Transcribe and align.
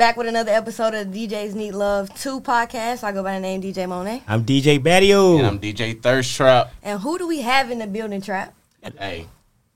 back 0.00 0.16
with 0.16 0.26
another 0.26 0.50
episode 0.50 0.94
of 0.94 1.08
DJs 1.08 1.54
Need 1.54 1.72
Love 1.72 2.08
2 2.14 2.40
podcast. 2.40 3.04
I 3.04 3.12
go 3.12 3.22
by 3.22 3.34
the 3.34 3.40
name 3.40 3.60
DJ 3.60 3.86
Monae. 3.86 4.22
I'm 4.26 4.46
DJ 4.46 4.78
Battio. 4.78 5.36
And 5.36 5.46
I'm 5.46 5.58
DJ 5.60 6.00
Thirst 6.00 6.34
Trap. 6.34 6.72
And 6.82 6.98
who 6.98 7.18
do 7.18 7.28
we 7.28 7.42
have 7.42 7.70
in 7.70 7.80
the 7.80 7.86
building, 7.86 8.22
Trap? 8.22 8.54
Hey, 8.98 9.26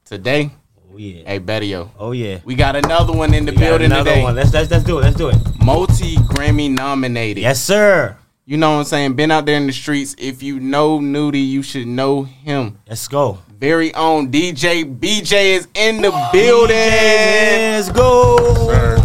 today, 0.07 0.51
oh 0.91 0.97
yeah. 0.97 1.25
hey 1.27 1.37
Betty, 1.41 1.67
yo, 1.67 1.91
Oh 1.99 2.13
yeah. 2.13 2.39
we 2.43 2.55
got 2.55 2.75
another 2.75 3.13
one 3.13 3.35
in 3.35 3.45
the 3.45 3.53
We 3.53 3.59
got 3.59 3.65
building 3.67 3.93
another 3.93 4.13
today. 4.13 4.23
one. 4.23 4.35
Let's, 4.35 4.51
let's 4.55 4.71
let's 4.71 4.85
do 4.85 4.99
it. 4.99 5.03
Let's 5.03 5.17
do 5.19 5.29
it. 5.29 5.37
Multi 5.63 6.17
Grammy 6.17 6.71
nominated. 6.71 7.43
Yes, 7.43 7.63
sir. 7.63 8.17
You 8.47 8.57
know 8.57 8.71
what 8.73 8.79
I'm 8.79 8.85
saying? 8.85 9.17
Been 9.17 9.31
out 9.31 9.45
there 9.45 9.59
in 9.59 9.67
the 9.67 9.75
streets. 9.75 10.17
If 10.19 10.43
you 10.43 10.59
know 10.59 11.01
Nudy, 11.01 11.41
you 11.41 11.63
should 11.63 11.87
know 11.87 12.23
him. 12.23 12.79
Let's 12.89 13.09
go. 13.09 13.41
Very 13.59 13.95
own 13.95 14.33
DJ 14.33 14.85
BJ 14.99 15.57
is 15.57 15.69
in 15.75 16.01
the 16.01 16.13
building. 16.33 16.77
Let's 16.77 17.91
go. 17.91 18.39
Sir. 18.69 19.04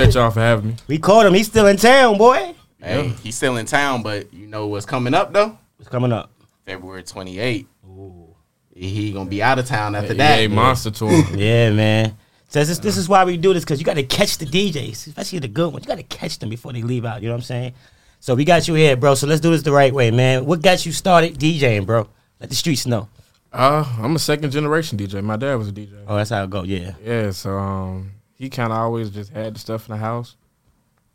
Yeah. 0.00 0.04
Appreciate 0.04 0.20
y'all 0.20 0.30
for 0.30 0.40
having 0.40 0.68
me. 0.68 0.76
We 0.86 0.98
called 0.98 1.26
him. 1.26 1.34
He's 1.34 1.46
still 1.46 1.66
in 1.66 1.76
town, 1.76 2.18
boy. 2.18 2.54
Hey, 2.82 3.08
he's 3.22 3.36
still 3.36 3.56
in 3.58 3.66
town, 3.66 4.02
but 4.02 4.32
you 4.32 4.46
know 4.46 4.66
what's 4.66 4.86
coming 4.86 5.14
up 5.14 5.32
though? 5.32 5.58
What's 5.76 5.88
coming 5.88 6.12
up? 6.12 6.30
February 6.64 7.02
28th. 7.02 7.66
Ooh. 7.86 8.34
He 8.74 9.12
gonna 9.12 9.28
be 9.28 9.42
out 9.42 9.58
of 9.58 9.66
town 9.66 9.94
after 9.94 10.14
that. 10.14 10.40
EA 10.40 10.48
Monster 10.48 10.90
Tour. 10.90 11.10
Yeah, 11.34 11.70
man. 11.74 12.16
So 12.48 12.64
this, 12.64 12.78
this 12.78 12.96
is 12.96 13.08
why 13.08 13.24
we 13.24 13.36
do 13.36 13.52
this 13.52 13.62
because 13.62 13.78
you 13.78 13.84
got 13.84 13.94
to 13.94 14.02
catch 14.02 14.38
the 14.38 14.46
DJs, 14.46 15.06
especially 15.06 15.38
the 15.38 15.48
good 15.48 15.72
ones. 15.72 15.84
You 15.84 15.88
got 15.88 15.98
to 15.98 16.02
catch 16.02 16.38
them 16.40 16.48
before 16.48 16.72
they 16.72 16.82
leave 16.82 17.04
out. 17.04 17.22
You 17.22 17.28
know 17.28 17.34
what 17.34 17.40
I'm 17.40 17.44
saying? 17.44 17.74
So 18.18 18.34
we 18.34 18.44
got 18.44 18.66
you 18.66 18.74
here, 18.74 18.96
bro. 18.96 19.14
So 19.14 19.28
let's 19.28 19.40
do 19.40 19.50
this 19.50 19.62
the 19.62 19.70
right 19.70 19.94
way, 19.94 20.10
man. 20.10 20.46
What 20.46 20.60
got 20.60 20.84
you 20.84 20.90
started 20.90 21.38
DJing, 21.38 21.86
bro? 21.86 22.08
Let 22.40 22.48
the 22.48 22.56
streets 22.56 22.86
know. 22.86 23.08
Uh, 23.52 23.84
I'm 24.00 24.16
a 24.16 24.18
second 24.18 24.50
generation 24.50 24.98
DJ. 24.98 25.22
My 25.22 25.36
dad 25.36 25.54
was 25.56 25.68
a 25.68 25.72
DJ. 25.72 26.02
Oh, 26.08 26.16
that's 26.16 26.30
how 26.30 26.42
it 26.42 26.50
go. 26.50 26.64
Yeah. 26.64 26.94
Yeah, 27.04 27.30
so 27.30 27.56
um, 27.56 28.10
he 28.40 28.48
kind 28.50 28.72
of 28.72 28.78
always 28.78 29.10
just 29.10 29.30
had 29.30 29.54
the 29.54 29.58
stuff 29.60 29.86
in 29.88 29.92
the 29.92 29.98
house, 30.00 30.34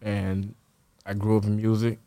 and 0.01 0.53
I 1.05 1.13
grew 1.15 1.37
up 1.37 1.45
in 1.45 1.57
music, 1.57 1.97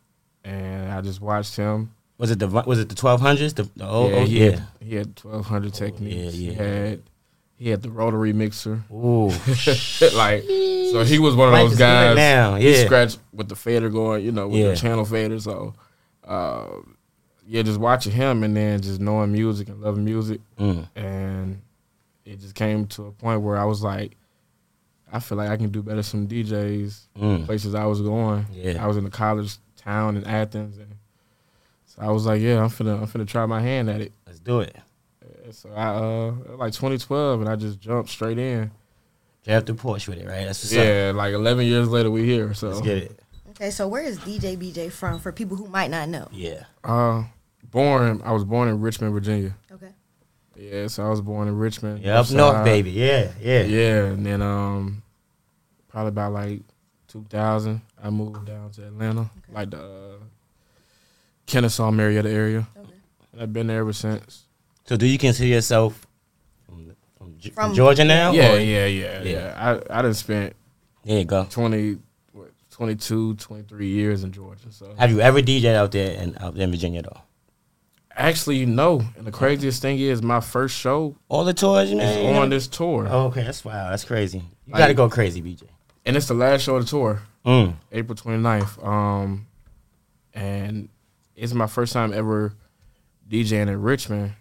and 0.45 0.91
I 0.91 1.01
just 1.01 1.19
watched 1.21 1.55
him. 1.57 1.91
Was 2.17 2.31
it 2.31 2.39
the 2.39 2.47
was 2.47 2.79
it 2.79 2.89
the 2.89 2.95
1200s? 2.95 3.55
The, 3.55 3.63
the 3.75 3.87
old, 3.87 4.11
yeah, 4.11 4.17
oh, 4.17 4.25
he 4.25 4.39
yeah. 4.45 4.51
had, 4.51 4.63
he 4.81 4.95
had 4.95 5.07
1200 5.21 5.73
Technics. 5.73 6.15
yeah. 6.15 6.31
He 6.31 6.53
had 6.53 7.01
he 7.57 7.69
had 7.69 7.81
the 7.81 7.89
rotary 7.89 8.31
mixer. 8.33 8.81
Ooh. 8.91 9.27
like, 10.13 10.43
so 10.43 11.03
he 11.05 11.19
was 11.19 11.35
one 11.35 11.49
of 11.49 11.53
Life 11.53 11.69
those 11.71 11.77
guys. 11.77 12.15
now, 12.15 12.55
He 12.55 12.73
yeah. 12.73 12.85
scratched 12.85 13.19
with 13.33 13.49
the 13.49 13.55
fader 13.57 13.89
going, 13.89 14.23
you 14.23 14.31
know, 14.31 14.47
with 14.47 14.59
Yeah. 14.61 14.69
the 14.69 14.75
channel 14.77 15.03
fader. 15.03 15.37
So, 15.41 15.73
uh, 16.25 16.67
yeah, 17.45 17.61
just 17.63 17.77
watching 17.79 18.13
him 18.13 18.43
and 18.43 18.55
then 18.55 18.79
just 18.81 19.01
knowing 19.01 19.31
music 19.33 19.67
and 19.67 19.81
loving 19.81 20.05
music, 20.05 20.39
Mm. 20.57 20.87
and 20.95 21.61
it 22.25 22.39
just 22.39 22.55
came 22.55 22.85
to 22.87 23.07
a 23.07 23.11
point 23.11 23.41
where 23.41 23.57
I 23.57 23.65
was 23.65 23.81
like, 23.83 24.15
I 25.11 25.19
feel 25.19 25.37
like 25.37 25.49
I 25.49 25.57
can 25.57 25.69
do 25.69 25.81
better 25.81 26.03
some 26.03 26.27
DJs. 26.27 26.99
Mm. 27.17 27.45
Places 27.45 27.75
I 27.75 27.85
was 27.85 28.01
going, 28.01 28.45
Yeah. 28.53 28.83
I 28.83 28.87
was 28.87 28.97
in 28.97 29.05
a 29.05 29.09
college 29.09 29.55
town 29.75 30.17
in 30.17 30.23
Athens, 30.25 30.77
and 30.77 30.95
so 31.85 32.01
I 32.01 32.11
was 32.11 32.25
like, 32.25 32.41
yeah, 32.41 32.61
I'm 32.61 32.69
finna, 32.69 32.99
I'm 33.01 33.07
finna 33.07 33.27
try 33.27 33.45
my 33.45 33.61
hand 33.61 33.89
at 33.89 34.01
it. 34.01 34.11
Let's 34.27 34.39
do 34.39 34.59
it. 34.59 34.75
So 35.51 35.69
I, 35.71 35.87
uh, 35.87 36.31
like 36.57 36.73
2012, 36.73 37.41
and 37.41 37.49
I 37.49 37.55
just 37.55 37.79
jumped 37.79 38.09
straight 38.09 38.37
in. 38.37 38.71
Drive 39.43 39.65
through 39.65 39.75
Porsche 39.75 40.09
with 40.09 40.19
it, 40.19 40.27
right? 40.27 40.45
That's 40.45 40.63
what's 40.63 40.73
up. 40.73 40.83
Yeah, 40.83 41.11
like 41.15 41.33
11 41.33 41.65
years 41.65 41.87
later, 41.87 42.11
we 42.11 42.25
here. 42.25 42.53
So 42.53 42.69
Let's 42.69 42.81
get 42.81 42.97
it. 42.97 43.19
Okay, 43.51 43.71
so 43.71 43.87
where 43.87 44.03
is 44.03 44.19
DJ 44.19 44.57
BJ 44.57 44.91
from 44.91 45.19
for 45.19 45.31
people 45.31 45.57
who 45.57 45.67
might 45.67 45.89
not 45.89 46.07
know? 46.07 46.27
Yeah. 46.31 46.65
Uh, 46.83 47.23
born. 47.71 48.21
I 48.23 48.31
was 48.31 48.43
born 48.43 48.69
in 48.69 48.79
Richmond, 48.79 49.13
Virginia. 49.13 49.55
Okay. 49.71 49.89
Yeah, 50.59 50.87
so 50.87 51.05
I 51.05 51.09
was 51.09 51.21
born 51.21 51.47
in 51.47 51.57
Richmond. 51.57 52.01
Yeah, 52.03 52.19
up 52.19 52.29
North 52.31 52.53
north, 52.55 52.65
baby. 52.65 52.91
Yeah, 52.91 53.31
yeah. 53.41 53.61
Yeah, 53.63 54.05
and 54.07 54.25
then 54.25 54.41
um, 54.41 55.01
probably 55.87 56.09
about 56.09 56.33
like 56.33 56.61
2000, 57.07 57.81
I 58.03 58.09
moved 58.09 58.45
down 58.45 58.69
to 58.71 58.85
Atlanta, 58.87 59.29
like 59.51 59.69
the 59.69 59.81
uh, 59.81 60.15
Kennesaw, 61.45 61.91
Marietta 61.91 62.29
area. 62.29 62.67
Okay. 62.77 62.89
And 63.33 63.41
I've 63.41 63.53
been 63.53 63.67
there 63.67 63.79
ever 63.79 63.93
since. 63.93 64.45
So 64.85 64.97
do 64.97 65.05
you 65.07 65.17
consider 65.17 65.47
yourself 65.47 66.05
from, 66.65 66.93
from, 67.17 67.39
From- 67.53 67.73
Georgia 67.73 68.03
now? 68.03 68.31
Yeah, 68.31 68.53
or- 68.53 68.59
yeah, 68.59 68.85
yeah, 68.85 69.21
Yeah. 69.23 69.31
yeah. 69.31 69.79
I 69.89 69.99
I 69.99 70.01
done 70.01 70.13
spent 70.13 70.55
There 71.05 71.19
you 71.19 71.25
go. 71.25 71.47
20, 71.49 71.97
what, 72.33 72.51
22, 72.71 73.35
23 73.35 73.87
years 73.87 74.23
in 74.25 74.31
Georgia. 74.33 74.71
So 74.71 74.93
Have 74.97 75.09
you 75.11 75.21
ever 75.21 75.41
DJed 75.41 75.75
out 75.75 75.91
there 75.93 76.21
in 76.21 76.37
out 76.39 76.57
in 76.57 76.69
Virginia 76.69 77.01
though? 77.01 77.21
Actually, 78.19 78.65
no. 78.65 79.01
And 79.17 79.25
the 79.25 79.31
craziest 79.31 79.81
thing 79.81 79.97
is, 79.99 80.21
my 80.21 80.39
first 80.41 80.75
show 80.77 81.15
All 81.29 81.43
the 81.43 81.53
tours, 81.53 81.89
is 81.89 81.95
man. 81.95 82.35
on 82.35 82.49
this 82.49 82.67
tour, 82.67 83.07
Oh, 83.09 83.27
okay, 83.27 83.43
that's 83.43 83.63
wow, 83.65 83.89
that's 83.89 84.03
crazy. 84.03 84.39
You 84.67 84.73
Like- 84.73 84.79
gotta 84.79 84.93
go 84.93 85.09
crazy, 85.09 85.41
BJ. 85.41 85.63
and 86.05 86.15
it's 86.15 86.27
the 86.27 86.33
last 86.33 86.61
show 86.63 86.75
of 86.75 86.83
the 86.85 86.89
tour. 86.89 87.21
Mm. 87.45 87.75
April 87.91 88.15
29th. 88.15 88.83
Um, 88.85 89.47
and 90.33 90.89
it's 91.35 91.53
my 91.53 91.67
first 91.67 91.93
time 91.93 92.13
ever 92.13 92.53
DJing 93.29 93.67
in 93.69 93.81
Richmond. 93.81 94.33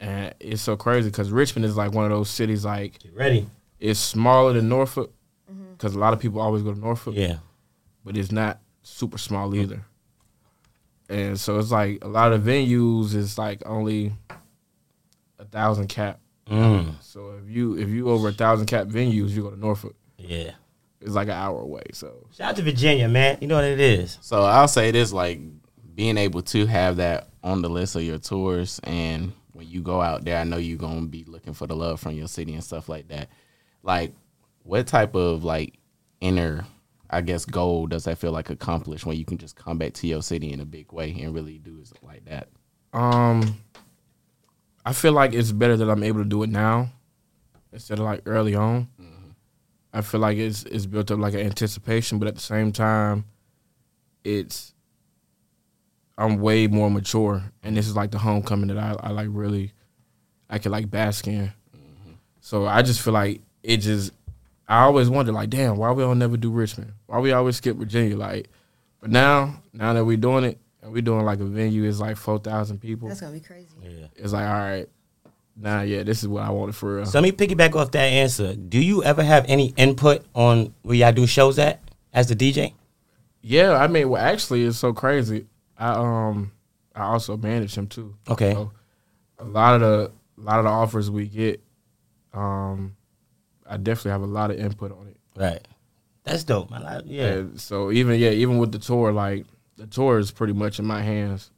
And 0.00 0.34
it's 0.40 0.62
so 0.62 0.76
crazy 0.76 1.08
because 1.10 1.30
Richmond 1.30 1.66
is 1.66 1.76
like 1.76 1.92
one 1.92 2.04
of 2.04 2.10
those 2.10 2.30
cities, 2.30 2.64
like, 2.64 2.98
Get 3.00 3.14
ready. 3.14 3.46
it's 3.78 4.00
smaller 4.00 4.52
than 4.54 4.68
Norfolk 4.68 5.12
because 5.72 5.94
a 5.94 5.98
lot 5.98 6.12
of 6.12 6.18
people 6.20 6.40
always 6.40 6.62
go 6.62 6.72
to 6.72 6.78
Norfolk, 6.78 7.14
Yeah. 7.16 7.36
but 8.04 8.16
it's 8.16 8.32
not 8.32 8.60
super 8.82 9.18
small 9.18 9.54
either. 9.54 9.84
And 11.10 11.38
so 11.38 11.58
it's 11.58 11.72
like 11.72 12.02
a 12.02 12.08
lot 12.08 12.32
of 12.32 12.42
venues 12.42 13.14
is 13.14 13.36
like 13.36 13.62
only 13.66 14.12
a 15.38 15.44
thousand 15.44 15.88
cap. 15.88 16.20
Mm. 16.48 17.02
So 17.02 17.34
if 17.42 17.50
you 17.50 17.76
if 17.76 17.88
you 17.88 18.08
over 18.08 18.28
a 18.28 18.32
thousand 18.32 18.66
cap 18.66 18.86
venues, 18.86 19.30
you 19.30 19.42
go 19.42 19.50
to 19.50 19.58
Norfolk. 19.58 19.96
Yeah. 20.16 20.52
It's 21.00 21.14
like 21.14 21.28
an 21.28 21.34
hour 21.34 21.60
away. 21.60 21.84
So 21.92 22.26
Shout 22.32 22.50
out 22.50 22.56
to 22.56 22.62
Virginia, 22.62 23.08
man. 23.08 23.38
You 23.40 23.48
know 23.48 23.56
what 23.56 23.64
it 23.64 23.80
is. 23.80 24.18
So 24.20 24.42
I'll 24.42 24.68
say 24.68 24.92
this: 24.92 25.12
like 25.12 25.40
being 25.94 26.16
able 26.16 26.42
to 26.42 26.66
have 26.66 26.96
that 26.96 27.28
on 27.42 27.62
the 27.62 27.68
list 27.68 27.96
of 27.96 28.02
your 28.02 28.18
tours, 28.18 28.80
and 28.84 29.32
when 29.52 29.68
you 29.68 29.80
go 29.80 30.00
out 30.00 30.24
there, 30.24 30.38
I 30.38 30.44
know 30.44 30.58
you're 30.58 30.78
gonna 30.78 31.06
be 31.06 31.24
looking 31.24 31.54
for 31.54 31.66
the 31.66 31.74
love 31.74 32.00
from 32.00 32.14
your 32.14 32.28
city 32.28 32.54
and 32.54 32.62
stuff 32.62 32.88
like 32.88 33.08
that. 33.08 33.30
Like, 33.82 34.12
what 34.62 34.86
type 34.86 35.14
of 35.14 35.42
like 35.42 35.78
inner, 36.20 36.66
I 37.10 37.20
guess, 37.20 37.44
goal 37.44 37.86
does 37.86 38.04
that 38.04 38.18
feel 38.18 38.32
like 38.32 38.50
accomplished 38.50 39.04
when 39.04 39.16
you 39.16 39.24
can 39.24 39.38
just 39.38 39.56
come 39.56 39.78
back 39.78 39.92
to 39.94 40.06
your 40.06 40.22
city 40.22 40.52
in 40.52 40.60
a 40.60 40.64
big 40.64 40.92
way 40.92 41.10
and 41.20 41.34
really 41.34 41.58
do 41.58 41.80
it 41.80 41.90
like 42.02 42.24
that? 42.26 42.48
Um, 42.92 43.60
I 44.84 44.92
feel 44.92 45.12
like 45.12 45.32
it's 45.32 45.52
better 45.52 45.76
that 45.76 45.90
I'm 45.90 46.02
able 46.02 46.22
to 46.22 46.28
do 46.28 46.42
it 46.42 46.50
now 46.50 46.90
instead 47.72 47.98
of 47.98 48.04
like 48.04 48.22
early 48.26 48.54
on. 48.54 48.88
I 49.92 50.02
feel 50.02 50.20
like 50.20 50.38
it's 50.38 50.62
it's 50.64 50.86
built 50.86 51.10
up 51.10 51.18
like 51.18 51.34
an 51.34 51.40
anticipation, 51.40 52.18
but 52.18 52.28
at 52.28 52.36
the 52.36 52.40
same 52.40 52.70
time, 52.70 53.24
it's 54.22 54.72
I'm 56.16 56.38
way 56.38 56.66
more 56.66 56.90
mature, 56.90 57.42
and 57.62 57.76
this 57.76 57.88
is 57.88 57.96
like 57.96 58.10
the 58.10 58.18
homecoming 58.18 58.68
that 58.68 58.78
I, 58.78 59.08
I 59.08 59.10
like 59.10 59.28
really 59.30 59.72
I 60.48 60.58
can 60.58 60.70
like 60.70 60.90
bask 60.90 61.26
in. 61.26 61.52
So 62.40 62.66
I 62.66 62.82
just 62.82 63.00
feel 63.00 63.12
like 63.12 63.40
it 63.62 63.78
just 63.78 64.12
I 64.70 64.82
always 64.82 65.10
wonder 65.10 65.32
like, 65.32 65.50
damn, 65.50 65.76
why 65.76 65.90
we 65.90 66.04
don't 66.04 66.20
never 66.20 66.36
do 66.36 66.50
Richmond? 66.50 66.92
Why 67.06 67.18
we 67.18 67.32
always 67.32 67.56
skip 67.56 67.76
Virginia? 67.76 68.16
Like, 68.16 68.48
but 69.00 69.10
now 69.10 69.60
now 69.72 69.92
that 69.92 70.04
we're 70.04 70.16
doing 70.16 70.44
it 70.44 70.58
and 70.80 70.92
we're 70.92 71.02
doing 71.02 71.24
like 71.24 71.40
a 71.40 71.44
venue 71.44 71.84
is 71.84 71.98
like 72.00 72.16
four 72.16 72.38
thousand 72.38 72.78
people. 72.78 73.08
That's 73.08 73.20
gonna 73.20 73.32
be 73.32 73.40
crazy. 73.40 73.68
Yeah. 73.82 74.06
It's 74.14 74.32
like, 74.32 74.46
all 74.46 74.58
right, 74.58 74.88
nah, 75.56 75.82
yeah, 75.82 76.04
this 76.04 76.22
is 76.22 76.28
what 76.28 76.44
I 76.44 76.50
wanted 76.50 76.76
for 76.76 76.96
real. 76.96 77.06
So 77.06 77.20
let 77.20 77.24
me 77.24 77.32
piggyback 77.32 77.74
off 77.74 77.90
that 77.90 78.04
answer. 78.04 78.54
Do 78.54 78.78
you 78.78 79.02
ever 79.02 79.24
have 79.24 79.44
any 79.48 79.74
input 79.76 80.24
on 80.34 80.72
where 80.82 80.94
y'all 80.94 81.12
do 81.12 81.26
shows 81.26 81.58
at 81.58 81.80
as 82.12 82.28
the 82.28 82.36
DJ? 82.36 82.74
yeah, 83.42 83.72
I 83.72 83.88
mean, 83.88 84.08
well, 84.08 84.22
actually, 84.22 84.64
it's 84.64 84.78
so 84.78 84.92
crazy. 84.92 85.46
I 85.76 85.94
um, 85.94 86.52
I 86.94 87.04
also 87.04 87.36
manage 87.36 87.74
him 87.76 87.88
too. 87.88 88.14
Okay. 88.28 88.52
So 88.52 88.70
a 89.38 89.44
lot 89.44 89.74
of 89.74 89.80
the 89.80 90.12
a 90.38 90.40
lot 90.40 90.58
of 90.58 90.64
the 90.64 90.70
offers 90.70 91.10
we 91.10 91.26
get, 91.26 91.60
um, 92.32 92.94
I 93.70 93.76
definitely 93.76 94.10
have 94.12 94.22
a 94.22 94.26
lot 94.26 94.50
of 94.50 94.58
input 94.58 94.92
on 94.92 95.06
it. 95.06 95.16
Right. 95.36 95.66
That's 96.24 96.44
dope, 96.44 96.70
man. 96.70 96.82
I- 96.82 97.02
yeah. 97.06 97.26
And 97.28 97.60
so 97.60 97.90
even 97.90 98.18
yeah, 98.20 98.30
even 98.30 98.58
with 98.58 98.72
the 98.72 98.78
tour, 98.78 99.12
like 99.12 99.46
the 99.76 99.86
tour 99.86 100.18
is 100.18 100.30
pretty 100.30 100.52
much 100.52 100.78
in 100.78 100.84
my 100.84 101.02
hands. 101.02 101.50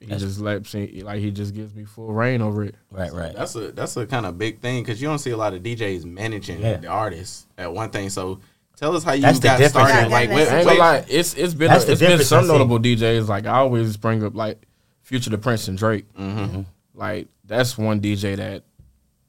He 0.00 0.06
That's- 0.06 0.22
just 0.22 0.40
lets 0.40 0.72
me 0.74 1.02
like 1.02 1.20
he 1.20 1.30
just 1.32 1.54
gives 1.54 1.74
me 1.74 1.84
full 1.84 2.12
reign 2.12 2.40
over 2.40 2.62
it. 2.64 2.76
Right, 2.90 3.12
right. 3.12 3.34
That's 3.34 3.54
a 3.56 3.72
that's 3.72 3.96
a 3.96 4.06
kind 4.06 4.26
of 4.26 4.38
big 4.38 4.60
thing 4.60 4.82
because 4.82 5.02
you 5.02 5.08
don't 5.08 5.18
see 5.18 5.30
a 5.30 5.36
lot 5.36 5.54
of 5.54 5.62
DJs 5.62 6.04
managing 6.04 6.60
Yeah. 6.60 6.76
the 6.76 6.86
artists 6.86 7.46
at 7.58 7.72
one 7.72 7.90
thing. 7.90 8.08
So 8.08 8.38
tell 8.76 8.94
us 8.94 9.02
how 9.02 9.12
you 9.14 9.22
That's 9.22 9.40
the 9.40 9.48
got 9.48 9.58
difference. 9.58 9.88
started. 9.88 10.08
Yeah, 10.08 10.14
Like, 10.16 10.28
yeah, 10.28 10.34
wait, 10.36 10.52
wait, 10.52 10.64
gonna 10.64 10.78
lie, 10.78 11.04
it's 11.08 11.34
it's 11.34 11.52
been 11.54 11.68
That's 11.68 11.84
the 11.84 11.92
it's 11.92 12.00
been 12.00 12.22
some 12.22 12.46
notable 12.46 12.78
DJs. 12.78 13.26
Like 13.26 13.46
I 13.46 13.58
always 13.58 13.96
bring 13.96 14.22
up 14.22 14.36
like 14.36 14.64
Future 15.02 15.30
the 15.30 15.38
Prince 15.38 15.66
and 15.66 15.76
Drake. 15.76 16.06
Mm-hmm. 16.14 16.62
Like 16.94 17.26
that's 17.44 17.76
one 17.76 18.00
DJ 18.00 18.36
that 18.36 18.62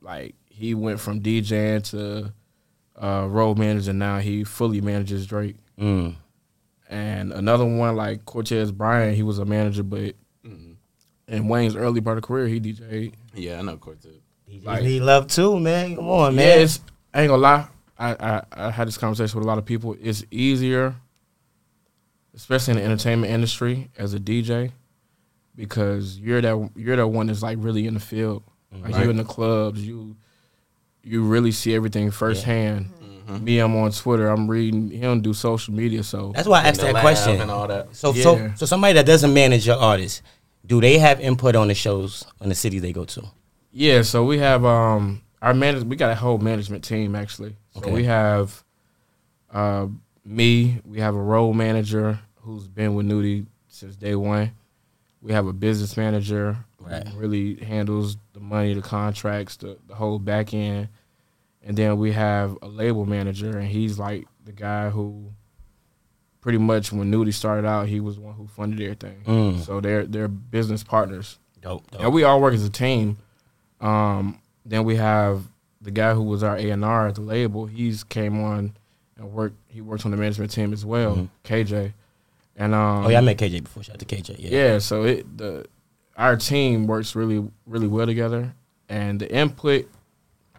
like 0.02 0.36
he 0.60 0.76
went 0.76 1.00
from 1.00 1.22
DJing 1.22 1.84
to 1.92 2.34
uh 3.02 3.26
road 3.30 3.58
manager. 3.58 3.94
Now 3.94 4.20
he 4.20 4.44
fully 4.44 4.82
manages 4.82 5.26
Drake. 5.26 5.56
Mm. 5.80 6.16
And 6.90 7.32
another 7.32 7.66
one 7.66 7.96
like 7.96 8.26
Cortez 8.26 8.72
Bryant, 8.72 9.16
he 9.16 9.24
was 9.24 9.40
a 9.40 9.46
manager, 9.46 9.84
but 9.84 10.16
in 11.28 11.48
Wayne's 11.48 11.76
early 11.76 12.02
part 12.02 12.18
of 12.18 12.24
career, 12.24 12.48
he 12.48 12.60
DJ'd. 12.60 13.16
yeah, 13.36 13.60
I 13.60 13.62
know 13.62 13.78
Cortez. 13.78 14.16
DJ 14.50 14.66
Like- 14.66 14.84
need 14.84 15.02
love 15.02 15.28
too, 15.28 15.60
man. 15.60 15.96
Come 15.96 16.10
on, 16.10 16.34
Yeah, 16.34 16.38
man. 16.48 16.60
it's, 16.62 16.80
I 17.14 17.22
ain't 17.22 17.30
gonna 17.30 17.42
lie. 17.42 17.68
I, 17.98 18.16
I 18.20 18.44
I 18.68 18.72
had 18.72 18.88
this 18.88 18.98
conversation 18.98 19.38
with 19.40 19.46
a 19.46 19.48
lot 19.48 19.58
of 19.60 19.66
people. 19.66 19.96
It's 20.02 20.24
easier, 20.32 20.96
especially 22.34 22.72
in 22.74 22.78
the 22.80 22.84
entertainment 22.86 23.32
industry, 23.32 23.90
as 23.98 24.14
a 24.14 24.20
DJ, 24.20 24.72
because 25.56 26.18
you're 26.20 26.42
that 26.42 26.72
you're 26.76 26.96
that 26.96 27.08
one 27.08 27.28
that's 27.28 27.42
like 27.44 27.58
really 27.62 27.86
in 27.88 27.94
the 27.94 28.00
field. 28.00 28.44
Like 28.72 28.94
Right. 28.96 29.04
you 29.06 29.10
in 29.10 29.18
the 29.18 29.24
clubs, 29.24 29.86
you 29.86 30.16
you 31.04 31.24
really 31.24 31.52
see 31.52 31.74
everything 31.76 32.12
firsthand. 32.12 32.88
Mm-hmm. 32.88 33.44
Me, 33.44 33.60
I'm 33.60 33.76
on 33.76 33.92
Twitter. 33.92 34.28
I'm 34.28 34.50
reading. 34.50 34.90
He 34.90 35.00
don't 35.00 35.22
do 35.22 35.34
social 35.34 35.74
media, 35.74 36.04
so 36.04 36.32
That's 36.36 36.48
why 36.48 36.62
I 36.64 36.68
asked 36.70 36.82
that 36.82 36.96
question. 36.96 37.40
and 37.42 37.52
all 37.52 37.68
that. 37.68 37.96
So, 37.96 38.12
so, 38.14 38.36
Yeah. 38.38 38.54
so 38.56 38.66
somebody 38.66 38.94
that 38.94 39.06
doesn't 39.06 39.34
manage 39.34 39.68
your 39.68 39.78
artist, 39.78 40.24
do 40.66 40.82
they 40.82 40.98
have 40.98 41.20
input 41.20 41.56
on 41.56 41.68
the 41.68 41.76
shows 41.76 42.26
on 42.42 42.50
the 42.50 42.56
cities 42.56 42.82
they 42.82 42.92
go 42.92 43.06
to? 43.06 43.24
Yeah, 43.72 44.02
so 44.02 44.24
we 44.26 44.40
have 44.40 44.66
um 44.66 45.22
our 45.42 45.54
manage 45.54 45.84
we 45.84 45.96
got 45.96 46.12
a 46.12 46.16
whole 46.16 46.40
management 46.40 46.84
team 46.84 47.16
actually. 47.16 47.56
So 47.76 47.82
Okay. 47.82 47.92
we 47.92 48.04
have 48.06 48.64
uh 49.54 49.88
me, 50.26 50.80
we 50.86 51.00
have 51.00 51.14
a 51.16 51.22
role 51.22 51.54
manager 51.54 52.20
who's 52.42 52.68
been 52.68 52.96
with 52.96 53.06
Nudy 53.06 53.46
since 53.68 53.96
day 53.96 54.16
one. 54.16 54.52
We 55.22 55.34
have 55.34 55.46
a 55.48 55.54
business 55.54 55.98
manager 55.98 56.58
Right. 56.80 57.06
really 57.16 57.56
handles 57.56 58.18
the 58.34 58.40
money, 58.40 58.74
the 58.74 58.82
contracts, 58.82 59.58
the, 59.58 59.78
the 59.88 59.96
whole 59.96 60.18
back 60.20 60.54
end. 60.54 60.88
And 61.64 61.78
then 61.78 61.98
we 61.98 62.14
have 62.14 62.58
a 62.62 62.68
label 62.68 63.06
manager 63.06 63.58
and 63.58 63.68
he's 63.68 64.00
like 64.00 64.28
the 64.46 64.52
guy 64.54 64.90
who 64.90 65.32
pretty 66.42 66.58
much 66.58 66.92
when 66.94 67.12
Nudy 67.12 67.32
started 67.34 67.68
out, 67.68 67.88
he 67.90 68.00
was 68.00 68.16
the 68.16 68.22
one 68.22 68.34
who 68.36 68.48
funded 68.48 68.80
everything. 68.82 69.22
Mm. 69.26 69.60
So 69.66 69.82
they're 69.82 70.06
they're 70.06 70.28
business 70.30 70.84
partners. 70.84 71.38
Dope, 71.62 71.90
dope. 71.92 72.02
And 72.02 72.14
we 72.14 72.24
all 72.24 72.40
work 72.40 72.54
as 72.54 72.64
a 72.64 72.70
team. 72.70 73.18
Um, 73.82 74.42
then 74.66 74.84
we 74.86 74.96
have 74.96 75.44
the 75.82 75.92
guy 75.92 76.14
who 76.14 76.24
was 76.24 76.44
our 76.44 76.56
A 76.58 76.70
and 76.70 76.84
R 76.86 77.08
at 77.10 77.16
the 77.16 77.22
label. 77.22 77.66
He's 77.66 78.04
came 78.04 78.42
on 78.42 78.78
and 79.18 79.32
worked. 79.32 79.58
He 79.68 79.82
works 79.82 80.06
on 80.06 80.12
the 80.12 80.18
management 80.18 80.52
team 80.52 80.72
as 80.74 80.86
well, 80.86 81.30
KJ. 81.44 81.94
And 82.56 82.74
um, 82.74 82.80
Mm-hmm. 83.00 83.06
oh 83.06 83.10
yeah, 83.10 83.18
I 83.18 83.22
met 83.22 83.38
KJ 83.38 83.64
before. 83.64 83.84
Shout 83.84 83.96
out 83.96 84.00
to 84.00 84.06
KJ. 84.16 84.36
Yeah. 84.40 84.50
yeah. 84.50 84.80
So 84.80 85.04
it 85.04 85.38
the 85.38 85.66
our 86.20 86.36
team 86.36 86.86
works 86.86 87.16
really 87.16 87.50
really 87.66 87.88
well 87.88 88.06
together, 88.06 88.54
and 88.88 89.20
the 89.20 89.34
input. 89.34 89.88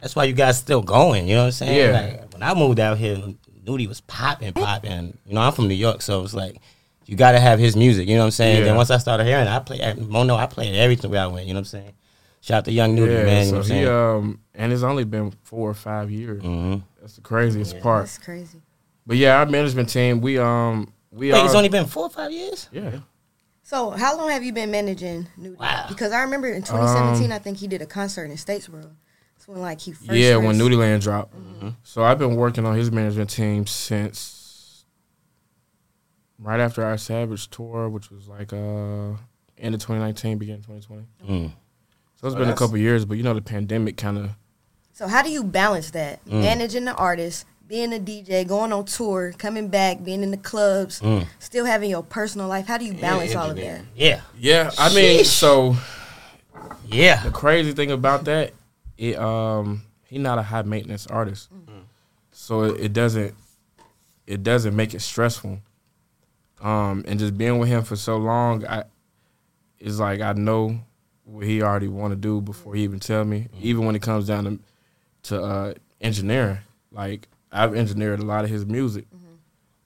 That's 0.00 0.16
why 0.16 0.24
you 0.24 0.32
guys 0.32 0.58
still 0.58 0.80
going. 0.80 1.28
You 1.28 1.34
know 1.34 1.40
what 1.42 1.46
I'm 1.46 1.52
saying? 1.52 1.76
Yeah. 1.76 2.00
Like, 2.00 2.32
when 2.32 2.42
I 2.42 2.54
moved 2.54 2.80
out 2.80 2.96
here, 2.96 3.22
Nudy 3.66 3.86
was 3.86 4.00
popping, 4.00 4.54
popping. 4.54 5.18
You 5.26 5.34
know, 5.34 5.42
I'm 5.42 5.52
from 5.52 5.68
New 5.68 5.74
York, 5.74 6.00
so 6.00 6.24
it's 6.24 6.32
like 6.32 6.56
you 7.04 7.16
got 7.16 7.32
to 7.32 7.40
have 7.40 7.58
his 7.58 7.76
music. 7.76 8.08
You 8.08 8.14
know 8.14 8.22
what 8.22 8.26
I'm 8.26 8.30
saying? 8.30 8.58
Yeah. 8.60 8.64
Then 8.64 8.76
once 8.76 8.90
I 8.90 8.96
started 8.96 9.24
hearing, 9.26 9.46
it, 9.46 9.50
I 9.50 9.58
play 9.58 9.78
at 9.80 9.98
Mono. 9.98 10.36
I 10.36 10.46
played 10.46 10.74
everything 10.74 11.10
where 11.10 11.20
I 11.22 11.26
went. 11.26 11.46
You 11.46 11.52
know 11.52 11.58
what 11.58 11.66
I'm 11.74 11.80
saying? 11.82 11.92
Shout 12.40 12.58
out 12.58 12.64
to 12.64 12.72
Young 12.72 12.94
Nudy, 12.94 13.12
yeah, 13.12 13.24
man. 13.24 13.40
You 13.40 13.44
so 13.44 13.50
know 13.50 13.58
what 13.58 13.70
I'm 13.70 13.76
he 13.76 13.84
saying? 13.84 13.88
um, 13.88 14.40
and 14.54 14.72
it's 14.72 14.82
only 14.82 15.04
been 15.04 15.30
four 15.42 15.68
or 15.68 15.74
five 15.74 16.10
years. 16.10 16.42
hmm 16.42 16.76
That's 16.98 17.16
the 17.16 17.20
craziest 17.20 17.78
part. 17.80 18.04
That's 18.04 18.16
crazy. 18.16 18.62
But 19.06 19.18
yeah, 19.18 19.38
our 19.38 19.44
management 19.44 19.90
team, 19.90 20.22
we 20.22 20.38
um, 20.38 20.94
we 21.10 21.30
Wait, 21.30 21.38
are, 21.38 21.44
it's 21.44 21.54
only 21.54 21.68
been 21.68 21.84
four 21.84 22.04
or 22.04 22.10
five 22.10 22.32
years. 22.32 22.70
yeah. 22.72 23.00
So, 23.70 23.90
how 23.90 24.16
long 24.16 24.30
have 24.30 24.42
you 24.42 24.52
been 24.52 24.72
managing 24.72 25.28
Nudy? 25.36 25.54
Wow. 25.54 25.86
Because 25.88 26.10
I 26.10 26.22
remember 26.22 26.48
in 26.48 26.60
2017, 26.60 27.30
I 27.30 27.38
think 27.38 27.58
he 27.58 27.68
did 27.68 27.80
a 27.80 27.86
concert 27.86 28.24
in 28.24 28.32
Statesboro. 28.32 28.90
That's 29.36 29.46
when 29.46 29.60
like 29.60 29.80
he 29.80 29.92
first. 29.92 30.10
yeah, 30.18 30.34
when 30.38 30.48
first- 30.48 30.58
Nudy 30.58 30.74
Land 30.74 31.02
dropped. 31.02 31.36
So 31.84 32.02
I've 32.02 32.18
been 32.18 32.34
working 32.34 32.66
on 32.66 32.74
his 32.76 32.90
management 32.90 33.30
team 33.30 33.68
since 33.68 34.84
right 36.40 36.58
after 36.58 36.82
our 36.84 36.98
Savage 36.98 37.48
tour, 37.50 37.88
which 37.88 38.10
was 38.10 38.26
like 38.26 38.52
uh 38.52 39.12
end 39.56 39.74
of 39.76 39.80
2019, 39.80 40.38
beginning 40.38 40.62
2020. 40.62 41.06
Mm. 41.28 41.52
So 42.16 42.26
it's 42.26 42.34
Oh, 42.34 42.38
been 42.38 42.42
a 42.42 42.44
that's- 42.46 42.58
couple 42.58 42.76
years, 42.76 43.04
but 43.04 43.18
you 43.18 43.22
know 43.22 43.34
the 43.34 43.40
pandemic 43.40 43.96
kind 43.96 44.18
of 44.18 44.30
So 44.94 45.06
how 45.06 45.22
do 45.22 45.30
you 45.30 45.44
balance 45.44 45.92
that? 45.92 46.24
Mm. 46.24 46.40
Managing 46.42 46.84
the 46.86 46.94
artist, 46.96 47.46
being 47.70 47.94
a 47.94 48.00
DJ, 48.00 48.44
going 48.44 48.72
on 48.72 48.84
tour, 48.84 49.32
coming 49.38 49.68
back, 49.68 50.02
being 50.02 50.24
in 50.24 50.32
the 50.32 50.36
clubs, 50.36 51.00
Mm. 51.00 51.24
still 51.38 51.64
having 51.64 51.88
your 51.88 52.02
personal 52.02 52.48
life. 52.48 52.66
How 52.66 52.76
do 52.76 52.84
you 52.84 52.94
balance 52.94 53.32
all 53.36 53.48
of 53.48 53.56
that? 53.56 53.82
Yeah, 53.94 54.22
yeah. 54.36 54.72
I 54.76 54.92
mean, 54.92 55.20
Sheesh. 55.20 55.26
so 55.26 55.76
yeah. 56.88 57.22
the 57.22 57.30
crazy 57.30 57.72
thing 57.72 57.92
about 57.92 58.24
that, 58.24 58.52
it 58.98 59.16
um 59.16 59.82
he 60.02 60.18
not 60.18 60.38
a 60.38 60.42
high 60.42 60.62
maintenance 60.62 61.06
artist, 61.06 61.48
so 62.32 62.64
it, 62.64 62.80
it 62.86 62.92
doesn't 62.92 63.34
it 64.26 64.42
doesn't 64.42 64.74
make 64.74 64.92
it 64.92 65.00
stressful. 65.00 65.60
Um, 66.60 67.04
and 67.06 67.18
just 67.20 67.38
being 67.38 67.58
with 67.60 67.68
him 67.68 67.84
for 67.84 67.94
so 67.96 68.16
long, 68.16 68.66
I 68.66 68.82
it's 69.78 70.00
like 70.00 70.20
I 70.20 70.32
know 70.32 70.80
what 71.24 71.46
he 71.46 71.62
already 71.62 71.86
want 71.86 72.10
to 72.10 72.16
do 72.16 72.40
before 72.40 72.74
he 72.74 72.82
even 72.82 72.98
tell 72.98 73.24
me. 73.24 73.46
Even 73.60 73.86
when 73.86 73.94
it 73.94 74.02
comes 74.02 74.26
down 74.26 74.44
to 74.44 74.58
to 75.22 75.40
uh, 75.42 75.74
engineering, 76.00 76.58
like 76.90 77.28
I've 77.52 77.74
engineered 77.74 78.20
a 78.20 78.24
lot 78.24 78.44
of 78.44 78.50
his 78.50 78.64
music, 78.64 79.06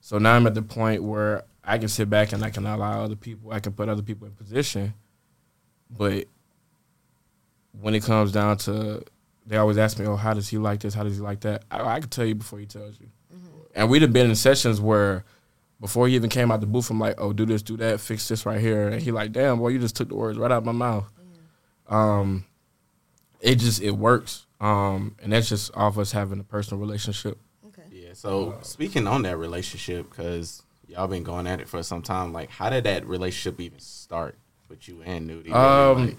so 0.01 0.17
now 0.17 0.35
I'm 0.35 0.45
at 0.47 0.53
the 0.53 0.61
point 0.61 1.03
where 1.03 1.43
I 1.63 1.77
can 1.77 1.87
sit 1.87 2.09
back 2.09 2.31
and 2.31 2.43
I 2.43 2.49
can 2.49 2.65
allow 2.65 3.03
other 3.03 3.15
people, 3.15 3.51
I 3.51 3.59
can 3.59 3.73
put 3.73 3.89
other 3.89 4.03
people 4.03 4.27
in 4.27 4.33
position, 4.33 4.93
but 5.89 6.25
when 7.81 7.95
it 7.95 8.03
comes 8.03 8.31
down 8.31 8.57
to 8.57 9.03
they 9.45 9.57
always 9.57 9.77
ask 9.77 9.99
me, 9.99 10.05
"Oh, 10.05 10.15
how 10.15 10.33
does 10.33 10.47
he 10.47 10.57
like 10.57 10.79
this? 10.79 10.93
How 10.93 11.03
does 11.03 11.17
he 11.17 11.21
like 11.21 11.41
that?" 11.41 11.63
I, 11.69 11.95
I 11.95 11.99
can 11.99 12.09
tell 12.09 12.25
you 12.25 12.35
before 12.35 12.59
he 12.59 12.65
tells 12.65 12.99
you. 12.99 13.07
And 13.75 13.89
we'd 13.89 14.01
have 14.01 14.13
been 14.13 14.29
in 14.29 14.35
sessions 14.35 14.81
where 14.81 15.23
before 15.79 16.07
he 16.07 16.15
even 16.15 16.29
came 16.29 16.51
out 16.51 16.61
the 16.61 16.67
booth, 16.67 16.89
I'm 16.89 16.99
like, 16.99 17.15
"Oh, 17.19 17.33
do 17.33 17.45
this, 17.45 17.61
do 17.61 17.77
that, 17.77 17.99
fix 17.99 18.27
this 18.27 18.45
right 18.45 18.59
here," 18.59 18.87
and 18.87 19.01
he 19.01 19.11
like, 19.11 19.31
"Damn, 19.31 19.59
boy, 19.59 19.69
you 19.69 19.79
just 19.79 19.95
took 19.95 20.09
the 20.09 20.15
words 20.15 20.37
right 20.37 20.51
out 20.51 20.59
of 20.59 20.65
my 20.65 20.71
mouth." 20.71 21.11
Um, 21.87 22.45
it 23.41 23.55
just 23.55 23.81
it 23.81 23.91
works, 23.91 24.47
um, 24.59 25.15
and 25.21 25.31
that's 25.31 25.49
just 25.49 25.75
off 25.75 25.97
us 25.97 26.11
having 26.11 26.39
a 26.39 26.43
personal 26.43 26.81
relationship. 26.81 27.37
Okay. 28.25 28.51
Yeah. 28.55 28.61
So 28.61 28.67
speaking 28.67 29.07
on 29.07 29.21
that 29.23 29.37
relationship, 29.37 30.09
because 30.09 30.63
y'all 30.87 31.07
been 31.07 31.23
going 31.23 31.47
at 31.47 31.59
it 31.61 31.67
for 31.69 31.81
some 31.83 32.01
time, 32.01 32.33
like 32.33 32.49
how 32.49 32.69
did 32.69 32.83
that 32.85 33.05
relationship 33.07 33.59
even 33.61 33.79
start 33.79 34.37
with 34.69 34.87
you 34.87 35.01
and 35.03 35.27
Nudy? 35.27 35.51
Um, 35.51 36.07
Like, 36.07 36.17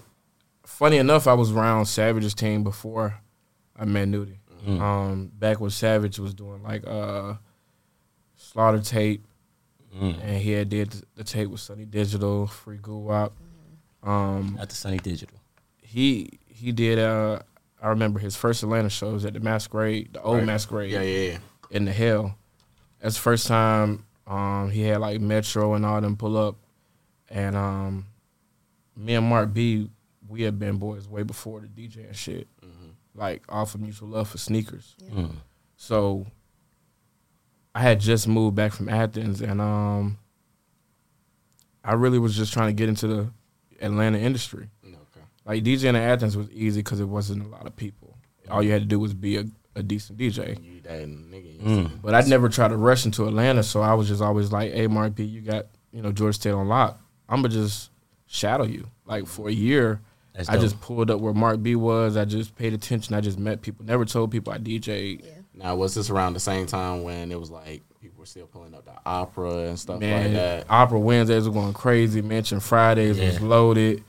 funny 0.65 0.97
enough, 0.97 1.27
I 1.27 1.33
was 1.33 1.51
around 1.51 1.85
Savage's 1.85 2.33
team 2.33 2.63
before 2.63 3.19
I 3.75 3.85
met 3.85 4.07
Nudy. 4.07 4.39
Um, 4.67 5.31
back 5.33 5.61
when 5.61 5.69
Savage 5.69 6.19
was 6.19 6.33
doing 6.33 6.61
like 6.63 6.85
uh, 6.85 7.35
Slaughter 8.35 8.79
tape, 8.81 9.23
and 9.99 10.41
he 10.41 10.51
had 10.51 10.69
did 10.69 10.93
the 11.15 11.23
tape 11.23 11.49
with 11.49 11.59
Sonny 11.61 11.85
Digital, 11.85 12.47
Free 12.47 12.77
Guwop. 12.77 13.31
Um, 14.03 14.55
Not 14.57 14.69
the 14.69 14.75
Sonny 14.75 14.97
Digital. 14.97 15.37
he 15.81 16.39
he 16.47 16.71
did. 16.71 16.99
Uh, 16.99 17.39
I 17.81 17.89
remember 17.89 18.19
his 18.19 18.35
first 18.35 18.61
Atlanta 18.63 18.89
shows 18.89 19.23
at 19.25 19.33
the 19.33 19.39
Masquerade, 19.39 20.13
the 20.13 20.21
old 20.21 20.37
Right. 20.37 20.45
Masquerade 20.45 20.91
yeah, 20.91 21.01
yeah, 21.01 21.31
yeah. 21.31 21.37
In 21.71 21.85
the 21.85 21.91
hell. 21.91 22.35
That's 22.99 23.15
the 23.15 23.21
first 23.21 23.47
time 23.47 24.05
um, 24.25 24.69
he 24.69 24.83
had 24.83 24.99
like 24.99 25.21
Metro 25.21 25.73
and 25.73 25.85
all 25.85 26.01
them 26.01 26.17
pull 26.17 26.37
up, 26.37 26.55
and 27.29 27.55
um, 27.55 28.05
me 28.95 29.15
and 29.15 29.27
Mark 29.27 29.53
B, 29.53 29.89
we 30.27 30.41
had 30.41 30.59
been 30.59 30.77
boys 30.77 31.07
way 31.07 31.23
before 31.23 31.61
the 31.61 31.67
DJ 31.67 32.07
and 32.07 32.15
shit, 32.15 32.47
like 33.15 33.43
off 33.49 33.75
of 33.75 33.81
mutual 33.81 34.09
love 34.09 34.29
for 34.29 34.37
sneakers. 34.37 34.95
Mm. 35.11 35.35
So 35.75 36.25
I 37.73 37.81
had 37.81 37.99
just 37.99 38.27
moved 38.27 38.55
back 38.55 38.73
from 38.73 38.89
Athens, 38.89 39.41
and 39.41 39.61
um, 39.61 40.17
I 41.83 41.93
really 41.93 42.19
was 42.19 42.35
just 42.35 42.51
trying 42.51 42.67
to 42.67 42.73
get 42.73 42.89
into 42.89 43.07
the 43.07 43.29
Atlanta 43.79 44.17
industry. 44.17 44.69
Okay. 44.85 45.25
Like 45.45 45.63
DJing 45.63 45.89
in 45.89 45.95
Athens 45.95 46.35
was 46.35 46.49
easy 46.51 46.81
because 46.81 46.99
it 46.99 47.05
wasn't 47.07 47.45
a 47.45 47.47
lot 47.47 47.65
of 47.65 47.75
people. 47.75 48.17
All 48.49 48.63
you 48.63 48.71
had 48.71 48.81
to 48.81 48.87
do 48.87 48.99
was 48.99 49.13
be 49.13 49.37
a, 49.37 49.45
a 49.77 49.83
decent 49.83 50.17
DJ. 50.17 50.61
You 50.63 50.81
that 50.81 51.07
nigga. 51.07 51.61
Mm. 51.61 51.91
But 52.01 52.15
I'd 52.15 52.27
never 52.27 52.49
try 52.49 52.67
to 52.67 52.75
rush 52.75 53.05
into 53.05 53.27
Atlanta, 53.27 53.63
so 53.63 53.81
I 53.81 53.93
was 53.93 54.07
just 54.07 54.21
always 54.21 54.51
like, 54.51 54.73
"Hey, 54.73 54.87
Mark 54.87 55.15
B, 55.15 55.23
you 55.23 55.41
got 55.41 55.67
you 55.91 56.01
know 56.01 56.11
George 56.11 56.35
State 56.35 56.51
on 56.51 56.67
lock. 56.67 56.99
I'm 57.29 57.41
gonna 57.41 57.53
just 57.53 57.91
shadow 58.25 58.63
you." 58.65 58.87
Like 59.05 59.25
for 59.27 59.47
a 59.49 59.53
year, 59.53 60.01
That's 60.33 60.49
I 60.49 60.53
dope. 60.53 60.61
just 60.63 60.81
pulled 60.81 61.09
up 61.11 61.19
where 61.19 61.33
Mark 61.33 61.61
B 61.63 61.75
was. 61.75 62.17
I 62.17 62.25
just 62.25 62.55
paid 62.55 62.73
attention. 62.73 63.15
I 63.15 63.21
just 63.21 63.39
met 63.39 63.61
people. 63.61 63.85
Never 63.85 64.05
told 64.05 64.31
people 64.31 64.51
I 64.53 64.57
DJ. 64.57 65.21
Yeah. 65.23 65.31
Now 65.53 65.75
was 65.75 65.95
this 65.95 66.09
around 66.09 66.33
the 66.33 66.39
same 66.39 66.67
time 66.67 67.03
when 67.03 67.31
it 67.31 67.39
was 67.39 67.49
like 67.49 67.81
people 68.01 68.19
were 68.19 68.25
still 68.25 68.45
pulling 68.47 68.75
up 68.75 68.85
the 68.85 68.91
opera 69.05 69.67
and 69.67 69.79
stuff 69.79 69.99
Man, 69.99 70.23
like 70.23 70.33
that? 70.33 70.65
Opera 70.69 70.99
Wednesdays 70.99 71.47
were 71.47 71.53
going 71.53 71.73
crazy. 71.73 72.21
Mansion 72.21 72.59
Fridays 72.59 73.19
was 73.19 73.41
loaded. 73.41 74.03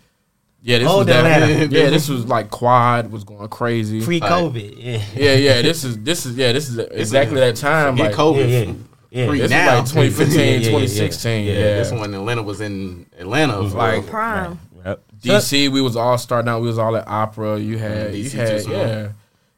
Yeah, 0.60 0.78
this 0.78 0.88
Old 0.88 0.98
was 0.98 1.06
that, 1.08 1.24
Atlanta. 1.24 1.66
Yeah, 1.76 1.90
this 1.90 2.08
was 2.08 2.26
like 2.26 2.50
Quad 2.50 3.12
was 3.12 3.22
going 3.24 3.48
crazy. 3.48 4.02
Pre 4.04 4.20
COVID. 4.20 4.74
Yeah. 4.76 5.02
yeah, 5.14 5.34
yeah. 5.34 5.62
This 5.62 5.84
is 5.84 5.98
this 6.02 6.26
is 6.26 6.36
yeah. 6.36 6.52
This 6.52 6.68
is 6.68 6.78
exactly 6.78 7.38
that 7.40 7.56
time. 7.56 7.96
Forget 7.96 8.10
Like, 8.10 8.16
COVID. 8.16 8.50
Yeah, 8.50 8.58
yeah. 8.60 8.72
Yeah. 9.10 9.26
Pre- 9.28 9.38
This 9.40 9.50
now. 9.50 9.80
was 9.80 9.94
like 9.94 10.06
2015, 10.10 10.38
Yeah, 10.38 10.44
yeah, 10.44 10.52
yeah, 10.52 10.58
2016. 10.66 11.44
yeah. 11.46 11.52
Yeah, 11.52 11.58
Yeah, 11.58 11.76
This 11.78 11.92
one 11.92 12.12
Atlanta 12.12 12.42
was 12.42 12.60
in 12.60 13.06
Atlanta. 13.18 13.68
for- 13.70 13.76
Like, 13.76 14.06
Prime. 14.06 14.58
Yep. 14.84 15.00
DC, 15.22 15.68
we 15.72 15.80
was 15.80 15.96
all 15.96 16.18
starting 16.18 16.48
out. 16.48 16.60
We 16.60 16.66
was 16.68 16.78
all 16.78 16.94
at 16.96 17.06
Opera. 17.08 17.58
You 17.58 17.78
had, 17.78 18.14
you 18.14 18.28
had, 18.30 18.48
Too 18.48 18.60
Smooth. 18.60 19.12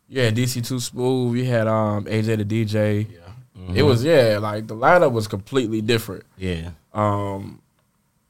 yeah, 0.09 0.31
DC 0.31 0.65
Two 0.67 0.79
Smooth. 0.81 1.37
You 1.37 1.45
had 1.47 1.67
um 1.67 2.05
AJ 2.05 2.37
the 2.37 2.45
DJ. 2.65 3.07
yeah. 3.11 3.75
It 3.75 3.83
was 3.83 4.05
yeah, 4.05 4.39
like 4.41 4.67
the 4.67 4.75
lineup 4.77 5.13
was 5.13 5.27
completely 5.29 5.81
different. 5.81 6.25
Yeah. 6.39 6.71
Um, 6.95 7.61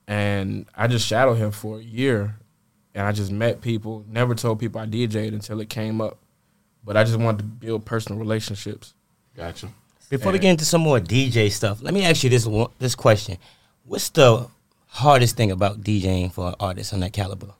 and 0.07 0.67
I 0.77 0.87
just 0.89 1.07
shadowed 1.07 1.37
him 1.39 1.51
for 1.53 1.79
a 1.79 1.83
year, 1.83 2.37
and 2.95 3.07
I 3.07 3.13
just 3.13 3.31
met 3.33 3.61
people. 3.61 4.05
Never 4.09 4.35
told 4.35 4.59
people 4.61 4.81
I 4.81 4.87
DJ'd 4.87 5.33
until 5.35 5.61
it 5.61 5.69
came 5.69 6.01
up, 6.01 6.19
but 6.85 6.97
I 6.97 7.05
just 7.05 7.19
wanted 7.19 7.39
to 7.39 7.45
build 7.45 7.85
personal 7.85 8.19
relationships. 8.19 8.95
Gotcha. 9.37 9.69
Before 10.09 10.33
we 10.33 10.39
get 10.41 10.51
into 10.51 10.65
some 10.65 10.81
more 10.81 10.99
DJ 10.99 11.51
stuff, 11.53 11.83
let 11.83 11.95
me 11.95 12.05
ask 12.05 12.25
you 12.25 12.31
this 12.31 12.45
one, 12.47 12.71
this 12.81 12.95
question: 12.97 13.39
What's 13.85 14.09
the 14.09 14.49
hardest 14.89 15.37
thing 15.37 15.51
about 15.53 15.83
DJing 15.83 16.33
for 16.33 16.49
an 16.49 16.55
artist 16.59 16.93
on 16.93 17.01
that 17.01 17.13
caliber? 17.13 17.55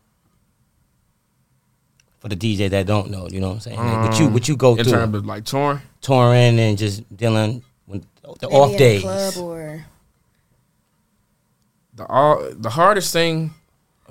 For 2.19 2.29
the 2.29 2.37
DJ 2.37 2.69
that 2.71 2.87
don't 2.87 3.11
know, 3.11 3.29
you 3.29 3.41
know 3.41 3.49
what 3.49 3.55
I'm 3.55 3.61
saying? 3.61 3.79
Like, 3.79 4.11
what 4.11 4.19
you 4.21 4.29
what 4.29 4.49
you 4.49 4.57
go 4.57 4.73
um, 4.73 4.79
in 4.81 4.85
through 4.85 4.93
terms 4.93 5.15
of 5.15 5.25
like 5.27 5.45
touring. 5.45 5.81
touring 6.03 6.59
and 6.61 6.77
just 6.77 7.17
dealing 7.17 7.63
with 7.87 8.05
the 8.23 8.37
Maybe 8.49 8.55
off 8.55 8.69
in 8.71 8.75
a 8.75 8.79
days. 8.79 9.03
club 9.03 9.35
or 9.39 9.85
The 11.95 12.07
all 12.07 12.51
the 12.53 12.69
hardest 12.71 13.13
thing 13.13 13.55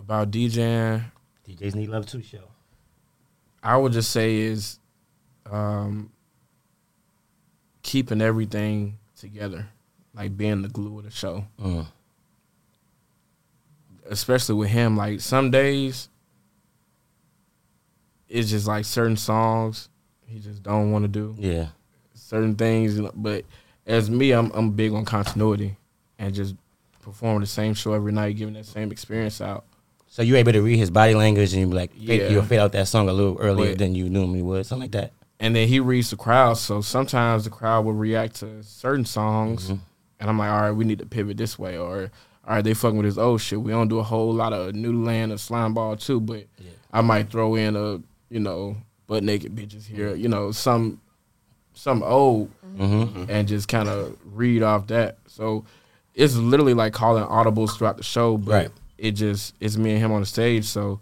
about 0.10 0.32
DJing, 0.32 1.04
DJs 1.48 1.75
need 1.75 1.89
love 1.89 2.08
too. 2.08 2.24
Show. 2.24 2.42
I 3.62 3.78
would 3.78 3.92
just 3.94 4.10
say 4.10 4.38
is 4.38 4.80
um, 5.46 6.12
keeping 7.84 8.20
everything 8.20 8.98
together, 9.16 9.68
like 10.16 10.36
being 10.36 10.63
the 10.63 10.68
glue 10.68 10.98
of 10.98 11.06
the 11.06 11.12
show. 11.12 11.46
Mm. 11.62 11.86
Especially 14.10 14.56
with 14.56 14.70
him, 14.70 14.98
like 14.98 15.22
some 15.22 15.51
days, 15.51 16.10
it's 18.28 18.50
just 18.50 18.66
like 18.66 18.86
certain 18.86 19.16
songs 19.16 19.89
he 20.25 20.39
just 20.39 20.63
don't 20.63 20.92
want 20.92 21.04
to 21.04 21.08
do. 21.08 21.36
Yeah. 21.38 21.68
certain 22.16 22.56
things. 22.56 23.00
But 23.13 23.46
as 23.86 24.10
me, 24.10 24.32
I'm 24.32 24.50
I'm 24.56 24.72
big 24.72 24.92
on 24.92 25.06
continuity 25.06 25.78
and 26.18 26.34
just 26.34 26.56
performing 27.04 27.42
the 27.42 27.46
same 27.46 27.75
show 27.75 27.94
every 27.94 28.12
night, 28.12 28.38
giving 28.38 28.56
that 28.56 28.66
same 28.66 28.92
experience 28.92 29.39
out. 29.39 29.66
So 30.12 30.22
you're 30.24 30.38
able 30.38 30.51
to 30.54 30.62
read 30.62 30.78
his 30.78 30.89
body 30.92 31.13
language 31.16 31.54
and 31.54 31.62
you 31.62 31.68
be 31.68 31.74
like, 31.75 31.94
fade- 31.94 32.22
Yeah. 32.22 32.30
you'll 32.30 32.44
fade 32.44 32.60
out 32.60 32.72
that 32.74 32.88
song 32.88 33.08
a 33.10 33.13
little 33.13 33.38
earlier 33.39 33.72
But- 33.72 33.78
than 33.80 33.96
you 33.96 34.10
normally 34.10 34.42
would, 34.42 34.66
something 34.66 34.84
like 34.84 34.92
that. 34.92 35.13
And 35.39 35.56
then 35.56 35.68
he 35.70 35.80
reads 35.80 36.10
the 36.10 36.18
crowd, 36.18 36.58
so 36.58 36.82
sometimes 36.82 37.46
the 37.46 37.50
crowd 37.50 37.86
will 37.86 37.94
react 37.94 38.36
to 38.42 38.62
certain 38.62 39.06
songs, 39.06 39.66
mm-hmm. 39.66 39.75
and 40.20 40.30
I'm 40.30 40.38
like, 40.38 40.50
all 40.50 40.60
right, 40.62 40.72
we 40.72 40.84
need 40.84 41.00
to 41.00 41.06
pivot 41.06 41.38
this 41.38 41.58
way, 41.58 41.78
or 41.78 42.12
all 42.46 42.56
right, 42.56 42.63
they 42.63 42.74
fucking 42.74 42.98
with 42.98 43.06
this 43.06 43.18
old 43.18 43.39
shit. 43.39 43.62
We 43.62 43.72
don't 43.72 43.88
do 43.88 44.00
a 44.00 44.04
whole 44.04 44.34
lot 44.34 44.51
of 44.51 44.75
New 44.75 45.01
Land 45.06 45.32
of 45.32 45.39
Slime 45.39 45.74
Ball 45.74 45.96
too, 45.96 46.20
but 46.20 46.44
I 46.92 47.00
might 47.01 47.30
throw 47.30 47.56
in 47.56 47.78
a 47.78 48.01
you 48.30 48.39
know 48.42 48.75
butt 49.08 49.24
naked 49.24 49.56
bitches 49.56 49.86
here, 49.86 50.13
you 50.13 50.28
know 50.28 50.51
some 50.51 51.00
some 51.74 52.04
old, 52.04 52.50
mm-hmm. 52.78 53.04
Mm-hmm. 53.04 53.25
and 53.32 53.48
just 53.48 53.70
kind 53.70 53.88
of 53.88 54.18
read 54.25 54.62
off 54.62 54.88
that. 54.88 55.20
So 55.28 55.63
it's 56.16 56.36
literally 56.36 56.74
like 56.74 56.92
calling 56.92 57.24
audibles 57.24 57.78
throughout 57.78 57.96
the 57.96 58.04
show, 58.04 58.36
but 58.38 58.51
Right. 58.51 58.70
It 59.00 59.12
just 59.12 59.56
it's 59.60 59.77
me 59.77 59.91
and 59.91 60.00
him 60.00 60.12
on 60.12 60.22
the 60.22 60.25
stage, 60.25 60.65
so 60.65 61.00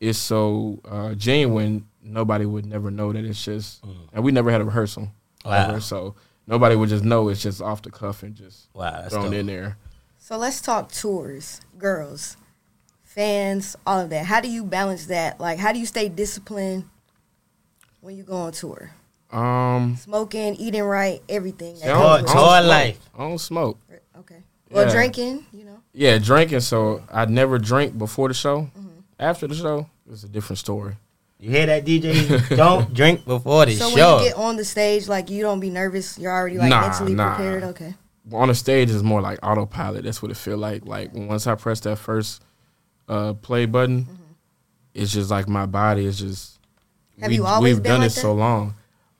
it's 0.00 0.18
so 0.18 0.78
uh, 0.88 1.14
genuine. 1.14 1.86
Nobody 2.02 2.46
would 2.46 2.66
never 2.66 2.90
know 2.90 3.12
that 3.12 3.24
it's 3.24 3.44
just, 3.44 3.82
and 4.12 4.22
we 4.24 4.30
never 4.32 4.50
had 4.50 4.60
a 4.60 4.64
rehearsal, 4.64 5.10
Wow. 5.44 5.52
ever, 5.70 5.80
so 5.80 6.14
nobody 6.46 6.76
would 6.76 6.88
just 6.88 7.02
know 7.04 7.28
it's 7.28 7.42
just 7.42 7.60
off 7.60 7.82
the 7.82 7.90
cuff 7.90 8.22
and 8.22 8.34
just 8.34 8.68
Wow, 8.74 9.08
thrown 9.08 9.24
dope. 9.26 9.34
in 9.34 9.46
there. 9.46 9.76
So 10.18 10.36
let's 10.38 10.60
talk 10.60 10.92
tours, 10.92 11.60
girls, 11.78 12.36
fans, 13.02 13.74
all 13.86 14.00
of 14.00 14.10
that. 14.10 14.26
How 14.26 14.40
do 14.40 14.48
you 14.48 14.64
balance 14.64 15.06
that? 15.06 15.40
Like, 15.40 15.58
how 15.58 15.72
do 15.72 15.78
you 15.80 15.86
stay 15.86 16.08
disciplined 16.08 16.84
when 18.00 18.16
you 18.16 18.22
go 18.22 18.34
on 18.36 18.52
tour? 18.52 18.92
Um, 19.32 19.96
Smoking, 19.96 20.54
eating 20.54 20.82
right, 20.84 21.20
everything. 21.28 21.74
that 21.80 21.88
I 21.88 21.92
comes 21.92 22.02
Hard- 22.04 22.22
with 22.22 22.30
it's 22.30 22.34
it. 22.34 22.38
hard 22.38 22.62
smoke. 22.64 22.70
life. 22.70 22.98
I 23.16 23.18
don't 23.18 23.38
smoke. 23.38 23.78
Okay. 24.18 24.42
Well, 24.70 24.86
Yeah. 24.86 24.92
drinking, 24.92 25.46
you 25.52 25.64
know. 25.64 25.78
Yeah, 25.92 26.18
drinking. 26.18 26.60
So 26.60 27.02
I 27.12 27.24
never 27.26 27.58
drink 27.58 27.96
before 27.96 28.28
the 28.28 28.34
show. 28.34 28.62
Mm-hmm. 28.76 28.88
After 29.18 29.46
the 29.46 29.54
show, 29.54 29.86
it's 30.10 30.24
a 30.24 30.28
different 30.28 30.58
story. 30.58 30.96
You 31.38 31.50
hear 31.50 31.66
that, 31.66 31.84
DJ? 31.84 32.56
don't 32.56 32.92
drink 32.94 33.24
before 33.24 33.66
the 33.66 33.76
So 33.76 33.90
show. 33.90 34.14
when 34.16 34.24
you 34.24 34.28
get 34.30 34.36
on 34.38 34.56
the 34.56 34.64
stage, 34.64 35.06
like 35.08 35.30
you 35.30 35.42
don't 35.42 35.60
be 35.60 35.70
nervous. 35.70 36.18
You're 36.18 36.32
already 36.32 36.58
like 36.58 36.70
Nah, 36.70 36.80
mentally 36.88 37.14
nah. 37.14 37.34
prepared. 37.36 37.62
Okay. 37.64 37.94
On 38.32 38.48
the 38.48 38.54
stage 38.54 38.90
is 38.90 39.02
more 39.02 39.20
like 39.20 39.38
autopilot. 39.42 40.04
That's 40.04 40.20
what 40.22 40.30
it 40.30 40.36
feel 40.36 40.56
like. 40.58 40.84
Like 40.84 41.10
once 41.14 41.46
I 41.46 41.54
press 41.54 41.80
that 41.80 41.96
first 41.96 42.42
uh, 43.08 43.34
play 43.34 43.66
button, 43.66 44.04
Mm-hmm. 44.04 44.22
it's 44.94 45.12
just 45.12 45.30
like 45.30 45.48
my 45.48 45.66
body 45.66 46.06
is 46.06 46.18
just. 46.18 46.58
Have 47.20 47.32
you 47.32 47.46
always 47.46 47.74
We've 47.74 47.82
been 47.82 47.92
done 47.92 48.00
like 48.00 48.08
it 48.10 48.14
so 48.14 48.34
long. 48.34 48.74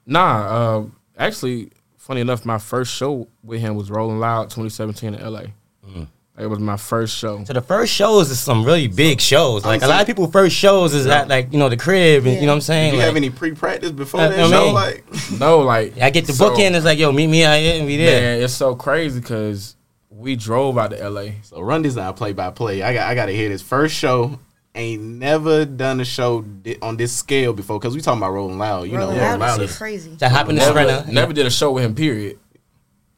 Nah, 0.04 0.46
uh, 0.78 0.84
actually, 1.18 1.70
funny 2.06 2.20
enough, 2.20 2.44
my 2.44 2.58
first 2.58 2.94
show 2.94 3.28
with 3.42 3.60
him 3.60 3.74
was 3.76 3.90
Rolling 3.90 4.18
Loud 4.20 4.44
2017 4.50 5.14
in 5.14 5.20
LA. 5.32 5.42
Mm. 5.86 6.06
It 6.38 6.46
was 6.48 6.58
my 6.58 6.76
first 6.76 7.16
show. 7.16 7.42
So 7.44 7.52
the 7.54 7.62
first 7.62 7.92
shows 7.92 8.30
is 8.30 8.38
some 8.38 8.62
really 8.64 8.88
big 8.88 9.20
shows. 9.22 9.64
Like 9.64 9.82
a 9.82 9.86
lot 9.88 10.02
of 10.02 10.06
people 10.06 10.30
first 10.30 10.54
shows 10.54 10.92
is 10.92 11.06
at 11.06 11.28
like 11.28 11.50
you 11.52 11.58
know 11.58 11.68
the 11.70 11.78
crib, 11.78 12.26
and 12.26 12.34
you 12.36 12.42
know 12.42 12.48
what 12.48 12.54
I'm 12.56 12.60
saying. 12.60 12.90
Did 12.90 12.96
you 12.96 12.98
Like, 13.00 13.06
have 13.06 13.16
any 13.16 13.30
pre-practice 13.30 13.90
before 13.92 14.20
Uh, 14.20 14.28
that 14.28 14.38
I 14.40 14.50
show? 14.50 14.64
mean- 14.66 14.74
Like, 14.74 15.04
No, 15.40 15.60
like 15.60 15.98
I 15.98 16.10
get 16.10 16.26
the 16.26 16.34
so- 16.34 16.50
book 16.50 16.58
in. 16.58 16.74
It's 16.74 16.84
like 16.84 16.98
yo, 16.98 17.10
meet 17.10 17.28
me 17.28 17.42
out 17.44 17.58
here 17.58 17.76
and 17.78 17.86
we 17.86 17.96
there. 17.96 18.20
Man, 18.36 18.42
it's 18.44 18.52
so 18.52 18.74
crazy 18.74 19.18
because 19.20 19.76
we 20.10 20.36
drove 20.36 20.76
out 20.76 20.90
to 20.90 21.08
LA. 21.08 21.28
so 21.42 21.60
run 21.60 21.80
this 21.82 21.94
down 21.94 22.12
play 22.14 22.32
by 22.34 22.50
play. 22.50 22.82
I 22.82 22.92
got 22.92 23.08
I 23.08 23.14
got 23.14 23.26
to 23.26 23.32
hear 23.32 23.48
this 23.48 23.62
first 23.62 23.94
show. 23.94 24.38
Ain't 24.76 25.02
never 25.02 25.64
done 25.64 26.00
a 26.00 26.04
show 26.04 26.44
on 26.82 26.96
this 26.98 27.10
scale 27.16 27.52
before 27.54 27.78
because 27.80 27.94
we 27.94 28.02
talking 28.02 28.18
about 28.20 28.32
Rolling 28.32 28.58
Loud. 28.58 28.88
You 28.88 28.98
Rolling 28.98 29.16
know, 29.16 29.22
Rolling 29.24 29.40
Loud 29.40 29.48
Loud 29.58 29.62
is 29.62 29.70
is 29.70 29.78
crazy. 29.78 30.16
To 30.16 30.28
hop 30.28 30.48
in 30.50 30.56
the 30.56 30.60
Never, 30.72 31.10
never 31.10 31.32
did 31.32 31.46
a 31.46 31.50
show 31.50 31.72
with 31.72 31.84
him. 31.84 31.94
Period. 31.94 32.38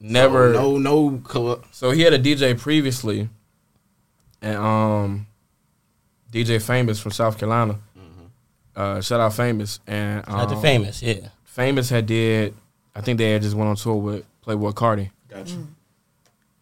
Never. 0.00 0.52
no 0.52 0.78
no. 0.78 1.20
col- 1.24 1.60
So 1.72 1.90
he 1.90 2.02
had 2.02 2.12
a 2.12 2.18
DJ 2.18 2.56
previously, 2.56 3.28
and 4.40 4.56
um, 4.56 5.26
DJ 6.32 6.62
Famous 6.64 7.00
from 7.00 7.10
South 7.12 7.36
Carolina. 7.38 7.80
Uh, 8.76 9.00
shout 9.00 9.18
out 9.18 9.34
Famous 9.34 9.80
and 9.88 10.22
um, 10.28 10.36
Not 10.36 10.48
the 10.50 10.56
famous, 10.56 11.02
yeah. 11.02 11.30
Famous 11.42 11.90
had 11.90 12.06
did. 12.06 12.54
I 12.94 13.00
think 13.00 13.18
they 13.18 13.32
had 13.32 13.42
just 13.42 13.56
went 13.56 13.68
on 13.68 13.74
tour 13.74 13.96
with 13.96 14.24
Playboi 14.46 14.72
Carti, 14.74 15.10
Gotcha. 15.28 15.56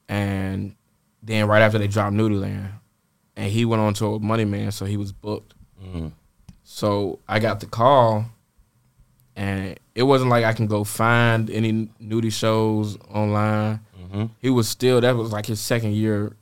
and 0.08 0.74
then 1.22 1.46
right 1.46 1.60
after 1.60 1.76
they 1.78 1.88
dropped 1.88 2.14
Noodleland, 2.16 2.70
and 3.36 3.50
he 3.50 3.64
went 3.64 3.80
on 3.82 3.94
tour 3.94 4.12
with 4.14 4.22
Money 4.22 4.44
Man, 4.44 4.72
so 4.72 4.84
he 4.86 4.96
was 4.96 5.12
booked. 5.12 5.54
Mhm. 5.84 6.12
So 6.64 7.18
I 7.28 7.38
got 7.38 7.60
the 7.60 7.66
call, 7.66 8.24
and 9.36 9.78
it 9.94 10.02
wasn't 10.04 10.30
like 10.30 10.44
I 10.44 10.52
can 10.52 10.66
go 10.66 10.84
find 10.84 11.48
any 11.50 11.88
Nudy 12.00 12.30
shows 12.30 12.96
online. 13.12 13.80
Mhm. 14.12 14.30
He 14.40 14.50
was 14.50 14.68
still 14.68 15.00
that 15.00 15.16
was 15.16 15.32
like 15.32 15.46
his 15.46 15.60
second 15.60 15.92
year 15.94 16.34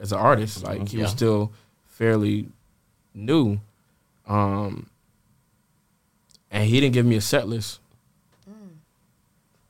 as 0.00 0.12
an 0.12 0.18
artist. 0.18 0.64
Like 0.64 0.88
he 0.88 0.98
was 0.98 1.10
still 1.10 1.52
fairly 1.86 2.48
new, 3.14 3.60
um, 4.26 4.86
and 6.50 6.64
he 6.68 6.80
didn't 6.80 6.94
give 6.94 7.06
me 7.06 7.16
a 7.16 7.20
set 7.20 7.48
list. 7.48 7.80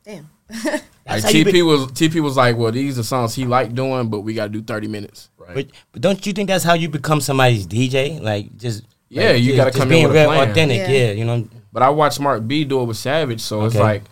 Damn. 0.04 0.28
Like 1.08 1.22
That's 1.22 1.32
how 1.32 1.38
you 1.38 1.44
TP 1.46 1.52
be- 1.52 1.62
was 1.62 1.86
TP 1.92 2.20
was 2.22 2.36
like, 2.36 2.58
well, 2.58 2.70
these 2.70 2.98
are 2.98 3.02
songs 3.02 3.34
he 3.34 3.46
liked 3.46 3.74
doing, 3.74 4.10
but 4.10 4.20
we 4.20 4.34
got 4.34 4.44
to 4.44 4.48
do 4.50 4.60
thirty 4.62 4.86
minutes. 4.88 5.30
Right. 5.48 5.54
But 5.54 5.66
but 5.92 6.02
don't 6.02 6.26
you 6.26 6.32
think 6.32 6.48
that's 6.48 6.62
how 6.64 6.74
you 6.74 6.88
become 6.88 7.20
somebody's 7.20 7.66
DJ? 7.66 8.20
Like 8.20 8.56
just 8.56 8.84
Yeah, 9.08 9.30
like, 9.32 9.42
you 9.42 9.56
gotta 9.56 9.70
just 9.70 9.80
come 9.80 9.90
in 9.92 10.06
with 10.06 10.16
a 10.16 10.20
real 10.20 10.26
plan. 10.28 10.50
authentic. 10.50 10.78
Yeah. 10.78 10.88
Yeah. 10.88 11.10
you 11.12 11.24
know. 11.24 11.48
But 11.72 11.82
I 11.82 11.90
watched 11.90 12.20
Mark 12.20 12.46
B 12.46 12.64
do 12.64 12.80
it 12.82 12.84
with 12.84 12.96
Savage, 12.96 13.40
so 13.40 13.64
it's 13.64 13.74
like, 13.74 14.02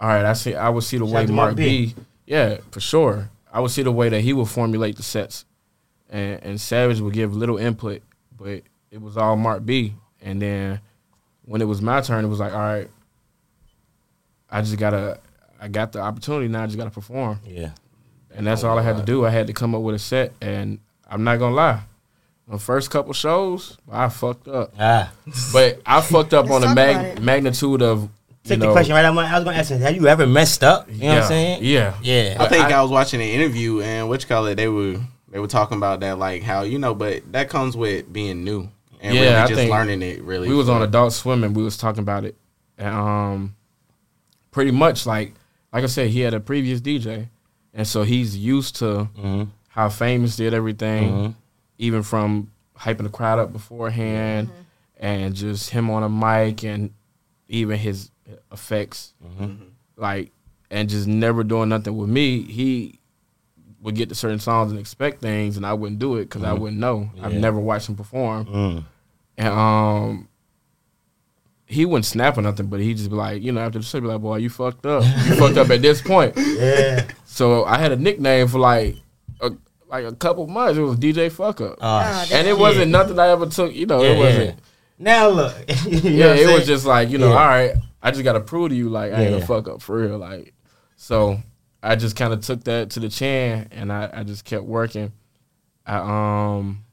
all 0.00 0.08
right, 0.08 0.24
I 0.24 0.32
see. 0.32 0.54
I 0.54 0.68
would 0.68 0.84
see 0.84 0.98
the 0.98 1.06
Shout 1.06 1.14
way 1.14 1.26
Mark 1.26 1.30
Mark 1.34 1.56
B. 1.56 1.86
B. 1.86 1.94
Yeah, 2.26 2.58
for 2.70 2.80
sure. 2.80 3.30
I 3.52 3.60
would 3.60 3.70
see 3.70 3.82
the 3.82 3.92
way 3.92 4.08
that 4.08 4.20
he 4.20 4.32
would 4.32 4.48
formulate 4.48 4.96
the 4.96 5.02
sets, 5.02 5.44
and 6.08 6.40
and 6.42 6.60
Savage 6.60 7.00
would 7.00 7.12
give 7.14 7.34
little 7.34 7.56
input, 7.58 8.02
but 8.36 8.62
it 8.90 9.00
was 9.00 9.16
all 9.16 9.36
Mark 9.36 9.64
B. 9.64 9.94
And 10.22 10.40
then 10.40 10.80
when 11.44 11.60
it 11.60 11.64
was 11.66 11.80
my 11.82 12.00
turn, 12.00 12.24
it 12.24 12.28
was 12.28 12.38
like, 12.40 12.52
all 12.52 12.58
right, 12.60 12.88
I 14.50 14.62
just 14.62 14.76
gotta, 14.78 15.18
I 15.60 15.68
got 15.68 15.92
the 15.92 16.00
opportunity 16.00 16.48
now. 16.48 16.62
I 16.62 16.66
just 16.66 16.78
gotta 16.78 16.90
perform, 16.90 17.40
Yeah. 17.46 17.70
And 18.34 18.46
that's 18.46 18.64
all 18.64 18.78
I 18.78 18.82
had 18.82 18.96
to 18.96 19.02
do. 19.02 19.24
I 19.26 19.30
had 19.30 19.46
to 19.48 19.52
come 19.52 19.74
up 19.74 19.82
with 19.82 19.94
a 19.94 19.98
set, 19.98 20.32
and 20.40 20.78
I'm 21.08 21.24
not 21.24 21.38
gonna 21.38 21.54
lie. 21.54 21.80
The 22.48 22.58
first 22.58 22.90
couple 22.90 23.12
shows, 23.12 23.78
I 23.90 24.08
fucked 24.08 24.48
up, 24.48 24.72
Ah. 24.78 25.12
but 25.52 25.80
I 25.86 26.00
fucked 26.00 26.34
up 26.34 26.50
on 26.50 26.60
the 26.62 26.74
mag- 26.74 27.22
magnitude 27.22 27.80
of. 27.82 28.02
You 28.02 28.08
Take 28.48 28.58
know, 28.60 28.66
the 28.68 28.72
question 28.72 28.94
right 28.94 29.04
out. 29.04 29.14
my- 29.14 29.30
I 29.30 29.34
was 29.36 29.44
gonna 29.44 29.56
ask 29.58 29.70
you, 29.70 29.76
have 29.76 29.94
you 29.94 30.08
ever 30.08 30.26
messed 30.26 30.64
up? 30.64 30.88
You 30.90 31.02
know 31.02 31.08
what 31.14 31.22
I'm 31.24 31.28
saying? 31.28 31.58
yeah. 31.62 31.94
Yeah. 32.02 32.36
I 32.40 32.48
think 32.48 32.64
I- 32.64 32.78
I, 32.78 32.82
was 32.82 32.90
watching 32.90 33.20
an 33.20 33.28
interview 33.28 33.82
and 33.82 34.08
which 34.08 34.22
you 34.22 34.28
call 34.28 34.46
it, 34.46 34.54
they 34.56 34.66
were 34.66 34.96
they 35.30 35.38
were 35.38 35.46
talking 35.46 35.76
about 35.76 36.00
that 36.00 36.18
like 36.18 36.42
how 36.42 36.62
you 36.62 36.78
know, 36.78 36.94
but 36.94 37.30
that 37.32 37.50
comes 37.50 37.76
with 37.76 38.10
being 38.12 38.42
new 38.42 38.68
and 39.00 39.14
Yeah, 39.14 39.20
really 39.20 39.34
I 39.36 39.46
just 39.46 39.54
think 39.58 39.70
learning 39.70 40.02
it. 40.02 40.22
Really, 40.22 40.48
we 40.48 40.54
was 40.54 40.68
on 40.70 40.80
Adult 40.82 41.12
Swim 41.12 41.44
and 41.44 41.54
we 41.54 41.62
was 41.62 41.76
talking 41.76 42.00
about 42.02 42.24
it, 42.24 42.34
and 42.78 42.94
um, 42.94 43.54
pretty 44.50 44.70
much 44.70 45.06
like 45.06 45.34
like 45.72 45.84
I 45.84 45.86
said, 45.86 46.08
he 46.10 46.20
had 46.20 46.32
a 46.34 46.40
previous 46.40 46.80
DJ, 46.80 47.28
and 47.74 47.86
so 47.86 48.02
he's 48.02 48.36
used 48.36 48.76
to 48.76 49.08
Mhm. 49.18 49.48
how 49.68 49.88
famous 49.88 50.36
did 50.36 50.52
everything, 50.54 51.08
Mhm. 51.12 51.34
even 51.78 52.02
from 52.02 52.50
hyping 52.78 53.02
the 53.04 53.08
crowd 53.10 53.38
up 53.38 53.52
beforehand, 53.52 54.50
and 54.98 55.34
just 55.34 55.70
him 55.70 55.88
on 55.90 56.02
a 56.02 56.08
mic 56.08 56.62
and 56.64 56.90
even 57.48 57.78
his 57.78 58.10
effects, 58.52 59.12
like 59.96 60.30
and 60.70 60.88
just 60.88 61.06
never 61.08 61.42
doing 61.42 61.68
nothing 61.68 61.96
with 61.96 62.08
me. 62.08 62.42
He 62.42 62.98
would 63.82 63.94
get 63.96 64.08
to 64.10 64.14
certain 64.14 64.38
songs 64.38 64.70
and 64.70 64.78
expect 64.78 65.20
things, 65.20 65.56
and 65.56 65.64
I 65.66 65.72
wouldn't 65.72 65.98
do 65.98 66.16
it 66.16 66.24
because 66.26 66.42
I 66.44 66.52
wouldn't 66.52 66.78
know. 66.80 67.10
I've 67.20 67.32
never 67.34 67.58
watched 67.58 67.88
him 67.88 67.96
perform. 67.96 68.44
Mm. 68.46 68.84
And 69.38 69.48
um, 69.48 70.28
he 71.66 71.84
wouldn't 71.86 72.04
snap 72.04 72.36
or 72.36 72.42
nothing, 72.42 72.66
but 72.66 72.80
he'd 72.80 72.98
just 72.98 73.10
be 73.10 73.16
like, 73.16 73.42
you 73.42 73.52
know, 73.52 73.60
after 73.62 73.78
the 73.78 73.84
show, 73.84 74.00
be 74.00 74.06
like, 74.06 74.20
boy, 74.20 74.36
you 74.36 74.50
fucked 74.50 74.84
up. 74.86 75.02
You 75.04 75.34
fucked 75.36 75.56
up 75.56 75.70
at 75.70 75.82
this 75.82 76.00
point. 76.02 76.34
Yeah. 76.60 77.06
So 77.40 77.64
I 77.64 77.78
had 77.78 77.90
a 77.90 77.96
nickname 77.96 78.48
for 78.48 78.58
like 78.58 78.96
a, 79.40 79.50
like 79.88 80.04
a 80.04 80.12
couple 80.14 80.46
months. 80.46 80.76
It 80.76 80.82
was 80.82 80.98
DJ 80.98 81.32
Fuck 81.32 81.62
Up. 81.62 81.72
Oh, 81.72 81.76
Ah, 81.80 82.26
and 82.30 82.46
it 82.46 82.58
wasn't 82.58 82.90
nothing 82.90 83.18
I 83.18 83.28
ever 83.28 83.46
took, 83.46 83.74
you 83.74 83.86
know, 83.86 84.02
Yeah, 84.02 84.10
it 84.10 84.18
wasn't. 84.18 84.44
yeah. 84.48 84.54
Now 84.98 85.28
look. 85.30 85.54
Yeah, 85.86 86.26
what 86.26 86.38
I'm 86.38 86.48
it 86.50 86.52
was 86.52 86.66
just 86.66 86.84
like, 86.84 87.08
you 87.08 87.16
know, 87.16 87.28
Yeah. 87.30 87.38
all 87.38 87.46
right, 87.46 87.72
I 88.02 88.10
just 88.10 88.24
got 88.24 88.34
to 88.34 88.40
prove 88.40 88.68
to 88.68 88.74
you, 88.74 88.90
like, 88.90 89.14
I 89.14 89.22
ain't 89.24 89.42
a 89.42 89.46
fuck 89.46 89.68
up 89.68 89.80
for 89.80 89.96
real. 90.02 90.18
Like, 90.18 90.52
so 90.96 91.38
I 91.82 91.96
just 91.96 92.14
kind 92.14 92.34
of 92.34 92.42
took 92.42 92.62
that 92.64 92.90
to 92.90 93.00
the 93.00 93.08
chin 93.08 93.68
and 93.70 93.90
I, 93.90 94.10
I 94.12 94.22
just 94.22 94.44
kept 94.44 94.64
working. 94.64 95.10
I, 95.86 95.96
um, 96.58 96.84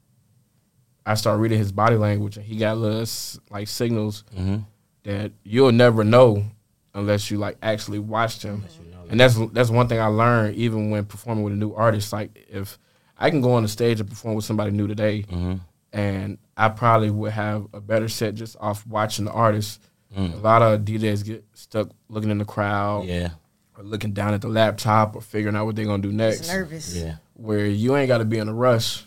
I 1.06 1.16
started 1.16 1.42
reading 1.42 1.58
his 1.60 1.74
body 1.74 1.98
language 1.98 2.38
and 2.38 2.46
he 2.46 2.56
got 2.56 2.78
little, 2.78 3.06
like, 3.50 3.68
signals 3.68 4.24
Mhm. 4.40 4.64
that 5.04 5.34
you'll 5.44 5.74
never 5.74 6.06
know 6.06 6.46
unless 6.94 7.30
you, 7.30 7.38
like, 7.38 7.58
actually 7.62 8.00
watched 8.00 8.44
him. 8.44 8.64
And 9.10 9.20
that's 9.20 9.36
that's 9.54 9.70
one 9.70 9.88
thing 9.88 10.00
I 10.00 10.08
learned 10.08 10.56
even 10.56 10.90
when 10.90 11.06
performing 11.06 11.44
with 11.44 11.54
a 11.54 11.58
new 11.58 11.74
artist. 11.74 12.12
Like, 12.14 12.46
if 12.50 12.78
I 13.18 13.30
can 13.30 13.42
go 13.42 13.54
on 13.54 13.64
the 13.64 13.70
stage 13.70 14.00
and 14.00 14.10
perform 14.10 14.36
with 14.36 14.46
somebody 14.46 14.72
new 14.72 14.88
today, 14.88 15.24
Mhm. 15.24 15.60
and 15.94 16.38
I 16.56 16.70
probably 16.70 17.10
would 17.10 17.32
have 17.32 17.68
a 17.74 17.80
better 17.82 18.08
set 18.10 18.36
just 18.36 18.56
off 18.60 18.86
watching 18.88 19.26
the 19.26 19.32
artist. 19.32 19.82
Mm. 20.16 20.34
A 20.34 20.38
lot 20.38 20.62
of 20.62 20.82
DJs 20.86 21.24
get 21.26 21.46
stuck 21.54 21.90
looking 22.10 22.30
in 22.30 22.38
the 22.38 22.46
crowd 22.46 23.06
Yeah. 23.06 23.30
or 23.78 23.84
looking 23.84 24.12
down 24.14 24.34
at 24.34 24.42
the 24.42 24.48
laptop 24.50 25.16
or 25.16 25.22
figuring 25.22 25.56
out 25.56 25.66
what 25.66 25.76
they're 25.76 25.86
gonna 25.86 26.02
do 26.02 26.10
Just 26.10 26.18
next. 26.42 26.48
nervous. 26.50 26.96
Yeah. 26.96 27.16
Where 27.34 27.66
you 27.66 27.96
ain't 27.96 28.08
got 28.08 28.18
to 28.20 28.26
be 28.26 28.38
in 28.40 28.48
a 28.48 28.54
rush. 28.54 29.06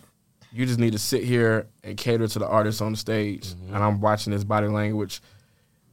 You 0.52 0.66
just 0.66 0.78
need 0.80 0.92
to 0.92 0.99
sit 0.99 1.25
here 1.25 1.66
and 1.85 1.97
cater 1.97 2.26
to 2.26 2.38
the 2.38 2.47
artist 2.47 2.80
on 2.83 2.92
the 2.92 2.99
stage. 2.99 3.49
Mm-hmm. 3.54 3.75
And 3.75 3.85
I'm 3.85 4.00
watching 4.00 4.33
his 4.33 4.45
body 4.45 4.66
language. 4.69 5.21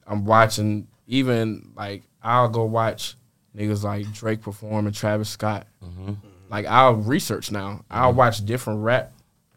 I'm 0.08 0.26
watching 0.26 0.88
even 1.08 1.72
like 1.76 2.04
I'll 2.24 2.50
go 2.50 2.64
watch 2.66 3.16
niggas 3.58 3.84
like 3.84 4.12
Drake 4.14 4.42
perform 4.42 4.86
and 4.86 4.96
Travis 4.96 5.30
Scott. 5.30 5.68
Mm-hmm. 5.84 6.14
Like 6.50 6.66
I'll 6.68 6.94
research 6.96 7.52
now. 7.52 7.84
I'll 7.90 8.14
watch 8.14 8.46
different 8.46 8.82
rap 8.84 9.12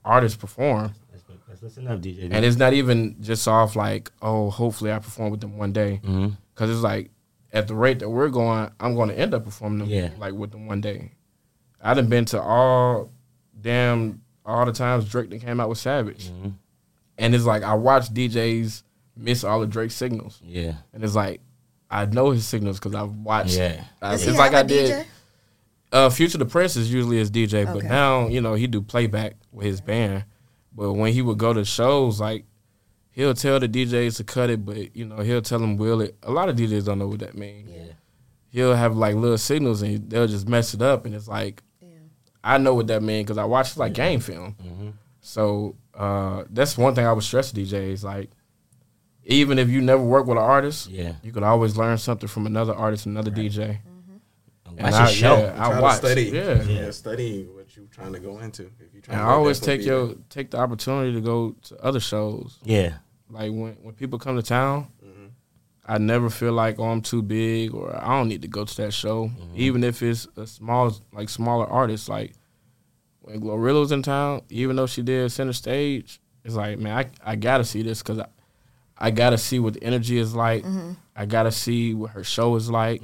artists 0.05 0.37
perform. 0.37 0.93
Let's, 1.49 1.63
listen 1.63 1.87
up, 1.89 2.01
DJ. 2.01 2.29
And 2.33 2.45
it's 2.45 2.57
not 2.57 2.73
even 2.73 3.17
just 3.21 3.47
off 3.47 3.77
like, 3.77 4.11
oh, 4.23 4.51
hopefully 4.51 4.93
I 4.93 4.99
perform 4.99 5.31
with 5.31 5.41
them 5.41 5.59
one 5.59 5.73
day. 5.73 6.01
Because 6.03 6.71
it's 6.71 6.81
like, 6.81 7.11
at 7.53 7.67
the 7.69 7.75
rate 7.75 7.99
that 7.99 8.09
we're 8.09 8.29
going, 8.29 8.71
I'm 8.81 8.95
going 8.95 9.09
to 9.11 9.19
end 9.19 9.35
up 9.35 9.45
performing 9.45 9.81
them 9.81 9.89
Yeah. 9.89 10.11
like 10.19 10.33
with 10.35 10.53
them 10.53 10.67
one 10.67 10.81
day. 10.81 11.13
I 11.83 11.95
done 11.95 12.09
been 12.09 12.25
to 12.27 12.41
all 12.41 13.11
damn 13.61 14.23
all 14.47 14.65
the 14.65 14.73
times 14.73 15.09
Drake 15.09 15.31
that 15.31 15.41
came 15.43 15.61
out 15.61 15.69
with 15.69 15.79
Savage, 15.79 16.31
Mhm. 16.31 16.55
and 17.19 17.35
it's 17.35 17.45
like 17.45 17.63
I 17.63 17.75
watch 17.75 18.09
DJs 18.13 18.83
miss 19.17 19.45
all 19.45 19.63
of 19.63 19.71
Drake's 19.71 19.95
signals, 19.95 20.41
Yeah. 20.45 20.75
and 20.93 21.03
it's 21.05 21.15
like 21.15 21.41
I 21.91 22.07
know 22.07 22.31
his 22.31 22.47
signals 22.47 22.79
because 22.79 22.95
I've 22.95 23.11
watched. 23.17 23.57
Yeah. 23.57 23.85
I, 24.01 24.13
Does 24.13 24.23
it's 24.23 24.33
he 24.33 24.39
like 24.39 24.55
I 24.55 24.63
did. 24.63 24.91
DJ? 24.91 25.07
Uh, 25.93 26.09
Future 26.09 26.39
the 26.39 26.47
Prince 26.47 26.77
is 26.77 26.93
usually 26.93 27.17
his 27.19 27.31
DJ, 27.31 27.67
but 27.67 27.83
now 27.83 28.29
you 28.29 28.41
know 28.41 28.55
he 28.55 28.67
do 28.69 28.81
playback 28.81 29.35
with 29.51 29.67
his 29.67 29.81
band. 29.81 30.25
But 30.73 30.93
when 30.93 31.13
he 31.13 31.21
would 31.21 31.39
go 31.39 31.53
to 31.53 31.65
shows, 31.65 32.21
like 32.21 32.45
he'll 33.11 33.35
tell 33.35 33.59
the 33.59 33.69
DJs 33.69 34.17
to 34.19 34.25
cut 34.25 34.51
it, 34.51 34.65
but 34.65 34.95
you 34.95 35.05
know 35.05 35.17
he'll 35.19 35.43
tell 35.43 35.59
them 35.59 35.77
will 35.77 36.01
it. 36.01 36.17
A 36.23 36.31
lot 36.31 36.49
of 36.49 36.55
DJs 36.57 36.85
don't 36.85 37.01
know 37.01 37.09
what 37.09 37.19
that 37.21 37.35
means. 37.37 37.69
Yeah. 37.71 37.93
He'll 38.51 38.75
have 38.75 38.97
like 38.97 39.17
little 39.17 39.39
signals 39.39 39.83
and 39.83 40.09
they'll 40.09 40.29
just 40.29 40.49
mess 40.49 40.75
it 40.75 40.83
up, 40.83 41.07
and 41.07 41.15
it's 41.15 41.27
like 41.29 41.63
I 42.45 42.57
know 42.59 42.75
what 42.75 42.87
that 42.87 43.03
means 43.03 43.25
because 43.25 43.39
I 43.39 43.45
watch 43.45 43.77
like 43.77 43.93
game 43.95 44.21
film. 44.21 44.55
Mhm. 44.63 44.93
So 45.21 45.75
uh, 45.93 46.45
that's 46.51 46.79
one 46.79 46.95
thing 46.95 47.05
I 47.05 47.13
would 47.13 47.25
stress 47.25 47.51
to 47.51 47.61
DJs 47.61 48.05
like. 48.05 48.31
Even 49.31 49.59
if 49.59 49.69
you 49.69 49.81
never 49.81 50.03
work 50.03 50.27
with 50.27 50.39
an 50.39 50.45
artist, 50.45 50.89
Yeah. 50.91 51.15
you 51.23 51.33
could 51.33 51.43
always 51.43 51.77
learn 51.77 51.97
something 51.99 52.29
from 52.29 52.47
another 52.47 52.75
artist, 52.75 53.07
another 53.07 53.31
DJ. 53.31 53.79
Watch 54.67 54.77
And 54.79 54.93
your 54.95 55.03
I, 55.03 55.11
show. 55.11 55.37
yeah, 55.39 55.53
I 55.55 55.67
Try 55.69 55.77
to 55.77 55.83
watch. 55.83 55.97
study. 55.99 56.23
Yeah, 56.33 56.63
Yeah. 56.63 56.91
study 56.91 57.45
what 57.45 57.77
you're 57.77 57.87
trying 57.87 58.13
to 58.13 58.19
go 58.21 58.39
into. 58.41 58.63
If 58.81 58.95
you 58.95 59.01
trying 59.01 59.19
And 59.19 59.27
to 59.27 59.31
I 59.31 59.35
always 59.35 59.61
take 59.61 59.85
your 59.85 60.09
beat. 60.09 60.31
take 60.31 60.51
the 60.51 60.59
opportunity 60.59 61.13
to 61.13 61.21
go 61.21 61.55
to 61.65 61.85
other 61.85 62.01
shows. 62.01 62.59
Yeah. 62.65 62.95
Like 63.31 63.51
when 63.53 63.77
when 63.83 63.95
people 63.95 64.19
come 64.19 64.37
to 64.37 64.43
town, 64.43 64.89
Mm-hmm. 65.05 65.27
I 65.87 65.99
never 65.99 66.31
feel 66.31 66.53
like 66.53 66.79
oh 66.79 66.85
I'm 66.85 67.01
too 67.03 67.23
big 67.23 67.75
or 67.75 67.95
I 67.97 68.09
don't 68.17 68.29
need 68.29 68.43
to 68.43 68.49
go 68.49 68.65
to 68.65 68.77
that 68.79 68.93
show, 68.93 69.27
Mm-hmm. 69.27 69.55
even 69.57 69.85
if 69.85 70.03
it's 70.03 70.27
a 70.37 70.47
small 70.47 70.97
like 71.13 71.29
smaller 71.29 71.67
artist. 71.67 72.09
Like 72.09 72.33
when 73.21 73.41
Glorilla 73.41 73.81
was 73.81 73.93
in 73.93 74.03
town, 74.03 74.43
even 74.49 74.77
though 74.77 74.87
she 74.87 75.03
did 75.03 75.31
center 75.31 75.53
stage, 75.53 76.21
it's 76.45 76.55
like 76.55 76.79
man 76.79 76.97
I 76.97 77.33
I 77.33 77.37
gotta 77.37 77.65
see 77.65 77.83
this 77.83 78.03
because 78.03 78.21
I 79.01 79.07
I 79.07 79.11
gotta 79.11 79.39
see 79.39 79.59
what 79.59 79.75
the 79.75 79.83
energy 79.83 80.19
is 80.19 80.35
like. 80.35 80.65
I 81.17 81.27
gotta 81.27 81.51
see 81.51 81.95
what 81.95 82.11
her 82.11 82.23
show 82.25 82.55
is 82.57 82.71
like. 82.71 83.03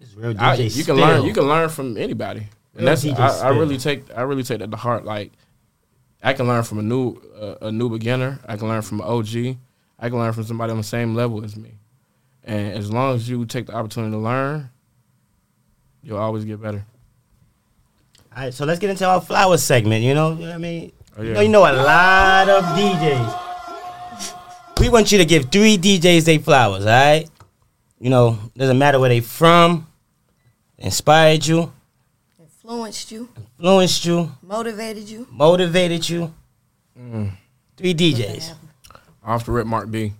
It's 0.00 0.14
real 0.14 0.34
DJ 0.34 0.40
I, 0.40 0.54
you 0.54 0.84
can 0.84 0.96
learn. 0.96 1.24
You 1.24 1.32
can 1.34 1.44
learn 1.44 1.68
from 1.68 1.96
anybody, 1.96 2.40
and 2.74 2.86
Real 2.86 2.86
that's 2.86 3.04
I, 3.04 3.48
I 3.48 3.50
really 3.50 3.78
take 3.78 4.04
I 4.16 4.22
really 4.22 4.44
take 4.44 4.60
that 4.60 4.70
to 4.70 4.76
heart. 4.76 5.04
Like 5.04 5.32
I 6.22 6.32
can 6.32 6.46
learn 6.46 6.62
from 6.62 6.78
a 6.78 6.82
new 6.82 7.16
uh, 7.40 7.66
a 7.66 7.72
new 7.72 7.88
beginner. 7.88 8.38
I 8.46 8.56
can 8.56 8.68
learn 8.68 8.82
from 8.82 9.00
an 9.00 9.06
OG. 9.06 9.56
I 9.98 10.08
can 10.08 10.18
learn 10.18 10.32
from 10.32 10.44
somebody 10.44 10.70
on 10.70 10.78
the 10.78 10.84
same 10.84 11.14
level 11.14 11.44
as 11.44 11.56
me. 11.56 11.72
And 12.44 12.78
as 12.78 12.90
long 12.90 13.16
as 13.16 13.28
you 13.28 13.44
take 13.46 13.66
the 13.66 13.74
opportunity 13.74 14.12
to 14.12 14.18
learn, 14.18 14.70
you'll 16.02 16.18
always 16.18 16.44
get 16.44 16.62
better. 16.62 16.86
All 18.34 18.44
right, 18.44 18.54
so 18.54 18.64
let's 18.64 18.78
get 18.78 18.90
into 18.90 19.04
our 19.04 19.20
flower 19.20 19.58
segment. 19.58 20.04
You 20.04 20.14
know, 20.14 20.38
I 20.52 20.56
mean, 20.56 20.92
Oh, 21.16 21.22
you, 21.22 21.32
know, 21.32 21.40
you 21.40 21.48
know 21.48 21.62
a 21.62 21.74
lot 21.74 22.48
of 22.48 22.64
DJs. 22.78 23.47
We 24.80 24.88
want 24.88 25.10
you 25.10 25.18
to 25.18 25.24
give 25.24 25.50
three 25.50 25.76
DJs 25.76 26.24
they 26.24 26.38
flowers. 26.38 26.86
All 26.86 26.92
right, 26.92 27.28
you 27.98 28.10
know, 28.10 28.38
doesn't 28.56 28.78
matter 28.78 29.00
where 29.00 29.08
they 29.08 29.20
from, 29.20 29.86
inspired 30.78 31.44
you, 31.46 31.72
Influenced 32.38 33.10
you, 33.10 33.28
influenced 33.36 34.04
you, 34.04 34.30
motivated 34.42 35.08
you. 35.08 35.26
motivated 35.30 36.08
you. 36.08 36.32
Mm. 36.98 37.32
Three 37.76 37.94
DJs. 37.94 38.54
Off 39.24 39.44
the 39.46 39.52
rip, 39.52 39.66
Mark 39.66 39.90
B. 39.90 40.12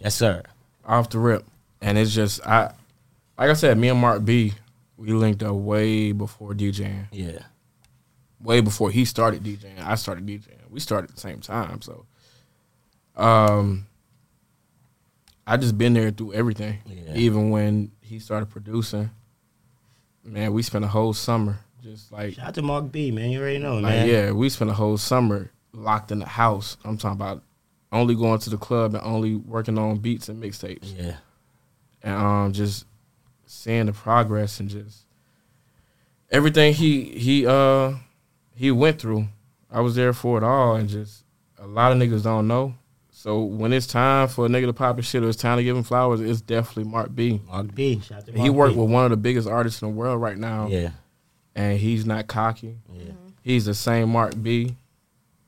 Yes, 0.00 0.14
sir. 0.14 0.42
Off 0.84 1.10
the 1.10 1.18
rip, 1.18 1.44
and 1.82 1.98
it's 1.98 2.14
just 2.14 2.44
I, 2.46 2.72
like 3.38 3.50
I 3.50 3.54
said, 3.54 3.76
me 3.76 3.88
and 3.88 4.00
Mark 4.00 4.24
B. 4.24 4.52
We 4.96 5.08
linked 5.12 5.42
up 5.42 5.54
way 5.56 6.12
before 6.12 6.54
DJing. 6.54 7.08
Yeah. 7.12 7.40
way 8.40 8.60
before 8.62 8.90
he 8.90 9.04
started 9.04 9.42
DJing. 9.42 9.78
I 9.84 9.94
started 9.96 10.24
DJing. 10.26 10.70
We 10.70 10.80
started 10.80 11.10
at 11.10 11.14
the 11.16 11.20
same 11.20 11.40
time. 11.40 11.82
So, 11.82 12.06
um, 13.14 13.86
I 15.46 15.56
just 15.56 15.78
been 15.78 15.94
there 15.94 16.10
through 16.10 16.32
everything. 16.34 16.78
Yeah. 16.86 17.14
Even 17.14 17.50
when 17.50 17.92
he 18.00 18.18
started 18.18 18.46
producing, 18.46 19.10
man, 20.24 20.52
we 20.52 20.62
spent 20.62 20.84
a 20.84 20.88
whole 20.88 21.12
summer 21.14 21.60
just 21.82 22.10
like, 22.10 22.34
Shout 22.34 22.48
out 22.48 22.54
to 22.54 22.62
Mark 22.62 22.90
B, 22.90 23.10
man. 23.12 23.30
You 23.30 23.40
already 23.40 23.58
know, 23.58 23.74
like 23.74 23.82
man. 23.94 24.08
yeah, 24.08 24.30
we 24.32 24.48
spent 24.48 24.70
a 24.70 24.74
whole 24.74 24.96
summer 24.98 25.52
locked 25.72 26.10
in 26.10 26.18
the 26.18 26.26
house. 26.26 26.76
I'm 26.84 26.96
talking 26.98 27.16
about 27.20 27.42
only 27.92 28.14
going 28.16 28.40
to 28.40 28.50
the 28.50 28.56
club 28.58 28.94
and 28.94 29.02
only 29.04 29.36
working 29.36 29.78
on 29.78 29.98
beats 29.98 30.28
and 30.28 30.42
mixtapes 30.42 30.92
Yeah. 30.98 31.16
and 32.02 32.14
um 32.16 32.52
just 32.52 32.84
seeing 33.46 33.86
the 33.86 33.92
progress 33.92 34.58
and 34.58 34.68
just 34.68 35.04
everything 36.30 36.74
he 36.74 37.04
he 37.16 37.46
uh 37.46 37.94
he 38.54 38.70
went 38.72 39.00
through. 39.00 39.28
I 39.70 39.80
was 39.80 39.94
there 39.94 40.12
for 40.12 40.38
it 40.38 40.44
all 40.44 40.74
and 40.74 40.88
just 40.88 41.22
a 41.58 41.66
lot 41.66 41.92
of 41.92 41.98
niggas 41.98 42.24
don't 42.24 42.48
know. 42.48 42.74
So 43.26 43.40
when 43.40 43.72
it's 43.72 43.88
time 43.88 44.28
for 44.28 44.46
a 44.46 44.48
nigga 44.48 44.66
to 44.66 44.72
pop 44.72 44.98
his 44.98 45.06
shit 45.06 45.24
or 45.24 45.28
it's 45.28 45.36
time 45.36 45.56
to 45.56 45.64
give 45.64 45.76
him 45.76 45.82
flowers, 45.82 46.20
it's 46.20 46.40
definitely 46.40 46.84
Mark 46.84 47.12
B. 47.12 47.40
Mark 47.48 47.74
B. 47.74 47.98
Shout 47.98 48.18
out 48.18 48.26
to 48.26 48.32
Mark 48.32 48.40
he 48.44 48.50
worked 48.50 48.74
B. 48.76 48.80
with 48.80 48.88
one 48.88 49.02
of 49.02 49.10
the 49.10 49.16
biggest 49.16 49.48
artists 49.48 49.82
in 49.82 49.88
the 49.88 49.94
world 49.94 50.20
right 50.20 50.38
now. 50.38 50.68
Yeah. 50.68 50.90
And 51.56 51.76
he's 51.76 52.06
not 52.06 52.28
cocky. 52.28 52.76
Yeah. 52.94 53.10
He's 53.42 53.64
the 53.64 53.74
same 53.74 54.10
Mark 54.10 54.40
B. 54.40 54.76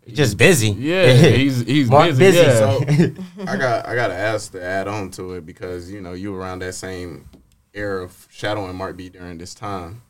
He's 0.05 0.17
just 0.17 0.37
busy. 0.37 0.71
Yeah, 0.71 1.13
he's 1.37 1.61
he's 1.61 1.89
Mark 1.89 2.17
busy. 2.17 2.23
busy. 2.23 2.39
Yeah. 2.39 2.57
So 2.57 3.43
I 3.47 3.57
got 3.57 3.87
I 3.87 3.95
got 3.95 4.09
to 4.09 4.15
ask 4.15 4.51
to 4.53 4.61
add 4.65 4.89
on 4.89 5.13
to 5.13 5.35
it 5.35 5.47
because 5.47 5.89
you 5.89 6.01
know 6.01 6.15
you 6.15 6.33
were 6.33 6.41
around 6.41 6.59
that 6.61 6.73
same 6.75 7.29
era 7.75 8.03
of 8.03 8.27
shadowing 8.29 8.75
Mark 8.75 8.97
B 8.97 9.09
during 9.09 9.39
this 9.39 9.55
time 9.55 10.03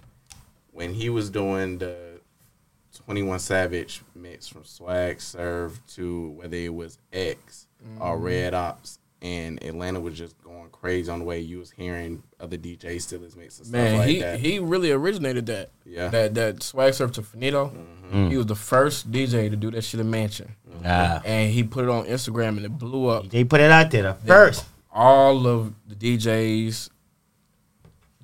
when 0.73 0.95
he 0.95 1.11
was 1.11 1.29
doing 1.29 1.77
the 1.77 2.08
Twenty 3.09 3.23
One 3.23 3.39
Savage 3.39 4.03
mix 4.15 4.49
from 4.49 4.65
Swag 4.65 5.19
Surf 5.19 5.81
to 5.95 6.29
whether 6.33 6.57
it 6.57 6.75
was 6.75 6.99
X 7.11 7.67
or 7.99 8.17
Mm-hmm. 8.17 8.23
Red 8.25 8.53
Opps 8.53 8.99
and 9.23 9.63
Atlanta 9.65 9.99
was 9.99 10.13
just 10.13 10.39
going 10.45 10.69
crazy 10.71 11.11
on 11.11 11.21
the 11.21 11.25
way 11.25 11.41
you 11.41 11.59
was 11.59 11.71
hearing 11.71 12.23
other 12.39 12.59
DJs 12.59 13.01
steal 13.01 13.21
his 13.21 13.35
mix 13.35 13.57
and 13.57 13.67
stuff 13.67 13.81
Man, 13.81 13.97
like 13.99 14.09
he 14.09 14.21
that. 14.21 14.41
he 14.41 14.59
really 14.59 14.93
originated 14.93 15.47
that. 15.47 15.71
Yeah. 15.87 16.09
That 16.09 16.35
that 16.35 16.63
swag 16.63 16.93
surf 16.93 17.13
to 17.13 17.23
Finito. 17.23 17.73
Mm. 18.13 18.31
He 18.31 18.37
was 18.37 18.45
the 18.45 18.55
first 18.55 19.11
DJ 19.11 19.49
to 19.49 19.57
do 19.57 19.71
that 19.71 19.85
shit 19.85 20.01
in 20.01 20.11
Mansion. 20.11 20.55
Ah. 20.85 21.23
And 21.25 21.51
he 21.51 21.63
put 21.63 21.85
it 21.85 21.91
on 21.91 22.05
Instagram 22.05 22.59
and 22.59 22.67
it 22.67 22.77
blew 22.79 23.07
up. 23.07 23.31
They 23.31 23.43
put 23.43 23.61
it 23.63 23.71
out 23.71 23.91
there 23.91 24.03
the 24.03 24.15
first. 24.27 24.67
All 24.93 25.47
of 25.47 25.73
the 25.87 25.95
DJs 25.95 26.91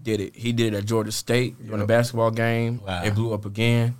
did 0.02 0.20
it. 0.20 0.36
He 0.36 0.52
did 0.52 0.74
it 0.74 0.76
at 0.76 0.84
Georgia 0.84 1.10
State 1.10 1.64
during 1.66 1.80
a 1.80 1.86
basketball 1.86 2.30
game. 2.32 2.82
Wow. 2.86 3.02
It 3.02 3.14
blew 3.14 3.32
up 3.32 3.46
again. 3.46 3.96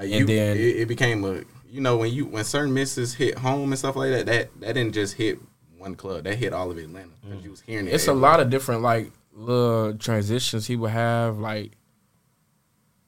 Like 0.00 0.10
And 0.10 0.20
you, 0.20 0.26
then- 0.26 0.56
it, 0.56 0.60
it 0.60 0.88
became 0.88 1.24
a 1.24 1.42
you 1.68 1.80
know 1.80 1.96
when 1.98 2.12
you 2.12 2.24
when 2.26 2.42
certain 2.44 2.74
misses 2.74 3.14
hit 3.14 3.38
home 3.38 3.70
and 3.70 3.78
stuff 3.78 3.94
like 3.94 4.10
that 4.10 4.26
that 4.26 4.60
that 4.60 4.72
didn't 4.72 4.92
just 4.94 5.14
hit 5.14 5.38
one 5.78 5.94
club. 5.94 6.24
They 6.24 6.34
hit 6.36 6.52
all 6.52 6.70
of 6.70 6.76
Atlanta 6.78 7.08
Mm. 7.24 7.30
because 7.30 7.44
you 7.44 7.50
was 7.52 7.60
hearing 7.60 7.86
it. 7.86 7.94
it's 7.94 8.08
a 8.08 8.12
lot 8.12 8.40
of 8.40 8.50
different 8.50 8.82
like 8.82 9.12
little 9.32 9.94
transitions 9.94 10.66
he 10.66 10.74
would 10.76 10.90
have 10.90 11.38
like 11.38 11.72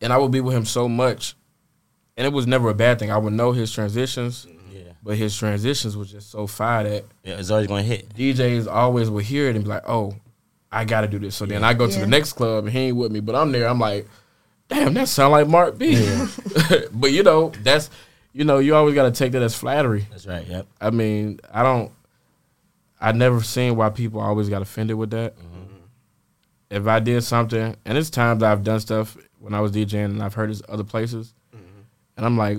and 0.00 0.12
i 0.12 0.16
would 0.16 0.30
be 0.30 0.40
with 0.40 0.54
him 0.54 0.64
so 0.64 0.88
much 0.88 1.34
and 2.16 2.26
it 2.26 2.32
was 2.32 2.46
never 2.46 2.70
a 2.70 2.74
bad 2.74 2.98
thing 2.98 3.10
i 3.10 3.16
would 3.18 3.32
know 3.32 3.52
his 3.52 3.70
transitions 3.72 4.46
Yeah, 4.72 4.82
but 5.02 5.16
his 5.16 5.36
transitions 5.36 5.96
was 5.96 6.10
just 6.10 6.30
so 6.30 6.46
fire 6.46 6.84
that 6.84 7.04
yeah, 7.24 7.34
it's 7.38 7.50
always 7.50 7.66
gonna 7.66 7.82
hit. 7.82 8.14
djs 8.14 8.66
always 8.70 9.10
would 9.10 9.24
hear 9.24 9.48
it 9.48 9.56
and 9.56 9.64
be 9.64 9.68
like 9.70 9.82
oh 9.88 10.14
i 10.70 10.84
gotta 10.84 11.08
do 11.08 11.18
this 11.18 11.34
so 11.36 11.44
then 11.44 11.64
i 11.64 11.74
go 11.74 11.86
to 11.90 11.98
the 11.98 12.06
next 12.06 12.34
club 12.34 12.64
and 12.64 12.72
he 12.72 12.78
ain't 12.78 12.96
with 12.96 13.12
me 13.12 13.20
but 13.20 13.34
i'm 13.34 13.52
there 13.52 13.68
i'm 13.68 13.78
like 13.80 14.06
damn 14.72 14.94
that 14.94 15.08
sound 15.08 15.32
like 15.32 15.46
mark 15.46 15.78
b 15.78 15.96
but 16.92 17.12
you 17.12 17.22
know 17.22 17.52
that's 17.62 17.90
you 18.32 18.44
know 18.44 18.58
you 18.58 18.74
always 18.74 18.94
gotta 18.94 19.10
take 19.10 19.32
that 19.32 19.42
as 19.42 19.54
flattery 19.54 20.06
That's 20.10 20.26
right. 20.26 20.46
Yep. 20.46 20.66
I 20.80 20.90
mean, 20.90 21.40
I 21.52 21.62
don't. 21.62 21.92
I 23.00 23.12
never 23.12 23.42
seen 23.42 23.76
why 23.76 23.90
people 23.90 24.20
always 24.20 24.48
got 24.48 24.62
offended 24.62 24.96
with 24.96 25.10
that. 25.10 25.36
Mm-hmm. 25.36 25.76
If 26.70 26.86
I 26.86 27.00
did 27.00 27.22
something, 27.22 27.76
and 27.84 27.98
it's 27.98 28.10
times 28.10 28.42
I've 28.42 28.62
done 28.62 28.80
stuff 28.80 29.16
when 29.38 29.54
I 29.54 29.60
was 29.60 29.72
DJing 29.72 30.04
and 30.06 30.22
I've 30.22 30.34
heard 30.34 30.50
it 30.50 30.62
other 30.68 30.84
places, 30.84 31.34
mm-hmm. 31.54 31.80
and 32.16 32.26
I'm 32.26 32.38
like, 32.38 32.58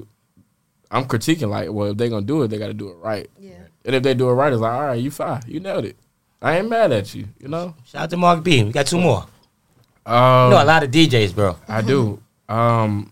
I'm 0.92 1.06
critiquing 1.06 1.50
like, 1.50 1.72
well, 1.72 1.92
if 1.92 1.98
they're 1.98 2.10
gonna 2.10 2.26
do 2.26 2.44
it, 2.44 2.50
they 2.50 2.58
got 2.58 2.68
to 2.68 2.74
do 2.74 2.90
it 2.90 2.98
right. 2.98 3.30
Yeah. 3.40 3.52
And 3.86 3.96
if 3.96 4.04
they 4.04 4.14
do 4.14 4.30
it 4.30 4.34
right, 4.34 4.54
it's 4.54 4.62
like, 4.62 4.74
all 4.74 4.84
right, 4.84 5.02
you 5.02 5.12
fine, 5.12 5.42
you 5.48 5.60
nailed 5.60 5.86
it. 5.86 5.98
I 6.42 6.58
ain't 6.58 6.70
mad 6.70 6.92
at 6.92 7.16
you, 7.16 7.30
you 7.40 7.48
know. 7.48 7.74
Shout 7.86 8.04
out 8.04 8.10
to 8.12 8.18
Mark 8.18 8.44
B. 8.44 8.64
We 8.64 8.72
got 8.72 8.86
two 8.86 9.00
more. 9.00 9.26
Um, 10.06 10.46
You 10.52 10.58
know 10.58 10.64
a 10.64 10.66
lot 10.66 10.84
of 10.84 10.92
DJs, 10.92 11.34
bro. 11.36 11.56
I 11.68 11.82
do. 11.82 12.22
Um, 12.50 13.12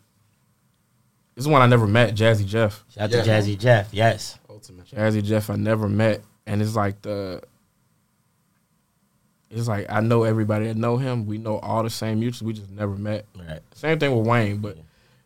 this 1.36 1.44
is 1.46 1.48
one 1.48 1.62
I 1.62 1.68
never 1.68 1.88
met, 1.88 2.14
Jazzy 2.16 2.46
Jeff. 2.46 2.84
Shout 2.90 3.04
out 3.06 3.12
Yeah. 3.12 3.24
to 3.24 3.30
Jazzy 3.30 3.58
Jeff. 3.58 3.94
Yes. 3.94 4.38
ultimate. 4.50 4.86
Jazzy 4.88 5.24
Jeff 5.24 5.50
I 5.50 5.56
never 5.56 5.88
met, 5.90 6.22
and 6.46 6.62
it's 6.62 6.76
like 6.76 7.02
the. 7.02 7.42
It's 9.50 9.68
like 9.68 9.88
I 9.90 10.00
know 10.02 10.24
everybody 10.24 10.68
that 10.68 10.78
know 10.78 10.98
him. 10.98 11.26
We 11.26 11.38
know 11.38 11.58
all 11.60 11.84
the 11.84 11.90
same 11.90 12.22
mutuals. 12.22 12.42
We 12.42 12.54
just 12.54 12.70
never 12.72 12.96
met. 12.96 13.26
Right. 13.38 13.60
Same 13.74 14.00
thing 14.00 14.16
with 14.18 14.26
Wayne, 14.28 14.58
but 14.60 14.78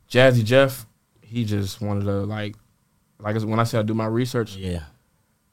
Jazzy 0.10 0.44
Jeff, 0.44 0.86
he 1.22 1.46
just 1.46 1.80
wanted 1.82 2.06
to 2.06 2.22
like, 2.26 2.56
like 3.20 3.36
I 3.36 3.40
said- 3.40 3.50
when 3.50 3.60
I 3.60 3.64
say 3.66 3.78
I 3.78 3.84
do 3.84 3.94
my 3.94 4.08
research, 4.08 4.56
Yeah. 4.56 4.84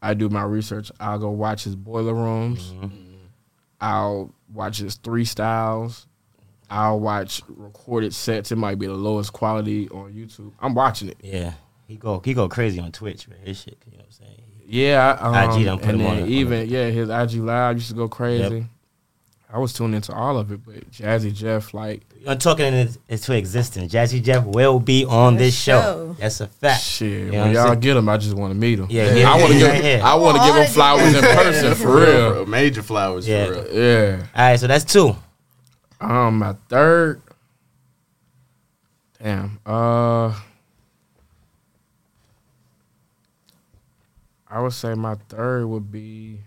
I 0.00 0.14
do 0.14 0.28
my 0.30 0.42
research. 0.42 0.90
I'll 1.00 1.18
go 1.18 1.30
watch 1.30 1.64
his 1.64 1.76
boiler 1.76 2.14
rooms. 2.14 2.72
Mm-hmm. 2.72 2.88
I'll 3.80 4.32
watch 4.52 4.78
his 4.78 4.96
three 4.96 5.24
styles. 5.24 6.06
I'll 6.70 7.00
watch 7.00 7.42
recorded 7.48 8.14
sets. 8.14 8.50
It 8.50 8.56
might 8.56 8.78
be 8.78 8.86
the 8.86 8.94
lowest 8.94 9.32
quality 9.32 9.88
on 9.90 10.12
YouTube. 10.12 10.52
I'm 10.60 10.74
watching 10.74 11.08
it. 11.08 11.18
Yeah. 11.22 11.52
He 11.86 11.96
go 11.96 12.22
he 12.24 12.32
go 12.32 12.48
crazy 12.48 12.80
on 12.80 12.92
Twitch 12.92 13.26
for 13.26 13.34
his 13.34 13.60
shit. 13.60 13.76
You 13.84 13.92
know 13.92 13.98
what 13.98 14.06
I'm 14.06 14.12
saying? 14.12 14.42
Yeah, 14.66 15.18
I, 15.20 15.48
um, 15.48 15.58
IG 15.58 15.66
done 15.66 15.78
put 15.78 15.94
him 15.94 16.06
on 16.06 16.26
even 16.28 16.68
yeah, 16.68 16.86
his 16.86 17.10
IG 17.10 17.42
live 17.42 17.76
used 17.76 17.90
to 17.90 17.94
go 17.94 18.08
crazy. 18.08 18.66
I 19.54 19.58
was 19.58 19.74
tuned 19.74 19.94
into 19.94 20.14
all 20.14 20.38
of 20.38 20.50
it, 20.50 20.64
but 20.64 20.90
Jazzy 20.90 21.32
Jeff, 21.34 21.74
like 21.74 22.02
I'm 22.26 22.38
talking 22.38 22.72
into 23.08 23.36
existence. 23.36 23.92
Jazzy 23.92 24.22
Jeff 24.22 24.44
will 24.46 24.80
be 24.80 25.04
on 25.04 25.36
this 25.36 25.54
show. 25.54 25.80
show. 25.80 26.16
That's 26.18 26.40
a 26.40 26.46
fact. 26.46 26.82
shit. 26.82 27.10
You 27.10 27.32
know 27.32 27.38
when 27.40 27.48
I'm 27.48 27.54
y'all 27.54 27.66
saying? 27.66 27.80
get 27.80 27.96
him, 27.98 28.08
I 28.08 28.16
just 28.16 28.34
want 28.34 28.52
to 28.52 28.58
meet 28.58 28.78
him. 28.78 28.86
Yeah, 28.88 29.14
yeah, 29.14 29.30
I 29.30 29.36
want 29.38 29.52
to 29.52 29.58
yeah, 29.58 29.74
give, 29.76 29.84
yeah. 29.84 30.10
I 30.10 30.14
want 30.14 30.38
to 30.38 30.42
give 30.44 30.56
him 30.56 30.66
flowers 30.72 31.14
in 31.14 31.20
person 31.20 31.74
for 31.74 31.96
real. 31.96 32.30
Bro, 32.32 32.46
major 32.46 32.82
flowers 32.82 33.28
Yeah. 33.28 33.46
for 33.46 33.52
real. 33.52 33.74
Yeah. 33.74 34.26
All 34.34 34.42
right, 34.50 34.58
so 34.58 34.66
that's 34.66 34.84
two. 34.90 35.14
Um, 36.00 36.38
my 36.38 36.54
third. 36.70 37.20
Damn. 39.22 39.60
Uh, 39.66 40.34
I 44.48 44.60
would 44.60 44.72
say 44.72 44.94
my 44.94 45.16
third 45.28 45.66
would 45.66 45.92
be. 45.92 46.40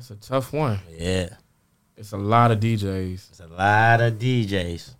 That's 0.00 0.10
a 0.12 0.16
tough 0.16 0.54
one. 0.54 0.78
Yeah. 0.96 1.28
It's 1.94 2.12
a 2.12 2.16
lot 2.16 2.50
of 2.50 2.58
DJs. 2.58 3.12
It's 3.12 3.40
a 3.40 3.46
lot 3.48 4.00
of 4.00 4.14
DJs. 4.14 4.94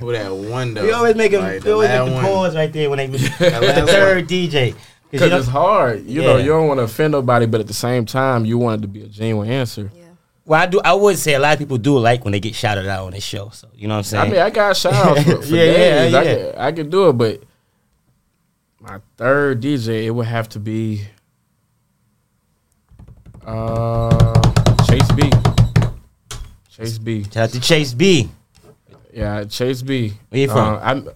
Who 0.00 0.12
that 0.12 0.32
one 0.32 0.72
though? 0.72 0.84
We 0.84 0.92
always 0.92 1.14
make 1.14 1.32
him 1.32 1.42
Like, 1.42 1.62
we 1.62 1.70
always 1.72 1.90
last 1.90 2.06
make 2.06 2.08
the 2.08 2.14
one. 2.14 2.24
pause 2.24 2.56
right 2.56 2.72
there 2.72 2.88
when 2.88 2.96
they 2.96 3.08
with 3.10 3.38
the 3.38 3.50
last 3.60 3.90
third 3.90 4.26
DJ. 4.26 4.74
Because 5.10 5.32
it's 5.32 5.48
hard. 5.48 6.06
You 6.06 6.22
know, 6.22 6.38
you 6.38 6.46
don't 6.46 6.66
want 6.66 6.78
to 6.78 6.84
offend 6.84 7.12
nobody, 7.12 7.44
but 7.44 7.60
at 7.60 7.66
the 7.66 7.74
same 7.74 8.06
time, 8.06 8.46
you 8.46 8.56
want 8.56 8.80
it 8.80 8.82
to 8.82 8.88
be 8.88 9.02
a 9.02 9.06
genuine 9.06 9.50
answer. 9.50 9.90
Yeah. 9.94 10.04
well, 10.46 10.62
I 10.62 10.64
do. 10.64 10.80
I 10.82 10.94
would 10.94 11.18
say 11.18 11.34
a 11.34 11.38
lot 11.38 11.52
of 11.52 11.58
people 11.58 11.76
do 11.76 11.98
like 11.98 12.24
when 12.24 12.32
they 12.32 12.40
get 12.40 12.54
shouted 12.54 12.86
out 12.88 13.04
on 13.04 13.12
the 13.12 13.20
show. 13.20 13.50
So 13.50 13.68
you 13.74 13.86
know 13.86 13.96
what 13.96 13.98
I'm 13.98 14.04
saying? 14.04 14.24
I 14.24 14.32
mean, 14.32 14.40
I 14.40 14.48
got 14.48 14.78
shout 14.78 14.94
outs 14.94 15.22
for, 15.24 15.42
for 15.42 15.54
Yeah, 15.54 15.62
yeah, 15.64 15.72
days. 15.74 16.14
I, 16.14 16.22
yeah. 16.22 16.34
could, 16.36 16.54
I 16.56 16.72
could 16.72 16.90
do 16.90 17.10
it, 17.10 17.12
but 17.12 17.42
my 18.80 18.98
third 19.18 19.60
DJ, 19.60 20.04
it 20.04 20.10
would 20.10 20.26
have 20.26 20.48
to 20.50 20.58
be 20.58 21.02
uh, 23.46 24.84
Chase 24.84 25.12
B. 25.12 25.30
Chase 26.68 26.98
B. 26.98 27.24
Shout 27.24 27.36
out 27.36 27.50
to 27.50 27.60
Chase 27.60 27.94
B. 27.94 28.28
Yeah, 29.12 29.44
Chase 29.44 29.82
B. 29.82 30.12
Where 30.28 30.40
you 30.40 30.48
from? 30.48 30.74
Uh, 30.74 30.80
I'm 30.82 31.08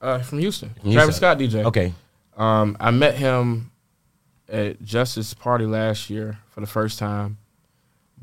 uh, 0.00 0.18
from 0.20 0.38
Houston. 0.38 0.70
From 0.80 0.92
Travis 0.92 1.16
Scott 1.16 1.38
DJ. 1.38 1.64
Okay. 1.64 1.92
Um, 2.36 2.76
I 2.80 2.90
met 2.90 3.16
him 3.16 3.70
at 4.48 4.82
Justice 4.82 5.34
Party 5.34 5.66
last 5.66 6.08
year 6.08 6.38
for 6.50 6.60
the 6.60 6.66
first 6.66 6.98
time, 6.98 7.38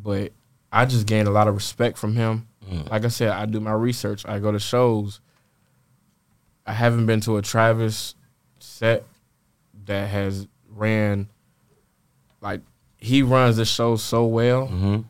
but 0.02 0.32
I 0.72 0.86
just 0.86 1.06
gained 1.06 1.28
a 1.28 1.32
lot 1.32 1.48
of 1.48 1.56
respect 1.56 1.98
from 1.98 2.16
him. 2.16 2.48
Mm. 2.70 2.90
Like 2.90 3.06
I 3.06 3.10
said, 3.10 3.30
I 3.30 3.46
do 3.46 3.60
my 3.60 3.74
research. 3.74 4.26
I 4.26 4.40
go 4.40 4.52
to 4.52 4.60
shows. 4.60 5.20
I 6.66 6.74
haven't 6.74 7.06
been 7.06 7.22
to 7.22 7.38
a 7.38 7.42
Travis 7.42 8.16
set 8.60 9.04
that 9.86 10.10
has 10.10 10.48
ran 10.70 11.30
like 12.42 12.62
he 13.06 13.22
runs 13.22 13.58
the 13.58 13.66
show 13.66 13.96
so 13.96 14.26
well, 14.26 14.68
Mm-hmm. 14.68 15.02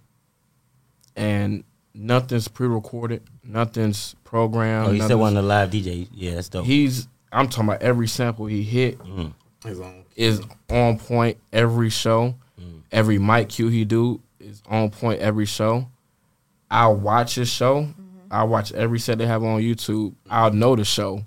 and 1.16 1.64
nothing's 1.94 2.48
pre-recorded, 2.48 3.24
nothing's 3.44 4.16
programmed. 4.24 4.88
Oh, 4.88 4.92
you 4.92 4.98
said 5.00 5.04
nothing's- 5.10 5.20
one 5.22 5.38
of 5.38 5.44
the 5.44 5.48
live 5.48 5.70
DJ. 5.72 6.08
Yeah, 6.14 6.36
that's 6.36 6.50
dope. 6.50 6.66
He's. 6.66 7.08
I'm 7.32 7.50
talking 7.50 7.70
about 7.70 7.82
every 7.82 8.08
sample 8.08 8.46
he 8.46 8.64
hit 8.64 8.98
Mm. 9.00 9.34
His 9.66 9.82
is 10.16 10.42
on 10.70 10.98
point 10.98 11.38
every 11.52 11.90
show. 11.90 12.36
Mm. 12.62 12.82
Every 12.92 13.18
mic 13.18 13.50
cue 13.50 13.68
he 13.68 13.84
do 13.84 14.22
is 14.40 14.62
on 14.70 14.90
point 14.90 15.20
every 15.20 15.46
show. 15.46 15.88
I'll 16.72 16.96
watch 16.96 17.36
his 17.36 17.50
show. 17.50 17.90
I'll 18.32 18.48
watch 18.48 18.72
every 18.74 19.00
set 19.00 19.18
they 19.18 19.26
have 19.26 19.44
on 19.44 19.60
YouTube. 19.62 20.14
I'll 20.30 20.52
know 20.52 20.76
the 20.76 20.86
show 20.86 21.26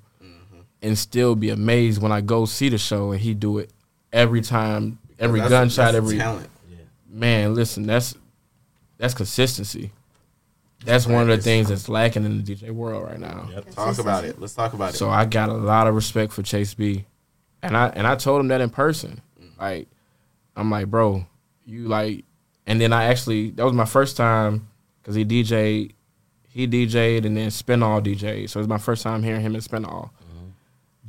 and 0.80 0.96
still 0.96 1.34
be 1.34 1.50
amazed 1.50 2.00
when 2.00 2.12
I 2.12 2.20
go 2.22 2.44
see 2.46 2.68
the 2.68 2.78
show 2.78 3.10
and 3.12 3.20
he 3.20 3.34
do 3.34 3.58
it 3.58 3.70
every 4.12 4.40
time, 4.40 4.98
every 5.18 5.40
That's- 5.40 5.50
gunshot, 5.60 5.86
that's 5.92 5.96
every 5.96 6.16
talent. 6.16 6.48
Man. 7.08 7.54
Listen, 7.54 7.86
that's 7.86 8.14
that's 8.98 9.14
consistency. 9.14 9.92
That's 10.84 11.06
one 11.06 11.22
of 11.22 11.36
the 11.36 11.42
things 11.42 11.68
that's 11.68 11.88
lacking 11.88 12.24
in 12.24 12.42
the 12.42 12.54
DJ 12.54 12.70
world 12.70 13.04
right 13.04 13.18
now. 13.18 13.48
Yep. 13.52 13.70
Talk 13.70 13.98
about 13.98 14.24
it. 14.24 14.40
Let's 14.40 14.54
talk 14.54 14.74
about 14.74 14.94
it. 14.94 14.96
So 14.96 15.10
I 15.10 15.24
got 15.24 15.48
a 15.48 15.54
lot 15.54 15.86
of 15.88 15.94
respect 15.94 16.32
for 16.32 16.42
Chase 16.42 16.74
B, 16.74 17.04
and 17.62 17.76
I 17.76 17.88
and 17.88 18.06
I 18.06 18.14
told 18.14 18.40
him 18.40 18.48
that 18.48 18.60
in 18.60 18.70
person. 18.70 19.20
Mm. 19.40 19.58
Like, 19.58 19.88
I'm 20.56 20.70
like, 20.70 20.86
bro, 20.86 21.26
you 21.64 21.88
like, 21.88 22.24
and 22.66 22.80
then 22.80 22.92
I 22.92 23.04
actually 23.04 23.50
that 23.50 23.64
was 23.64 23.72
my 23.72 23.84
first 23.84 24.16
time 24.16 24.68
because 25.02 25.16
he 25.16 25.24
DJ, 25.24 25.92
he 26.48 26.68
DJ'd 26.68 27.26
and 27.26 27.36
then 27.36 27.50
spin 27.50 27.80
Spinall 27.80 28.00
DJ. 28.00 28.48
So 28.48 28.58
it 28.58 28.62
was 28.62 28.68
my 28.68 28.78
first 28.78 29.02
time 29.02 29.22
hearing 29.22 29.40
him 29.40 29.56
in 29.56 29.60
Spinall. 29.60 30.12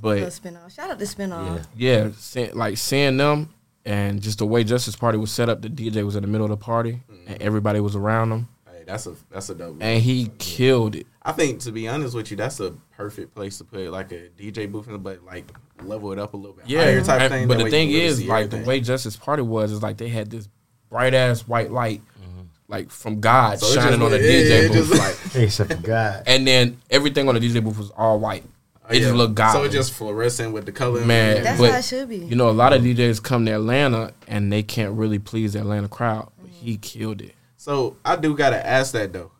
Little 0.02 0.18
mm-hmm. 0.18 0.24
But 0.26 0.34
Spinall. 0.34 0.70
Shout 0.70 0.90
out 0.90 1.00
to 1.00 1.06
Spinall. 1.06 1.60
Yeah. 1.76 2.06
yeah, 2.06 2.10
see, 2.18 2.52
like 2.52 2.78
seeing 2.78 3.18
them 3.18 3.54
and 3.86 4.22
just 4.22 4.39
the 4.39 4.46
way 4.46 4.63
Justice 4.63 4.96
Party 4.96 5.18
was 5.18 5.32
set 5.32 5.50
up, 5.50 5.62
the 5.62 5.70
DJ 5.70 6.04
was 6.04 6.15
in 6.15 6.22
the 6.22 6.28
middle 6.28 6.46
of 6.46 6.52
the 6.52 6.58
party 6.58 7.02
and 7.10 7.28
mm-hmm. 7.28 7.34
everybody 7.39 7.80
was 7.80 7.96
around 7.96 8.32
him, 8.32 8.48
hey, 8.68 8.84
that's 8.86 9.08
a 9.08 9.15
that's 9.32 9.50
a 9.50 9.56
dope. 9.56 9.78
and 9.80 10.02
he 10.02 10.32
killed 10.38 10.96
it. 10.96 11.08
I 11.24 11.32
think 11.32 11.60
to 11.62 11.72
be 11.72 11.88
honest 11.88 12.15
with 12.15 12.32
you, 12.32 12.38
that's 12.38 12.60
a 12.60 12.72
perfect 12.96 13.36
place 13.36 13.58
to 13.60 13.63
put 13.63 13.92
like 13.92 14.12
a 14.12 14.30
DJ 14.38 14.72
booth, 14.72 14.88
in, 14.88 14.98
but 15.00 15.24
like 15.24 15.52
level 15.84 16.12
it 16.12 16.20
up 16.20 16.34
a 16.34 16.38
little 16.38 16.56
bit. 16.56 16.68
Yeah, 16.68 16.84
higher 16.84 17.02
type 17.02 17.22
and- 17.22 17.32
thing. 17.32 17.48
but 17.48 17.58
the 17.60 17.70
thing 17.70 17.92
is, 17.92 18.26
like 18.26 18.46
everything. 18.46 18.62
the 18.63 18.68
way 18.68 18.80
Justice 18.82 19.15
Party 19.15 19.44
was, 19.44 19.72
is 19.72 19.82
like 19.82 19.98
they 19.98 20.10
had 20.10 20.30
this 20.30 20.50
bright 20.89 21.13
ass 21.13 21.48
white 21.48 21.72
light, 21.72 22.02
mm-hmm. 22.20 22.42
like 22.68 22.89
from 22.89 23.20
God 23.20 23.60
So 23.60 23.74
shining 23.74 24.00
just 24.00 24.02
on 24.02 24.12
the 24.12 24.18
yeah, 24.20 24.26
DJ 24.26 24.65
it 24.65 24.72
booth, 24.72 24.89
just- 24.89 25.00
like, 25.00 25.32
Hey, 25.34 25.44
except 25.46 25.72
for 25.72 25.78
God. 25.78 26.24
and 26.26 26.46
then 26.48 26.82
everything 26.89 27.30
on 27.30 27.36
the 27.36 27.42
DJ 27.42 27.63
booth 27.63 27.78
was 27.78 27.92
all 27.92 28.20
white. 28.20 28.44
It 28.89 28.95
Yeah. 28.95 28.99
just 29.02 29.15
looked 29.15 29.36
God. 29.36 29.54
So 29.54 29.63
it 29.63 29.69
just 29.69 29.93
fluorescent 29.93 30.52
with 30.54 30.65
the 30.65 30.71
color. 30.71 31.06
Man, 31.06 31.43
That's 31.43 31.60
but 31.60 31.71
how 31.71 31.78
it 31.78 31.86
should 31.86 32.10
be. 32.10 32.17
you 32.17 32.36
know, 32.36 32.49
a 32.49 32.52
lot 32.52 32.73
of 32.73 32.82
DJs 32.82 33.21
come 33.21 33.45
to 33.45 33.52
Atlanta 33.52 34.13
and 34.28 34.52
they 34.52 34.63
can't 34.63 34.93
really 34.93 35.19
please 35.19 35.54
the 35.54 35.60
Atlanta 35.60 35.88
crowd. 35.88 36.30
But 36.41 36.49
he 36.49 36.78
killed 36.78 37.21
it. 37.21 37.36
So 37.58 37.97
I 38.04 38.15
do 38.15 38.36
gotta 38.36 38.65
ask 38.65 38.93
that 38.93 39.13
though. 39.13 39.32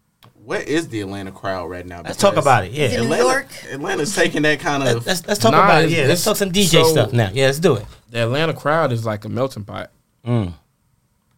What 0.44 0.68
is 0.68 0.88
the 0.90 1.02
Atlanta 1.02 1.32
crowd 1.32 1.70
right 1.70 1.86
now? 1.86 2.02
Let's 2.04 2.18
talk 2.18 2.36
about 2.38 2.66
it 2.66 2.72
Yeah. 2.72 2.88
New 2.90 3.04
Atlanta, 3.04 3.24
York? 3.24 3.48
Atlanta's 3.72 4.16
taking 4.16 4.42
that 4.44 4.60
kind 4.60 4.82
of. 4.84 5.06
let's, 5.06 5.26
let's 5.28 5.40
talk 5.40 5.52
Nah, 5.52 5.64
about 5.64 5.84
it. 5.84 5.92
Yeah. 5.92 6.06
Let's 6.08 6.24
talk 6.24 6.38
some 6.38 6.52
DJ 6.52 6.82
so- 6.84 6.92
stuff 6.92 7.14
now. 7.14 7.30
Yeah, 7.34 7.46
let's 7.48 7.60
do 7.60 7.76
it. 7.76 7.86
The 8.10 8.24
Atlanta 8.24 8.54
crowd 8.54 8.92
is 8.92 9.06
like 9.06 9.26
a 9.26 9.30
melting 9.30 9.64
pot. 9.64 9.92
Mm. 10.26 10.54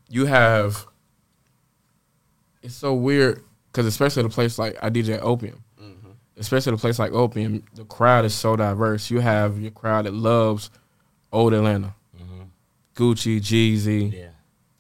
You 0.10 0.26
have. 0.26 0.86
It's 2.62 2.76
so 2.76 2.94
weird 2.94 3.44
because 3.72 3.86
especially 3.86 4.22
at 4.22 4.28
a 4.28 4.34
place 4.34 4.58
like 4.60 4.78
I 4.82 4.90
DJ 4.90 5.20
Opium, 5.22 5.64
especially 6.38 6.72
at 6.74 6.80
a 6.80 6.82
place 6.82 7.00
like 7.00 7.12
Opium, 7.12 7.64
the 7.76 7.86
crowd 7.86 8.26
is 8.26 8.34
so 8.34 8.56
diverse. 8.56 9.10
You 9.10 9.20
have 9.20 9.60
your 9.60 9.72
crowd 9.72 10.06
that 10.06 10.14
loves 10.14 10.70
old 11.32 11.54
Atlanta. 11.54 11.96
Gucci, 12.96 13.40
Jeezy, 13.40 14.14
Yeah. 14.14 14.28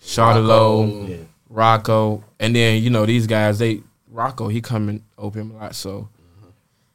Shawty 0.01 0.45
Lo, 0.45 1.05
Yeah. 1.07 1.17
Rocko, 1.51 2.23
and 2.39 2.55
then 2.55 2.81
you 2.81 2.89
know 2.89 3.05
these 3.05 3.27
guys. 3.27 3.59
They 3.59 3.81
Rocko, 4.13 4.51
he 4.51 4.61
come 4.61 4.89
and 4.89 5.01
Opium 5.17 5.51
a 5.51 5.57
lot, 5.57 5.75
so 5.75 6.09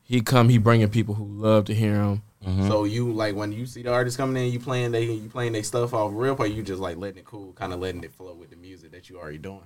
he 0.03 0.21
come. 0.21 0.49
He 0.49 0.59
bringing 0.59 0.89
people 0.89 1.15
who 1.15 1.25
love 1.25 1.65
to 1.67 1.75
hear 1.75 1.95
him. 1.95 2.23
Mm-hmm. 2.45 2.69
So 2.69 2.85
you 2.85 3.13
like 3.13 3.35
when 3.35 3.53
you 3.53 3.67
see 3.67 3.83
the 3.83 3.93
artist 3.93 4.17
coming 4.17 4.45
in, 4.45 4.53
you 4.53 4.61
playing 4.61 4.93
they 4.93 5.05
you 5.05 5.29
playing 5.29 5.53
they 5.53 5.63
stuff 5.63 5.95
off 5.95 6.13
real, 6.15 6.37
or 6.39 6.47
you 6.47 6.63
just 6.63 6.81
like 6.81 6.97
letting 6.97 7.19
it 7.19 7.25
cool, 7.25 7.53
kind 7.55 7.73
of 7.73 7.81
letting 7.81 8.05
it 8.05 8.13
flow 8.13 8.35
with 8.35 8.51
the 8.51 8.57
music 8.57 8.93
that 8.93 9.09
you 9.09 9.19
already 9.19 9.39
doing. 9.39 9.63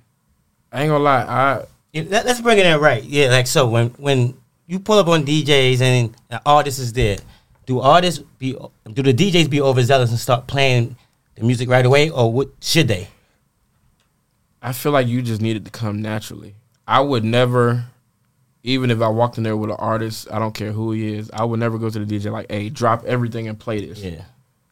I 0.73 0.83
ain't 0.83 0.91
gonna 0.91 1.03
lie, 1.03 1.23
I 1.23 1.65
Yeah, 1.93 2.05
let, 2.09 2.27
us 2.27 2.41
bring 2.41 2.59
it 2.59 2.67
in 2.67 2.81
right. 2.81 3.03
Yeah, 3.03 3.29
like 3.31 3.47
so 3.49 3.69
when 3.69 3.89
when 3.91 4.40
you 4.71 4.79
pull 4.79 4.99
up 5.01 5.09
on 5.09 5.25
DJs 5.25 5.81
and 5.81 6.15
an 6.31 6.41
artist 6.47 6.79
is 6.79 6.93
there, 6.93 7.19
do 7.67 7.81
artists 7.81 8.23
be 8.39 8.53
do 8.93 9.03
the 9.03 9.13
DJs 9.13 9.51
be 9.51 9.61
overzealous 9.61 10.11
and 10.11 10.19
start 10.19 10.47
playing 10.47 10.97
the 11.35 11.43
music 11.43 11.69
right 11.69 11.85
away, 11.85 12.09
or 12.09 12.33
what 12.33 12.49
should 12.61 12.87
they? 12.87 13.09
I 14.63 14.73
feel 14.73 14.93
like 14.93 15.09
you 15.09 15.23
just 15.23 15.41
needed 15.41 15.65
to 15.65 15.71
come 15.73 16.01
naturally. 16.01 16.55
I 16.87 17.01
would 17.01 17.25
never, 17.25 17.85
even 18.63 18.91
if 18.93 19.01
I 19.01 19.09
walked 19.09 19.39
in 19.39 19.43
there 19.45 19.57
with 19.57 19.71
an 19.71 19.77
artist, 19.79 20.29
I 20.31 20.39
don't 20.39 20.55
care 20.55 20.71
who 20.71 20.93
he 20.93 21.15
is, 21.15 21.31
I 21.33 21.45
would 21.45 21.59
never 21.59 21.77
go 21.77 21.91
to 21.91 22.05
the 22.05 22.19
DJ 22.19 22.31
like, 22.31 22.47
hey, 22.49 22.69
drop 22.69 23.05
everything 23.07 23.49
and 23.49 23.59
play 23.59 23.85
this. 23.85 23.99
Yeah, 24.01 24.23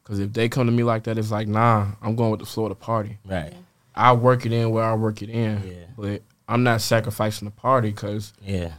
Because 0.05 0.21
if 0.21 0.33
they 0.33 0.49
come 0.49 0.67
to 0.67 0.73
me 0.73 0.85
like 0.85 1.05
that, 1.05 1.19
it's 1.19 1.31
like, 1.33 1.49
nah, 1.49 1.87
I'm 2.03 2.15
going 2.15 2.31
with 2.31 2.41
the 2.41 2.47
flow 2.47 2.65
of 2.67 2.69
the 2.71 2.75
party. 2.77 3.19
right. 3.25 3.53
I 3.97 4.13
work 4.13 4.47
it 4.47 4.53
in 4.53 4.71
where 4.71 4.85
I 4.85 4.95
work 4.95 5.23
it 5.23 5.29
in. 5.29 5.61
Yeah. 5.67 5.75
But 5.97 6.23
I'm 6.49 6.63
not 6.63 6.83
sacrificing 6.83 7.47
the 7.47 7.51
party 7.53 7.91
because 7.91 8.33
Yeah, 8.47 8.75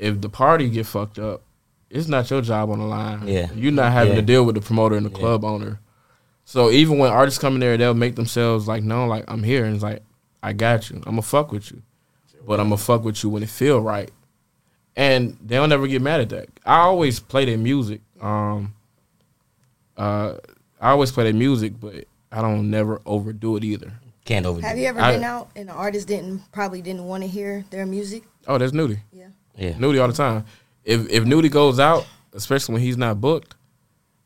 if 0.00 0.20
the 0.20 0.28
party 0.28 0.68
get 0.70 0.86
fucked 0.86 1.18
up, 1.18 1.42
it's 1.90 2.08
not 2.08 2.30
your 2.30 2.40
job 2.42 2.70
on 2.70 2.78
the 2.78 2.84
line. 2.84 3.28
Yeah. 3.28 3.52
You're 3.54 3.72
not 3.72 3.92
having 3.92 4.14
Yeah. 4.14 4.20
to 4.20 4.26
deal 4.26 4.44
with 4.44 4.54
the 4.54 4.60
promoter 4.60 4.96
and 4.96 5.04
the 5.06 5.10
Yeah. 5.10 5.16
club 5.18 5.44
owner. 5.44 5.78
So 6.44 6.70
even 6.70 6.98
when 6.98 7.10
artists 7.12 7.38
come 7.38 7.54
in 7.54 7.60
there, 7.60 7.76
they'll 7.76 7.94
make 7.94 8.16
themselves 8.16 8.66
like, 8.66 8.82
no, 8.82 9.06
like 9.06 9.24
I'm 9.28 9.42
here, 9.42 9.64
and 9.64 9.74
it's 9.74 9.82
like, 9.84 10.02
I 10.42 10.52
got 10.52 10.88
you. 10.90 10.96
I'm 10.96 11.02
gonna 11.12 11.22
fuck 11.22 11.52
with 11.52 11.70
you, 11.70 11.82
but 12.46 12.58
I'm 12.60 12.66
gonna 12.70 12.76
fuck 12.78 13.04
with 13.04 13.22
you 13.22 13.30
when 13.30 13.42
it 13.42 13.48
feel 13.50 13.80
right. 13.80 14.10
And 14.96 15.36
they'll 15.44 15.66
never 15.68 15.86
get 15.86 16.02
mad 16.02 16.20
at 16.20 16.28
that. 16.30 16.48
I 16.66 16.78
always 16.78 17.20
play 17.20 17.44
their 17.44 17.58
music. 17.58 18.00
Um, 18.20 18.74
uh, 19.96 20.34
I 20.80 20.90
always 20.90 21.12
play 21.12 21.24
their 21.24 21.34
music, 21.34 21.74
but 21.78 22.04
I 22.32 22.40
don't 22.42 22.70
never 22.70 23.00
overdo 23.06 23.56
it 23.56 23.64
either. 23.64 23.92
can't 24.24 24.46
overdo. 24.46 24.64
It. 24.64 24.68
Have 24.68 24.78
you 24.78 24.86
ever 24.86 25.00
I- 25.00 25.12
been 25.14 25.24
out 25.24 25.50
and 25.56 25.68
the 25.68 25.72
artist 25.72 26.06
didn't 26.06 26.42
probably 26.52 26.80
didn't 26.82 27.04
want 27.04 27.22
to 27.24 27.28
hear 27.28 27.64
their 27.70 27.84
music? 27.84 28.22
Oh, 28.46 28.58
that's 28.58 28.72
Nudy. 28.72 29.00
Yeah. 29.12 29.28
Yeah, 29.60 29.78
Nudy 29.78 29.98
all 29.98 30.08
the 30.08 30.14
time. 30.14 30.44
If 30.84 31.08
if 31.10 31.24
Nudy 31.24 31.50
goes 31.50 31.78
out, 31.78 32.06
especially 32.32 32.74
when 32.74 32.82
he's 32.82 32.96
not 32.96 33.20
booked, 33.20 33.54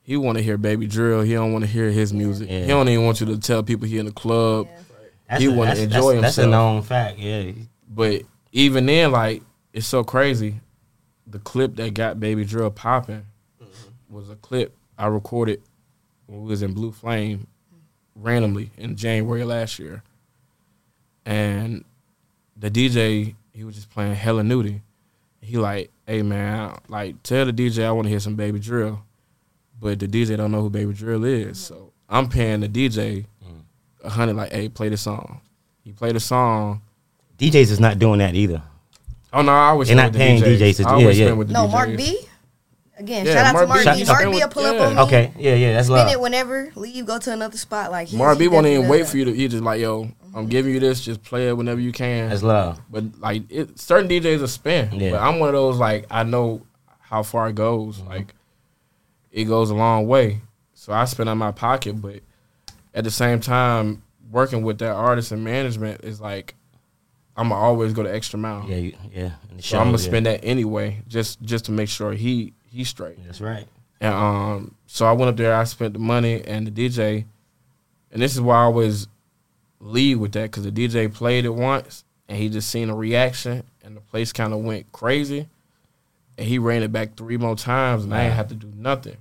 he 0.02 0.16
want 0.16 0.38
to 0.38 0.44
hear 0.44 0.56
Baby 0.56 0.86
Drill. 0.86 1.22
He 1.22 1.32
don't 1.32 1.52
want 1.52 1.64
to 1.64 1.70
hear 1.70 1.90
his 1.90 2.12
music. 2.12 2.48
Yeah. 2.48 2.60
He 2.60 2.66
don't 2.68 2.88
even 2.88 3.04
want 3.04 3.20
you 3.20 3.26
to 3.26 3.38
tell 3.38 3.62
people 3.62 3.88
he 3.88 3.98
in 3.98 4.06
the 4.06 4.12
club. 4.12 4.68
Yeah. 4.70 5.38
He 5.38 5.48
wanna 5.48 5.74
enjoy 5.74 6.20
that's, 6.20 6.36
That's 6.36 6.38
a 6.38 6.42
himself. 6.42 6.50
known 6.50 6.82
fact. 6.82 7.18
Yeah, 7.18 7.50
But 7.88 8.22
even 8.52 8.86
then, 8.86 9.10
like 9.10 9.42
it's 9.72 9.86
so 9.86 10.04
crazy. 10.04 10.60
The 11.26 11.38
clip 11.38 11.76
that 11.76 11.94
got 11.94 12.20
Baby 12.20 12.44
Drill 12.44 12.70
popping 12.70 13.26
mm-hmm. 13.60 14.14
was 14.14 14.30
a 14.30 14.36
clip 14.36 14.76
I 14.96 15.06
recorded 15.06 15.62
when 16.26 16.42
we 16.42 16.48
was 16.48 16.62
in 16.62 16.74
Blue 16.74 16.92
Flame 16.92 17.46
randomly 18.14 18.70
in 18.76 18.94
January 18.94 19.42
last 19.42 19.78
year, 19.78 20.02
and 21.26 21.84
the 22.56 22.70
DJ 22.70 23.34
he 23.52 23.64
was 23.64 23.74
just 23.74 23.90
playing 23.90 24.14
hella 24.14 24.44
Nudy. 24.44 24.82
He 25.44 25.56
like, 25.58 25.90
hey 26.06 26.22
man, 26.22 26.76
like 26.88 27.22
tell 27.22 27.44
the 27.46 27.52
DJ 27.52 27.84
I 27.84 27.92
want 27.92 28.06
to 28.06 28.10
hear 28.10 28.20
some 28.20 28.34
Baby 28.34 28.58
Drill, 28.58 29.02
but 29.80 29.98
the 29.98 30.08
DJ 30.08 30.36
don't 30.36 30.50
know 30.52 30.62
who 30.62 30.70
Baby 30.70 30.92
Drill 30.94 31.24
is, 31.24 31.58
so 31.60 31.92
I'm 32.08 32.28
paying 32.28 32.60
the 32.60 32.68
DJ 32.68 33.26
a 34.02 34.08
hundred 34.10 34.34
like, 34.36 34.52
hey, 34.52 34.68
play 34.68 34.88
the 34.88 34.96
song. 34.96 35.40
He 35.82 35.92
played 35.92 36.16
the 36.16 36.20
song. 36.20 36.82
DJs 37.38 37.70
is 37.72 37.80
not 37.80 37.98
doing 37.98 38.18
that 38.20 38.34
either. 38.34 38.62
Oh 39.32 39.42
no, 39.42 39.52
I 39.52 39.72
was. 39.72 39.88
They're 39.88 39.96
not 39.96 40.04
with 40.06 40.12
the 40.14 40.18
paying 40.18 40.42
DJs. 40.42 40.58
DJs 40.58 40.76
to- 40.76 40.88
I 40.88 40.92
always 40.92 41.18
yeah, 41.18 41.26
yeah. 41.26 41.32
with 41.32 41.48
the 41.48 41.54
No, 41.54 41.66
DJs. 41.66 41.72
Mark 41.72 41.96
B. 41.96 42.18
Again, 42.96 43.26
Yeah, 43.26 43.32
shout 43.34 43.46
out 43.46 43.52
Mark 43.54 43.64
to 43.64 43.68
Mark 43.68 43.84
B. 43.96 44.02
B. 44.02 44.06
Mark 44.06 44.18
spend 44.20 44.32
B. 44.32 44.38
will 44.38 44.48
pull 44.48 44.64
up 44.64 44.80
on 44.80 44.94
me. 44.94 45.00
Okay, 45.02 45.32
yeah, 45.36 45.54
yeah, 45.56 45.72
that's 45.72 45.88
Spin 45.88 45.96
love. 45.96 46.12
it 46.12 46.20
whenever. 46.20 46.70
Leave. 46.76 47.04
Go 47.06 47.18
to 47.18 47.32
another 47.32 47.56
spot. 47.58 47.90
Like 47.90 48.08
he- 48.08 48.16
Mark 48.16 48.38
he 48.38 48.44
B 48.44 48.48
won't 48.48 48.66
even 48.68 48.88
wait 48.88 49.02
that. 49.02 49.08
for 49.10 49.16
you 49.18 49.24
to. 49.26 49.32
He 49.32 49.48
just 49.48 49.64
like, 49.64 49.80
yo, 49.80 50.08
I'm 50.34 50.48
giving 50.48 50.74
you 50.74 50.80
this. 50.80 51.04
Just 51.04 51.22
play 51.22 51.48
it 51.48 51.56
whenever 51.56 51.80
you 51.80 51.92
can. 51.92 52.30
That's 52.30 52.42
love. 52.42 52.80
But 52.90 53.20
like, 53.20 53.50
it, 53.50 53.78
certain 53.78 54.08
DJs 54.08 54.42
are 54.42 54.48
spin. 54.48 54.98
Yeah. 54.98 55.12
But 55.12 55.20
I'm 55.20 55.38
one 55.38 55.48
of 55.48 55.54
those 55.54 55.78
like 55.78 56.06
I 56.10 56.24
know 56.24 56.66
how 57.00 57.22
far 57.22 57.48
it 57.48 57.54
goes. 57.54 57.98
Mm-hmm. 57.98 58.08
Like, 58.08 58.34
it 59.30 59.44
goes 59.44 59.70
a 59.70 59.74
long 59.74 60.06
way. 60.06 60.40
So 60.74 60.92
I 60.92 61.04
spend 61.04 61.28
on 61.28 61.38
my 61.38 61.52
pocket, 61.52 61.94
but 61.94 62.20
at 62.94 63.04
the 63.04 63.10
same 63.10 63.40
time, 63.40 64.02
working 64.30 64.62
with 64.62 64.78
that 64.78 64.92
artist 64.92 65.32
and 65.32 65.44
management 65.44 66.04
is 66.04 66.20
like, 66.20 66.54
I'm 67.36 67.48
gonna 67.48 67.60
always 67.60 67.92
go 67.92 68.02
the 68.02 68.14
extra 68.14 68.38
mile. 68.38 68.64
Yeah, 68.68 68.76
you, 68.76 68.96
yeah. 69.12 69.30
So 69.58 69.78
I'm 69.78 69.86
gonna 69.86 69.98
yeah. 69.98 70.08
spend 70.08 70.26
that 70.26 70.40
anyway, 70.44 71.02
just 71.08 71.42
just 71.42 71.64
to 71.66 71.72
make 71.72 71.88
sure 71.88 72.12
he 72.12 72.52
he's 72.66 72.88
straight. 72.88 73.24
That's 73.24 73.40
right. 73.40 73.66
And 74.00 74.14
um, 74.14 74.74
so 74.86 75.06
I 75.06 75.12
went 75.12 75.30
up 75.30 75.36
there. 75.36 75.54
I 75.54 75.64
spent 75.64 75.94
the 75.94 75.98
money 75.98 76.42
and 76.44 76.66
the 76.66 76.70
DJ, 76.70 77.24
and 78.12 78.22
this 78.22 78.34
is 78.34 78.40
why 78.40 78.56
I 78.56 78.64
always 78.64 79.08
lead 79.84 80.16
with 80.16 80.32
that 80.32 80.50
because 80.50 80.64
the 80.64 80.72
DJ 80.72 81.12
played 81.12 81.44
it 81.44 81.54
once 81.54 82.04
and 82.28 82.38
he 82.38 82.48
just 82.48 82.70
seen 82.70 82.88
a 82.88 82.94
reaction 82.96 83.62
and 83.82 83.94
the 83.96 84.00
place 84.00 84.32
kind 84.32 84.52
of 84.54 84.60
went 84.60 84.90
crazy, 84.92 85.46
and 86.38 86.48
he 86.48 86.58
ran 86.58 86.82
it 86.82 86.90
back 86.90 87.16
three 87.16 87.36
more 87.36 87.54
times 87.54 88.02
and 88.04 88.14
I 88.14 88.22
ain't 88.22 88.30
Wow. 88.32 88.36
have 88.38 88.48
to 88.48 88.54
do 88.54 88.72
nothing. 88.74 89.16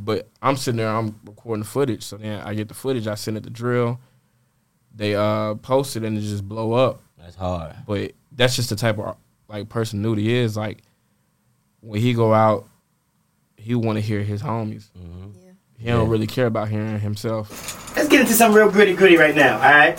But 0.00 0.28
I'm 0.42 0.56
sitting 0.56 0.78
there, 0.78 0.88
I'm 0.88 1.18
recording 1.24 1.62
the 1.62 1.68
footage. 1.68 2.02
So 2.02 2.16
then 2.16 2.40
I 2.40 2.54
get 2.54 2.66
the 2.68 2.74
footage, 2.74 3.06
I 3.06 3.14
send 3.14 3.36
it 3.36 3.44
to 3.44 3.50
Drill. 3.50 4.00
They 4.94 5.14
uh 5.14 5.54
post 5.54 5.94
it 5.96 6.02
and 6.02 6.18
it 6.18 6.22
just 6.22 6.46
blow 6.46 6.72
up. 6.72 7.00
That's 7.16 7.36
hard. 7.36 7.76
But 7.86 8.12
that's 8.32 8.56
just 8.56 8.68
the 8.70 8.76
type 8.76 8.98
of 8.98 9.16
like 9.48 9.68
person 9.68 10.02
Nudy 10.02 10.34
is. 10.34 10.56
Like 10.56 10.82
when 11.80 12.00
he 12.00 12.12
go 12.14 12.34
out, 12.34 12.66
he 13.56 13.74
want 13.76 13.96
to 13.96 14.02
hear 14.02 14.22
his 14.22 14.42
homies. 14.42 14.88
Mhm. 15.80 15.86
Yeah. 15.86 15.92
He 15.92 15.98
don't 15.98 16.08
really 16.08 16.26
care 16.26 16.46
about 16.46 16.68
hearing 16.68 17.00
himself. 17.00 17.92
Let's 17.96 18.08
get 18.08 18.20
into 18.20 18.32
some 18.34 18.52
real 18.52 18.70
gritty 18.70 18.94
gritty 18.94 19.16
right 19.16 19.34
now, 19.34 19.54
all 19.56 19.60
right? 19.62 19.98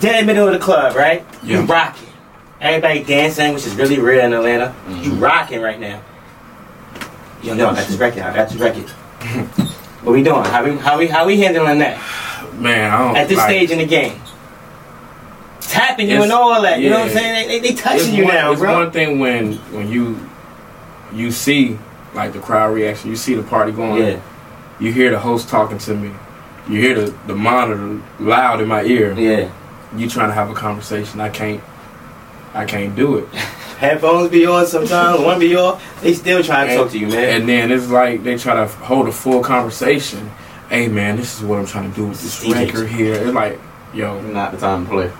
Dead 0.00 0.20
in 0.20 0.26
the 0.26 0.32
middle 0.32 0.46
of 0.48 0.52
the 0.54 0.58
club, 0.60 0.96
right? 0.96 1.24
You 1.42 1.58
Yeah. 1.60 1.66
rocking. 1.68 2.08
Everybody 2.60 3.02
dancing, 3.04 3.52
which 3.54 3.66
is 3.66 3.74
really 3.74 3.98
rare 3.98 4.20
in 4.20 4.32
Atlanta. 4.32 4.74
You 4.88 5.12
rocking 5.12 5.60
right 5.60 5.78
now. 5.78 6.00
Yo, 7.42 7.54
no, 7.54 7.68
I 7.70 7.74
got 7.74 7.86
this 7.86 7.96
record. 7.98 8.22
I 8.22 8.34
got 8.34 8.48
this 8.48 8.58
record. 8.58 8.84
what 10.02 10.12
we 10.12 10.22
doing? 10.22 10.44
How 10.44 10.64
we 10.64 10.76
how 10.76 10.98
we 10.98 11.06
how 11.06 11.26
we 11.26 11.38
handling 11.40 11.78
that 11.80 11.98
Man, 12.58 12.90
I 12.90 12.98
don't 12.98 13.16
at 13.16 13.28
this 13.28 13.36
like, 13.38 13.48
stage 13.50 13.70
in 13.70 13.78
the 13.78 13.86
game? 13.86 14.18
Tapping 15.60 16.08
you 16.08 16.22
and 16.22 16.32
all 16.32 16.62
that. 16.62 16.80
You 16.80 16.88
know 16.90 17.00
what 17.00 17.08
I'm 17.08 17.12
saying? 17.12 17.48
They, 17.48 17.58
they, 17.58 17.60
they 17.60 17.68
It's 17.74 17.82
touching 17.82 18.14
you 18.14 18.24
one, 18.24 18.34
now, 18.34 18.52
it's 18.52 18.60
bro. 18.60 18.72
one 18.72 18.90
thing 18.90 19.18
when 19.18 19.54
when 19.72 19.90
you 19.90 20.18
you 21.12 21.30
see 21.30 21.78
like 22.14 22.32
the 22.32 22.38
crowd 22.38 22.72
reaction, 22.74 23.10
you 23.10 23.16
see 23.16 23.34
the 23.34 23.42
party 23.42 23.72
going. 23.72 24.02
Yeah, 24.02 24.20
You 24.78 24.92
hear 24.92 25.10
the 25.10 25.18
host 25.18 25.48
talking 25.48 25.78
to 25.78 25.94
me. 25.94 26.12
You 26.68 26.80
hear 26.80 26.94
the, 27.00 27.10
the 27.26 27.34
monitor 27.34 28.00
loud 28.18 28.60
in 28.60 28.68
my 28.68 28.82
ear. 28.82 29.12
yeah. 29.18 29.50
You 29.96 30.10
trying 30.10 30.28
to 30.28 30.34
have 30.34 30.50
a 30.50 30.54
conversation. 30.54 31.20
I 31.20 31.28
can't. 31.30 31.62
I 32.52 32.64
can't 32.64 32.94
do 32.96 33.18
it. 33.18 33.28
Headphones 33.78 34.30
be 34.30 34.44
on 34.46 34.66
sometimes. 34.66 35.20
One 35.20 35.38
be 35.38 35.54
off. 35.56 36.00
They 36.02 36.12
still 36.14 36.42
trying 36.42 36.66
to 36.68 36.72
And- 36.72 36.82
talk 36.82 36.90
to 36.92 36.98
you, 36.98 37.06
man. 37.08 37.40
And 37.40 37.48
then 37.48 37.70
it's 37.70 37.88
like 37.88 38.24
they 38.24 38.36
try 38.36 38.54
to 38.56 38.66
hold 38.66 39.08
a 39.08 39.12
full 39.12 39.42
conversation. 39.42 40.30
Hey 40.68 40.88
man, 40.88 41.16
this 41.16 41.38
is 41.38 41.44
what 41.44 41.58
I'm 41.60 41.66
trying 41.66 41.90
to 41.90 41.94
do 41.96 42.06
with 42.08 42.20
this 42.20 42.42
DJ. 42.44 42.66
record 42.66 42.88
here. 42.88 43.14
It's 43.14 43.32
like, 43.32 43.60
yo, 43.94 44.20
Not 44.22 44.50
the 44.52 44.58
time 44.58 44.84
to 44.86 44.90
play. 44.90 45.12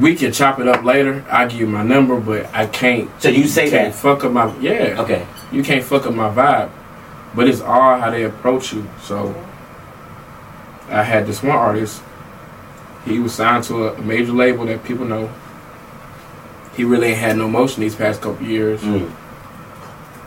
we 0.00 0.16
can 0.16 0.32
chop 0.32 0.58
it 0.58 0.66
up 0.66 0.82
later. 0.82 1.24
I 1.30 1.46
give 1.46 1.60
you 1.60 1.66
my 1.68 1.84
number, 1.84 2.18
but 2.18 2.46
I 2.52 2.66
can't. 2.66 3.08
so 3.22 3.28
you 3.28 3.46
say 3.46 3.70
can't 3.70 3.92
that? 3.94 3.98
fuck 4.00 4.24
up 4.24 4.32
my 4.32 4.54
yeah. 4.58 4.96
Okay. 5.00 5.24
You 5.52 5.62
can't 5.62 5.84
fuck 5.84 6.06
up 6.06 6.14
my 6.14 6.28
vibe. 6.30 6.70
But 7.36 7.48
it's 7.48 7.60
all 7.60 7.98
how 8.00 8.10
they 8.10 8.24
approach 8.24 8.72
you. 8.72 8.88
So 9.02 9.34
I 10.88 11.02
had 11.02 11.26
this 11.26 11.42
one 11.42 11.54
artist. 11.54 12.02
He 13.04 13.18
was 13.20 13.34
signed 13.34 13.62
to 13.64 13.88
a 13.88 14.02
major 14.02 14.32
label 14.32 14.64
that 14.66 14.82
people 14.84 15.04
know. 15.04 15.30
He 16.76 16.82
really 16.84 17.08
ain't 17.08 17.18
had 17.18 17.36
no 17.36 17.48
motion 17.48 17.82
these 17.82 17.94
past 17.94 18.20
couple 18.20 18.44
years, 18.46 18.80
Mm. 18.82 19.10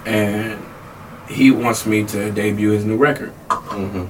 and 0.05 0.59
he 1.27 1.51
wants 1.51 1.85
me 1.85 2.03
to 2.05 2.31
debut 2.31 2.71
his 2.71 2.85
new 2.85 2.95
record. 2.97 3.33
Mm-hmm. 3.49 4.05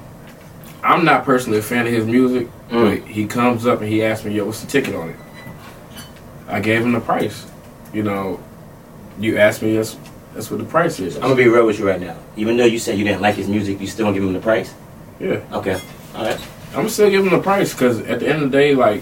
I'm 0.84 1.04
not 1.04 1.26
personally 1.26 1.60
a 1.60 1.62
fan 1.62 1.86
of 1.88 1.92
his 1.94 2.06
music, 2.06 2.48
Mm. 2.72 3.02
but 3.02 3.08
he 3.10 3.26
comes 3.26 3.66
up 3.66 3.82
and 3.82 3.90
he 3.90 4.04
asks 4.04 4.24
me, 4.26 4.34
"Yo, 4.36 4.46
what's 4.46 4.62
the 4.62 4.68
ticket 4.68 4.96
on 4.96 5.10
it?" 5.10 5.16
I 6.48 6.60
gave 6.62 6.82
him 6.82 6.94
the 6.94 7.00
price. 7.02 7.46
You 7.94 8.04
know, 8.04 8.40
you 9.20 9.38
asked 9.38 9.62
me, 9.62 9.76
that's 10.34 10.50
what 10.52 10.60
the 10.60 10.66
price 10.66 11.00
is. 11.00 11.16
I'm 11.16 11.24
gonna 11.24 11.36
be 11.36 11.48
real 11.48 11.66
with 11.66 11.80
you 11.80 11.88
right 11.88 12.00
now. 12.00 12.16
Even 12.38 12.58
though 12.58 12.66
you 12.66 12.80
said 12.80 12.98
you 12.98 13.04
didn't 13.04 13.22
like 13.22 13.36
his 13.36 13.48
music, 13.48 13.80
you 13.82 13.88
still 13.88 14.06
gonna 14.06 14.16
give 14.16 14.24
him 14.24 14.34
the 14.34 14.40
price? 14.40 14.74
Yeah, 15.20 15.42
Okay. 15.52 15.80
All 16.16 16.24
right. 16.26 16.40
I'm 16.70 16.76
gonna 16.76 16.90
still 16.90 17.10
give 17.10 17.24
him 17.26 17.32
the 17.32 17.42
price 17.42 17.74
because 17.74 18.00
at 18.02 18.20
the 18.20 18.28
end 18.28 18.44
of 18.44 18.52
the 18.52 18.58
day, 18.58 18.76
like 18.76 19.02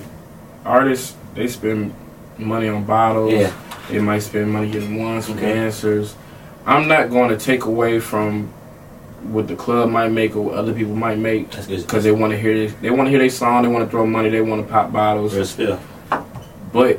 artists, 0.66 1.16
they 1.36 1.48
spend 1.48 1.94
money 2.38 2.68
on 2.70 2.84
bottles. 2.86 3.34
Yeah. 3.34 3.52
They 3.90 4.00
might 4.00 4.20
spend 4.20 4.52
money 4.52 4.70
getting 4.70 5.02
ones 5.02 5.30
Okay. 5.30 5.54
dancers. 5.54 6.16
I'm 6.66 6.88
not 6.90 7.10
going 7.10 7.30
to 7.30 7.38
take 7.38 7.63
away 7.63 8.00
from 8.02 8.48
what 9.24 9.48
the 9.48 9.56
club 9.56 9.90
might 9.90 10.10
make 10.10 10.36
or 10.36 10.42
what 10.42 10.56
other 10.56 10.74
people 10.74 10.94
might 10.96 11.18
make 11.18 11.50
That's 11.52 11.68
good. 11.68 11.82
because 11.82 12.04
they 12.04 12.12
want 12.12 12.32
to 12.32 12.38
hear 12.38 12.54
this, 12.54 12.74
they 12.82 12.90
want 12.90 13.06
to 13.08 13.10
hear 13.10 13.20
their 13.20 13.30
song, 13.30 13.63
they 13.63 13.70
want 13.70 13.86
to 13.86 13.90
throw 13.90 14.06
money, 14.06 14.30
they 14.30 14.42
want 14.42 14.66
to 14.66 14.72
pop 14.72 14.92
bottles. 14.92 15.50
Spill. 15.50 15.80
But 16.74 16.98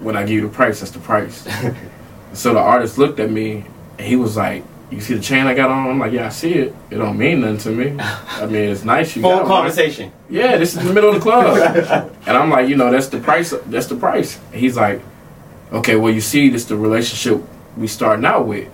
when 0.00 0.16
I 0.16 0.22
give 0.22 0.30
you 0.32 0.40
the 0.42 0.48
price, 0.48 0.80
that's 0.80 0.92
the 0.92 0.98
price. 0.98 1.46
so 2.32 2.54
the 2.54 2.60
artist 2.60 2.98
looked 2.98 3.20
at 3.20 3.30
me 3.30 3.64
and 3.98 4.06
he 4.06 4.16
was 4.16 4.36
like, 4.36 4.64
"You 4.90 5.00
see 5.00 5.14
the 5.14 5.20
chain 5.22 5.46
I 5.46 5.54
got 5.54 5.70
on?" 5.70 5.88
I'm 5.88 5.98
like, 5.98 6.12
"Yeah, 6.12 6.26
I 6.26 6.30
see 6.30 6.52
it. 6.54 6.74
It 6.90 6.96
don't 6.96 7.18
mean 7.18 7.40
nothing 7.40 7.58
to 7.58 7.70
me. 7.70 7.96
I 8.00 8.46
mean, 8.46 8.70
it's 8.70 8.84
nice. 8.84 9.14
You 9.16 9.22
Full 9.22 9.30
got 9.30 9.42
one." 9.42 9.50
conversation. 9.50 10.12
Yeah, 10.30 10.56
this 10.56 10.74
is 10.76 10.82
the 10.84 10.92
middle 10.92 11.10
of 11.10 11.16
the 11.16 11.20
club. 11.20 12.10
and 12.26 12.36
I'm 12.36 12.50
like, 12.50 12.68
you 12.68 12.76
know, 12.76 12.90
that's 12.90 13.08
the 13.08 13.18
price. 13.20 13.52
That's 13.66 13.86
the 13.86 13.96
price. 13.96 14.38
And 14.52 14.60
he's 14.60 14.76
like, 14.76 15.00
okay, 15.72 15.96
well, 15.96 16.12
you 16.12 16.20
see, 16.20 16.48
this 16.48 16.64
the 16.64 16.76
relationship 16.76 17.42
we 17.76 17.86
starting 17.86 18.24
out 18.24 18.46
with. 18.46 18.68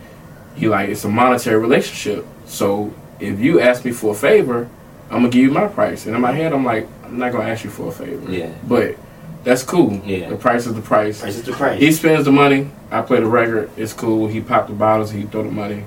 He 0.54 0.68
like, 0.68 0.88
it's 0.88 1.04
a 1.04 1.08
monetary 1.08 1.58
relationship. 1.58 2.26
So 2.46 2.92
if 3.20 3.38
you 3.38 3.60
ask 3.60 3.84
me 3.84 3.92
for 3.92 4.12
a 4.12 4.16
favor, 4.16 4.68
I'm 5.10 5.18
gonna 5.18 5.28
give 5.30 5.42
you 5.42 5.50
my 5.50 5.68
price. 5.68 6.06
And 6.06 6.14
in 6.14 6.20
my 6.20 6.32
head, 6.32 6.52
I'm 6.52 6.64
like, 6.64 6.86
I'm 7.04 7.18
not 7.18 7.32
gonna 7.32 7.48
ask 7.48 7.64
you 7.64 7.70
for 7.70 7.88
a 7.88 7.92
favor. 7.92 8.30
Yeah. 8.30 8.52
But 8.66 8.96
that's 9.44 9.62
cool. 9.62 10.00
Yeah. 10.04 10.28
The 10.28 10.36
price 10.36 10.66
is 10.66 10.74
the 10.74 10.82
price. 10.82 11.20
Price 11.20 11.36
is 11.36 11.44
the 11.44 11.52
price. 11.52 11.80
He 11.80 11.92
spends 11.92 12.24
the 12.24 12.32
money. 12.32 12.70
I 12.90 13.02
play 13.02 13.20
the 13.20 13.26
record. 13.26 13.70
It's 13.76 13.92
cool. 13.92 14.26
He 14.28 14.40
popped 14.40 14.68
the 14.68 14.74
bottles. 14.74 15.10
He 15.10 15.22
throw 15.22 15.42
the 15.42 15.50
money. 15.50 15.84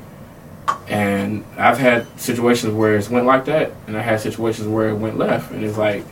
And 0.88 1.46
I've 1.58 1.78
had 1.78 2.08
situations 2.20 2.74
where 2.74 2.96
it's 2.96 3.10
went 3.10 3.26
like 3.26 3.46
that, 3.46 3.74
and 3.88 3.98
I 3.98 4.02
had 4.02 4.22
situations 4.22 4.68
where 4.68 4.90
it 4.90 4.96
went 4.96 5.18
left, 5.18 5.52
and 5.52 5.64
it's 5.64 5.78
like, 5.78 6.06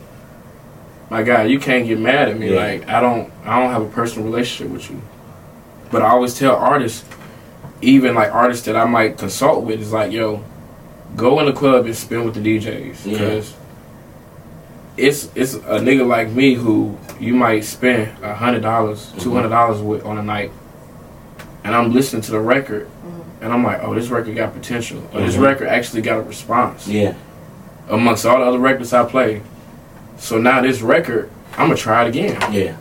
my 1.08 1.22
God, 1.22 1.48
you 1.48 1.58
can't 1.58 1.86
get 1.86 1.98
mad 1.98 2.28
at 2.28 2.38
me. 2.38 2.54
Yeah. 2.54 2.60
Like 2.60 2.88
I 2.88 3.00
don't, 3.00 3.32
I 3.44 3.58
don't 3.60 3.70
have 3.72 3.82
a 3.82 3.88
personal 3.88 4.26
relationship 4.26 4.72
with 4.72 4.90
you. 4.90 5.00
But 5.90 6.02
I 6.02 6.10
always 6.10 6.38
tell 6.38 6.54
artists, 6.54 7.04
even 7.80 8.14
like 8.14 8.32
artists 8.32 8.66
that 8.66 8.76
I 8.76 8.84
might 8.84 9.18
consult 9.18 9.64
with, 9.64 9.80
is 9.80 9.92
like, 9.92 10.12
yo, 10.12 10.44
go 11.16 11.40
in 11.40 11.46
the 11.46 11.52
club 11.52 11.86
and 11.86 11.96
spin 11.96 12.24
with 12.24 12.34
the 12.34 12.40
DJs 12.40 13.06
Yeah. 13.06 13.42
It's 15.00 15.30
it's 15.34 15.54
a 15.54 15.80
nigga 15.80 16.06
like 16.06 16.28
me 16.30 16.54
who 16.54 16.96
you 17.18 17.34
might 17.34 17.64
spend 17.64 18.22
a 18.22 18.34
hundred 18.34 18.62
dollars, 18.62 19.06
mm-hmm. 19.06 19.18
two 19.18 19.34
hundred 19.34 19.48
dollars 19.48 19.80
with 19.80 20.04
on 20.04 20.18
a 20.18 20.22
night, 20.22 20.52
and 21.64 21.74
I'm 21.74 21.92
listening 21.92 22.22
to 22.22 22.30
the 22.32 22.40
record, 22.40 22.86
mm-hmm. 22.86 23.44
and 23.44 23.52
I'm 23.52 23.64
like, 23.64 23.82
oh, 23.82 23.94
this 23.94 24.08
record 24.08 24.36
got 24.36 24.52
potential, 24.52 25.02
or 25.12 25.20
this 25.20 25.34
mm-hmm. 25.34 25.44
record 25.44 25.68
actually 25.68 26.02
got 26.02 26.18
a 26.18 26.22
response 26.22 26.86
Yeah. 26.86 27.14
amongst 27.88 28.26
all 28.26 28.38
the 28.38 28.44
other 28.44 28.58
records 28.58 28.92
I 28.92 29.08
play. 29.08 29.42
So 30.18 30.38
now 30.38 30.60
this 30.60 30.82
record, 30.82 31.30
I'm 31.52 31.68
gonna 31.68 31.76
try 31.76 32.04
it 32.04 32.08
again. 32.08 32.52
Yeah. 32.52 32.76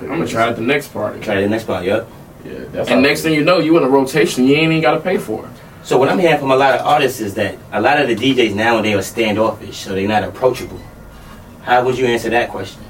I'm 0.00 0.08
gonna 0.08 0.26
try 0.26 0.46
it 0.46 0.50
at 0.50 0.56
the 0.56 0.62
next 0.62 0.88
party. 0.88 1.20
Try 1.20 1.40
the 1.40 1.48
next 1.48 1.64
part. 1.64 1.84
Yep. 1.84 2.08
Yeah, 2.44 2.52
that's 2.70 2.90
And 2.90 3.02
next 3.02 3.22
thing 3.22 3.34
you 3.34 3.42
know, 3.42 3.58
you 3.58 3.76
in 3.78 3.84
a 3.84 3.88
rotation. 3.88 4.44
You 4.44 4.54
ain't 4.54 4.70
even 4.70 4.82
gotta 4.82 5.00
pay 5.00 5.16
for 5.18 5.46
it. 5.46 5.50
So 5.82 5.98
what 5.98 6.08
I'm 6.08 6.18
hearing 6.18 6.38
from 6.38 6.50
a 6.50 6.56
lot 6.56 6.78
of 6.78 6.86
artists 6.86 7.20
is 7.20 7.34
that 7.34 7.56
a 7.72 7.80
lot 7.80 8.00
of 8.00 8.08
the 8.08 8.16
DJs 8.16 8.54
nowadays 8.54 8.96
are 8.96 9.02
standoffish, 9.02 9.78
so 9.78 9.94
they're 9.94 10.08
not 10.08 10.24
approachable. 10.24 10.80
How 11.64 11.84
would 11.84 11.98
you 11.98 12.06
answer 12.06 12.30
that 12.30 12.50
question? 12.50 12.82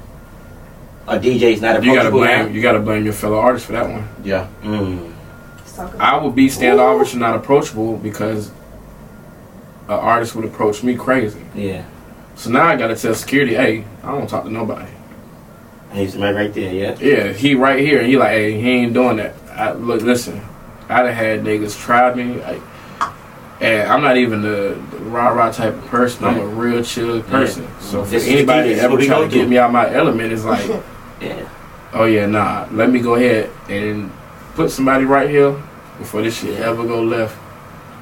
Are 1.06 1.18
DJs 1.18 1.60
not 1.60 1.82
You 1.84 1.94
gotta 1.94 2.08
approachable 2.08 2.18
blame. 2.18 2.54
You 2.54 2.60
gotta 2.62 2.80
blame 2.80 3.04
your 3.04 3.12
fellow 3.12 3.38
artists 3.38 3.66
for 3.66 3.72
that 3.72 3.88
one. 3.88 4.08
yeah. 4.24 4.48
Mm. 4.62 5.14
Let's 5.56 5.76
talk 5.76 5.94
I 6.00 6.16
would 6.16 6.34
be 6.34 6.48
standoffish 6.48 7.12
and 7.12 7.20
not 7.20 7.36
approachable 7.36 7.96
because 7.98 8.48
an 9.88 10.00
artist 10.00 10.34
would 10.34 10.44
approach 10.44 10.82
me 10.82 10.96
crazy. 10.96 11.40
Yeah. 11.54 11.84
So 12.36 12.50
now 12.50 12.66
I 12.66 12.76
gotta 12.76 12.96
tell 12.96 13.14
security, 13.14 13.54
hey, 13.54 13.84
I 14.02 14.10
don't 14.12 14.28
talk 14.28 14.44
to 14.44 14.50
nobody. 14.50 14.90
He's 15.92 16.16
right, 16.16 16.34
right 16.34 16.52
there. 16.52 16.72
Yeah. 16.72 16.96
Yeah, 16.98 17.32
he 17.32 17.54
right 17.54 17.78
here, 17.78 18.00
and 18.00 18.08
he 18.08 18.16
like, 18.16 18.30
hey, 18.30 18.60
he 18.60 18.70
ain't 18.70 18.94
doing 18.94 19.18
that. 19.18 19.34
I, 19.52 19.72
look, 19.72 20.02
listen, 20.02 20.40
I 20.88 21.04
done 21.04 21.12
had 21.12 21.40
niggas 21.42 21.80
try 21.80 22.12
me, 22.12 22.40
like, 22.40 22.60
and 23.64 23.90
I'm 23.90 24.02
not 24.02 24.16
even 24.16 24.42
the, 24.42 24.80
the 24.90 24.98
rah 24.98 25.28
rah 25.28 25.50
type 25.50 25.74
of 25.74 25.84
person. 25.86 26.24
I'm 26.24 26.38
a 26.38 26.46
real 26.46 26.82
chill 26.82 27.22
person. 27.22 27.66
So 27.80 28.04
for 28.04 28.14
anybody 28.16 28.20
the- 28.20 28.44
this 28.44 28.52
that 28.52 28.66
is 28.68 28.78
ever 28.84 28.92
what 28.92 29.00
we 29.00 29.06
try 29.06 29.20
to 29.20 29.24
get 29.28 29.32
through. 29.32 29.48
me 29.48 29.58
out 29.58 29.72
my 29.72 29.92
element, 29.92 30.32
it's 30.32 30.44
like, 30.44 30.66
Yeah. 31.20 31.48
oh 31.92 32.04
yeah, 32.04 32.26
nah, 32.26 32.66
let 32.72 32.90
me 32.90 33.00
go 33.00 33.14
ahead 33.14 33.50
and 33.68 34.10
put 34.54 34.70
somebody 34.70 35.04
right 35.04 35.30
here 35.30 35.52
before 35.98 36.22
this 36.22 36.40
shit 36.40 36.58
ever 36.60 36.84
go 36.86 37.02
left. 37.02 37.36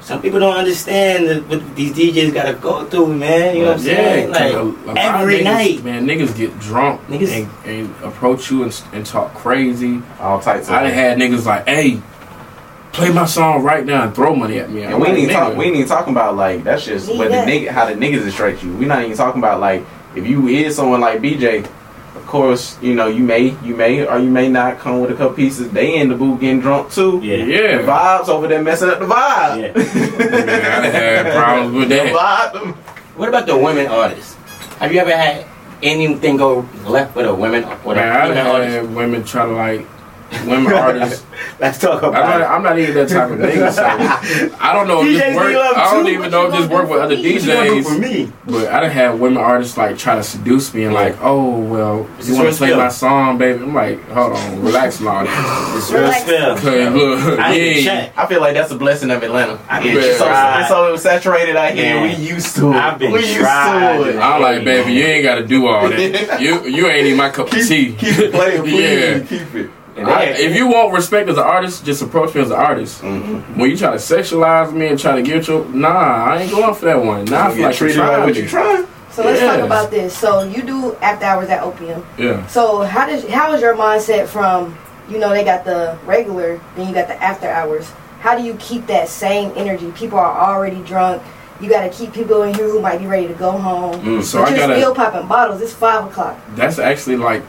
Some 0.01 0.21
people 0.21 0.41
don't 0.41 0.57
understand 0.57 1.29
that 1.29 1.47
what 1.49 1.77
these 1.77 1.93
DJs 1.93 2.35
gotta 2.35 2.55
go 2.55 2.85
through, 2.87 3.15
man. 3.15 3.55
You 3.55 3.63
know 3.63 3.69
what 3.73 3.81
I'm 3.81 3.87
Yeah, 3.87 3.95
saying? 3.95 4.33
'cause 4.33 4.41
Like 4.85 4.97
a- 4.97 5.01
a 5.01 5.21
every 5.21 5.39
niggas- 5.39 5.45
night. 5.45 5.85
man, 5.85 6.07
niggas 6.09 6.37
get 6.37 6.59
drunk 6.59 7.01
Niggas- 7.09 7.31
and, 7.31 7.49
and 7.65 7.95
approach 8.03 8.51
you 8.51 8.65
and, 8.65 8.83
and 8.93 9.07
talk 9.07 9.33
crazy. 9.35 10.03
All 10.19 10.41
types 10.41 10.67
of 10.69 10.75
I 10.75 10.83
done 10.83 10.91
had 10.93 11.19
niggas 11.19 11.47
like, 11.47 11.69
hey, 11.69 12.01
play 12.93 13.13
my 13.13 13.25
song 13.25 13.63
right 13.63 13.85
now 13.85 14.05
and 14.05 14.15
throw 14.15 14.35
money 14.35 14.59
at 14.59 14.71
me. 14.71 14.83
And 14.83 15.01
we 15.01 15.09
ain't 15.09 15.15
like, 15.17 15.23
even 15.25 15.35
talk, 15.35 15.57
we 15.57 15.65
ain't 15.67 15.77
even 15.77 15.89
talking 15.89 16.13
about 16.13 16.37
like 16.37 16.63
that's 16.65 16.85
just 16.85 17.09
what 17.09 17.31
the 17.31 17.37
nigga 17.37 17.69
how 17.69 17.87
the 17.87 17.95
niggas 17.95 18.27
is 18.27 18.35
straight 18.35 18.63
you. 18.63 18.75
We 18.77 18.85
not 18.87 19.03
even 19.03 19.17
talking 19.17 19.41
about 19.41 19.61
like 19.61 19.85
if 20.15 20.27
you 20.27 20.47
is 20.49 20.77
someone 20.77 21.01
like 21.01 21.21
BJ, 21.21 21.65
of 22.15 22.27
course, 22.27 22.77
you 22.83 22.95
know, 22.95 23.07
you 23.07 23.25
may 23.25 23.57
you 23.65 23.75
may 23.75 24.07
or 24.07 24.19
you 24.19 24.29
may 24.31 24.49
not 24.49 24.79
come 24.79 25.01
with 25.01 25.11
a 25.11 25.15
couple 25.15 25.35
pieces. 25.37 25.71
They 25.71 25.97
in 25.97 26.09
the 26.09 26.15
booth 26.15 26.41
getting 26.41 26.61
drunk 26.61 26.91
too. 26.93 27.21
Yeah. 27.23 27.45
The 27.45 27.53
Yeah. 27.53 27.79
vibes 27.83 28.29
over 28.29 28.47
there 28.47 28.63
messing 28.63 28.91
up 28.91 28.99
the 28.99 29.07
vibe. 29.07 29.61
Yeah. 29.63 29.73
Man, 30.19 30.73
I 30.73 30.83
done 30.83 30.93
had 30.93 31.35
problems 31.35 31.75
with 31.75 31.89
the 31.89 31.95
that. 31.97 32.53
vibe. 32.55 32.75
What 33.17 33.29
about 33.29 33.47
the 33.47 33.57
women 33.57 33.87
artists? 33.87 34.35
Have 34.79 34.93
you 34.93 35.01
ever 35.01 35.17
had 35.17 35.47
anything 35.83 36.37
go 36.37 36.67
left 36.87 37.15
with 37.17 37.27
a 37.27 37.35
women 37.35 37.65
or 37.85 37.95
Man, 37.95 38.09
a 38.09 38.19
I 38.19 38.29
female 38.29 38.35
done 38.45 38.47
artist? 38.55 38.77
had 38.77 38.95
women 38.95 39.25
try 39.25 39.47
to 39.47 39.53
like 39.53 39.87
women 40.47 40.73
artists. 40.73 41.25
Let's 41.63 41.79
talk 41.79 42.03
I'm 42.03 42.09
about 42.09 42.41
not, 42.41 42.51
I'm 42.51 42.63
not 42.65 42.77
even 42.77 42.95
that 42.97 43.09
type 43.09 43.31
of 43.31 43.39
nigga. 43.39 43.73
So 43.73 43.85
I 44.61 44.73
don't 44.73 44.89
know 44.89 45.03
if 45.05 45.07
this 45.17 45.37
work. 45.37 45.55
I 45.55 45.93
don't 45.95 46.05
too. 46.07 46.11
even 46.11 46.31
know 46.33 46.47
if 46.49 46.53
this 46.55 46.69
work 46.69 46.89
with 46.91 47.01
other 47.01 47.15
it. 47.15 47.19
What 47.19 47.25
you 47.25 47.47
gonna 47.47 47.71
do 47.71 47.83
for 47.85 47.99
me? 47.99 48.33
But 48.47 48.67
I 48.73 48.81
done 48.81 48.91
had 48.91 49.21
women 49.21 49.39
artists 49.41 49.77
like 49.77 49.97
try 49.97 50.17
to 50.17 50.25
seduce 50.25 50.75
me 50.75 50.83
and 50.85 50.93
like, 50.93 51.17
oh 51.21 51.61
well, 51.61 52.03
This 52.17 52.31
you 52.31 52.35
want 52.35 52.51
to 52.51 52.57
play 52.57 52.69
skill. 52.71 52.79
my 52.79 52.89
song, 52.89 53.39
baby? 53.39 53.63
I'm 53.63 53.73
like, 53.75 54.03
hold 54.09 54.33
on, 54.33 54.61
relax, 54.63 55.01
Lord. 55.01 55.29
It's 55.77 55.91
real 55.91 56.03
Relax. 56.03 56.23
spell. 56.25 56.55
Look, 56.93 57.39
I 57.39 57.55
yeah. 57.55 58.13
I 58.17 58.27
feel 58.27 58.41
like 58.41 58.55
that's 58.55 58.73
a 58.73 58.77
blessing 58.77 59.11
of 59.13 59.23
Atlanta. 59.23 59.59
I've 59.69 59.85
been 59.85 59.97
it's, 59.99 60.19
so, 60.19 60.27
tried. 60.27 60.61
it's 60.61 60.69
so 60.69 60.97
saturated 60.97 61.55
out 61.57 61.75
here. 61.75 61.95
Man. 61.95 62.19
We 62.19 62.25
used 62.27 62.57
to 62.57 62.71
it. 62.73 62.77
I've 62.77 62.99
been 62.99 63.13
we 63.13 63.21
used 63.21 63.37
tried. 63.39 63.99
to 63.99 64.11
it. 64.11 64.17
I'm 64.19 64.43
like, 64.43 64.65
baby, 64.65 64.93
you 64.95 65.05
ain't 65.05 65.23
got 65.25 65.37
to 65.37 65.47
do 65.47 65.69
all 65.69 65.89
that. 65.89 66.41
You 66.41 66.67
you 66.67 66.89
ain't 66.89 67.07
even 67.07 67.19
my 67.19 67.31
cup 67.31 67.47
of 67.47 67.53
tea. 67.53 67.93
Keep, 67.95 67.99
keep 67.99 68.19
it 68.19 68.33
playing, 68.33 68.63
please. 68.63 68.81
yeah. 68.81 69.19
Keep 69.21 69.55
it. 69.55 69.71
And 69.97 70.09
I, 70.09 70.25
if 70.25 70.57
you 70.57 70.69
want 70.69 70.95
respect 70.95 71.29
as 71.29 71.37
an 71.37 71.43
artist, 71.43 71.85
just 71.85 72.01
approach 72.03 72.35
me 72.35 72.41
as 72.41 72.51
an 72.51 72.57
artist. 72.57 73.03
Mm-hmm. 73.03 73.61
When 73.61 73.71
you 73.71 73.77
try 73.77 73.91
to 73.91 73.99
sexualize 73.99 74.73
me 74.73 74.89
and 74.89 74.99
try 74.99 75.17
to 75.17 75.23
get 75.23 75.49
your 75.49 75.67
nah, 75.69 75.89
I 75.89 76.43
ain't 76.43 76.51
going 76.51 76.75
for 76.75 76.87
that 76.87 77.05
one. 77.05 77.27
Nah, 77.27 77.37
I 77.37 77.49
You 77.49 77.55
feel 77.55 77.57
get 77.57 77.67
like 77.67 77.81
you're 77.81 77.89
treated 77.89 77.99
like 77.99 78.09
trying 78.09 78.27
what 78.27 78.37
you 78.37 78.49
trying. 78.49 78.87
So 79.11 79.23
let's 79.23 79.41
talk 79.41 79.61
about 79.61 79.91
this. 79.91 80.17
So 80.17 80.45
you 80.45 80.63
do 80.63 80.95
after 80.97 81.27
hours 81.27 81.51
at 81.51 81.63
Opium. 81.63 82.05
Yeah. 82.17 82.47
So 82.47 82.83
how 82.83 83.07
does 83.07 83.29
how 83.29 83.53
is 83.53 83.61
your 83.61 83.75
mindset 83.77 84.27
from 84.27 84.77
you 85.11 85.19
know 85.19 85.31
they 85.31 85.45
got 85.45 85.65
the 85.65 85.99
regular, 86.07 86.59
then 86.77 86.89
you 86.89 86.95
got 86.95 87.09
the 87.09 87.23
after 87.23 87.47
hours. 87.49 87.91
How 88.21 88.39
do 88.39 88.43
you 88.43 88.55
keep 88.55 88.87
that 88.87 89.09
same 89.09 89.53
energy? 89.57 89.91
People 89.93 90.19
are 90.19 90.51
already 90.51 90.83
drunk. 90.85 91.23
You 91.61 91.69
got 91.69 91.83
to 91.83 91.91
keep 91.91 92.13
people 92.13 92.43
in 92.43 92.55
here 92.55 92.69
who 92.69 92.81
might 92.81 92.99
be 92.99 93.07
ready 93.07 93.29
to 93.29 93.35
go 93.35 93.53
home. 93.53 93.95
Mm. 94.01 94.23
So 94.23 94.39
but 94.39 94.49
I 94.49 94.51
you're 94.51 94.59
gotta. 94.59 94.77
still 94.81 94.95
popping 94.95 95.29
bottles. 95.29 95.61
It's 95.61 95.73
five 95.73 96.07
o'clock. 96.07 96.41
That's 96.55 96.79
actually 96.79 97.17
like 97.17 97.43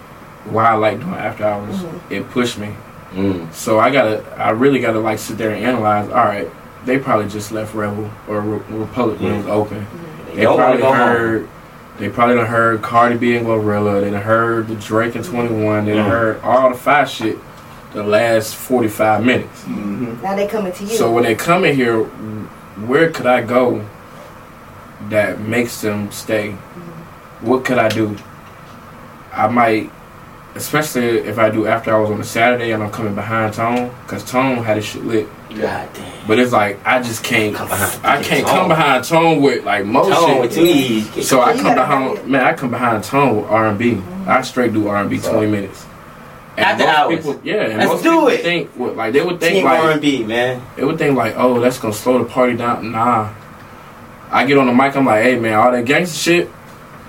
why 0.46 0.66
I 0.66 0.74
like 0.74 1.00
doing 1.00 1.14
after 1.14 1.46
hours. 1.46 1.76
Mhm. 1.76 2.00
It 2.12 2.30
pushed 2.32 2.58
me. 2.60 2.70
Mm. 3.14 3.54
So 3.54 3.80
I 3.80 3.90
gotta. 3.92 4.24
I 4.38 4.50
really 4.52 4.80
gotta 4.80 5.00
like 5.00 5.20
sit 5.20 5.38
there 5.38 5.52
and 5.52 5.64
analyze. 5.64 6.10
All 6.10 6.26
right, 6.26 6.50
they 6.86 6.98
probably 6.98 7.28
just 7.30 7.52
left 7.52 7.74
Rebel 7.76 8.10
or 8.28 8.42
Re- 8.42 8.62
Republic 8.78 9.20
when 9.22 9.34
it 9.34 9.38
was 9.38 9.48
open. 9.48 9.86
They 10.30 10.38
They 10.38 10.46
probably 10.46 10.82
go 10.82 10.88
home. 10.88 10.96
heard. 10.98 11.48
They 12.00 12.10
probably 12.10 12.36
done 12.38 12.48
heard 12.48 12.82
Cardi 12.82 13.18
B 13.18 13.36
and 13.38 13.46
Glorilla. 13.46 14.02
They 14.02 14.10
done 14.10 14.24
heard 14.24 14.68
the 14.68 14.74
Drake 14.76 15.14
and 15.16 15.24
Twenty 15.24 15.54
One. 15.64 15.86
They 15.86 15.94
done 15.94 16.08
Mm. 16.08 16.10
heard 16.12 16.40
all 16.44 16.70
the 16.72 16.76
fast 16.76 17.14
shit. 17.14 17.38
The 17.94 18.02
last 18.02 18.56
forty 18.56 18.88
five 18.88 19.24
minutes. 19.24 19.62
Mm-hmm. 19.66 20.24
Now 20.24 20.36
they 20.36 20.48
coming 20.48 20.72
to 20.74 20.84
you. 20.84 20.90
So 20.98 21.12
when 21.12 21.24
they 21.24 21.36
come 21.36 21.64
in 21.66 21.76
here, 21.76 22.00
where 22.88 23.12
could 23.12 23.28
I 23.28 23.42
go 23.44 23.84
that 25.10 25.40
makes 25.40 25.80
them 25.82 26.12
stay? 26.12 26.56
What 27.42 27.64
could 27.64 27.78
I 27.78 27.90
do? 27.90 28.16
I 29.32 29.48
might, 29.48 29.92
especially 30.56 31.20
if 31.20 31.38
I 31.40 31.50
do 31.50 31.66
after 31.68 31.92
hours 31.92 32.10
on 32.10 32.20
a 32.22 32.24
Saturday 32.24 32.72
and 32.72 32.84
I'm 32.84 32.92
coming 32.92 33.16
behind 33.16 33.54
Tone, 33.56 33.92
because 34.04 34.24
Tone 34.30 34.64
had 34.64 34.78
his 34.78 34.86
shit 34.86 35.04
lit. 35.06 35.28
God 35.50 35.88
damn. 35.94 36.28
But 36.28 36.40
it's 36.40 36.52
like 36.52 36.80
I 36.86 37.02
just 37.02 37.24
can't. 37.24 37.56
Come 37.56 37.68
behind- 37.68 38.06
I 38.06 38.22
can't 38.24 38.46
Tone. 38.48 38.56
come 38.56 38.68
behind 38.70 39.04
Tone 39.04 39.42
with 39.42 39.64
like 39.66 39.86
motion. 39.86 40.14
Tone 40.14 40.42
with 40.42 40.58
E's. 40.58 41.28
So 41.28 41.42
I 41.42 41.54
come 41.58 41.76
behind, 41.76 42.28
man. 42.28 42.42
I 42.44 42.54
come 42.54 42.72
behind 42.72 43.04
Tone 43.04 43.38
with 43.38 43.46
R 43.46 43.68
and 43.68 43.78
B. 43.78 44.02
I 44.28 44.42
straight 44.42 44.74
do 44.74 44.88
R 44.88 44.98
and 44.98 45.10
B 45.10 45.20
twenty 45.20 45.48
minutes. 45.52 45.86
And 46.56 46.66
After 46.68 46.86
hours. 46.86 47.16
people, 47.18 47.42
yeah, 47.44 47.64
and 47.64 47.90
Let's 47.90 48.04
do 48.04 48.28
it. 48.28 48.42
think 48.42 48.70
what, 48.72 48.96
like 48.96 49.14
they 49.14 49.24
would 49.26 49.40
think 49.40 49.56
Team 49.56 49.66
like 49.66 49.80
R&B, 49.80 50.24
man. 50.24 50.62
they 50.76 50.84
would 50.84 51.00
think 51.00 51.18
like, 51.18 51.34
oh, 51.36 51.60
that's 51.60 51.80
gonna 51.80 51.96
slow 51.96 52.20
the 52.20 52.26
party 52.30 52.56
down. 52.56 52.92
Nah. 52.92 53.34
I 54.30 54.46
get 54.46 54.60
on 54.60 54.68
the 54.68 54.74
mic, 54.74 54.96
I'm 54.96 55.06
like, 55.06 55.24
hey 55.24 55.38
man, 55.40 55.54
all 55.56 55.72
that 55.72 55.84
gangster 55.86 56.16
shit 56.18 56.50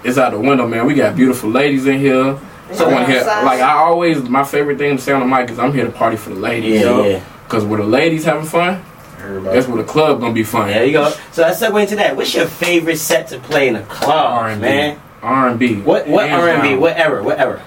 is 0.02 0.16
out 0.18 0.32
the 0.32 0.38
window, 0.40 0.66
man. 0.66 0.86
We 0.86 0.94
got 0.94 1.14
beautiful 1.14 1.50
ladies 1.50 1.86
in 1.86 1.98
here. 1.98 2.38
They 2.68 2.74
So 2.76 2.84
come 2.90 3.02
in 3.02 3.10
here, 3.10 3.24
like 3.24 3.60
I 3.60 3.72
always, 3.74 4.22
my 4.28 4.44
favorite 4.44 4.78
thing 4.78 4.96
to 4.96 5.02
say 5.02 5.12
on 5.12 5.20
the 5.20 5.26
mic 5.26 5.50
is 5.50 5.58
I'm 5.58 5.72
here 5.72 5.84
to 5.84 5.92
party 5.92 6.16
for 6.16 6.30
the 6.30 6.36
ladies, 6.36 6.80
Yeah, 6.80 6.86
yo. 6.86 7.04
yeah. 7.04 7.24
Cause 7.48 7.64
when 7.64 7.80
the 7.80 7.86
ladies 7.86 8.24
having 8.24 8.46
fun, 8.46 8.82
Everybody. 9.20 9.54
That's 9.56 9.68
where 9.68 9.78
the 9.78 9.88
club 9.88 10.20
gonna 10.20 10.34
be 10.34 10.44
fun. 10.44 10.68
There 10.68 10.84
you 10.84 10.92
go. 10.92 11.10
So 11.32 11.42
let's 11.42 11.58
segue 11.58 11.80
into 11.80 11.96
that. 11.96 12.14
What's 12.14 12.34
your 12.34 12.46
favorite 12.46 12.98
set 12.98 13.28
to 13.28 13.38
play 13.38 13.68
in 13.68 13.76
a 13.76 13.82
club, 13.84 14.32
R&B. 14.34 14.60
man? 14.60 15.00
R 15.22 15.48
and 15.48 15.58
B. 15.58 15.76
What 15.80 16.06
what 16.06 16.30
R 16.30 16.48
and 16.50 16.60
B? 16.62 16.74
What 16.76 16.98
era? 16.98 17.22
What 17.22 17.38
era? 17.40 17.62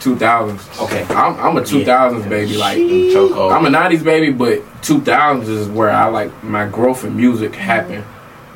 Two 0.00 0.16
thousands. 0.16 0.66
Okay. 0.80 1.04
I'm 1.10 1.38
I'm 1.38 1.56
a 1.58 1.64
two 1.64 1.84
thousands 1.84 2.24
baby. 2.26 2.56
Like 2.56 2.78
Chokehold. 2.78 3.52
I'm 3.54 3.66
a 3.66 3.68
'90s 3.68 4.02
baby, 4.02 4.32
but 4.32 4.60
2000s 4.80 5.46
is 5.48 5.68
where 5.68 5.90
I 5.90 6.06
like 6.06 6.42
my 6.42 6.66
growth 6.66 7.04
in 7.04 7.14
music 7.16 7.54
happened. 7.54 8.04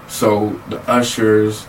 So 0.09 0.59
the 0.70 0.78
Ushers, 0.91 1.66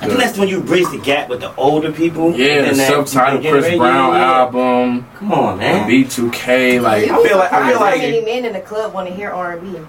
I 0.00 0.06
think 0.08 0.18
that's 0.20 0.36
when 0.38 0.48
you 0.48 0.60
bridge 0.60 0.88
the 0.90 0.98
gap 0.98 1.28
with 1.30 1.40
the 1.40 1.54
older 1.56 1.90
people. 1.90 2.30
yeah, 2.34 2.56
and 2.64 2.66
the 2.66 2.74
then 2.74 2.76
that- 2.76 2.92
subtitled 3.06 3.42
yeah, 3.42 3.50
Chris 3.50 3.70
yeah, 3.70 3.76
Brown 3.78 4.12
yeah. 4.14 4.32
album, 4.32 5.06
Come 5.16 5.32
on, 5.32 5.56
the 5.58 5.64
man. 5.64 5.88
B2K, 5.90 6.80
like 6.82 7.04
I 7.10 7.22
feel 7.22 7.38
like- 7.38 7.52
I 7.52 7.68
feel 7.70 7.78
how 7.78 7.84
like- 7.86 8.00
many 8.02 8.24
men 8.24 8.44
in 8.44 8.52
the 8.52 8.60
club 8.60 8.92
want 8.92 9.08
to 9.08 9.14
hear 9.14 9.30
R 9.30 9.52
and 9.52 9.62
B. 9.72 9.80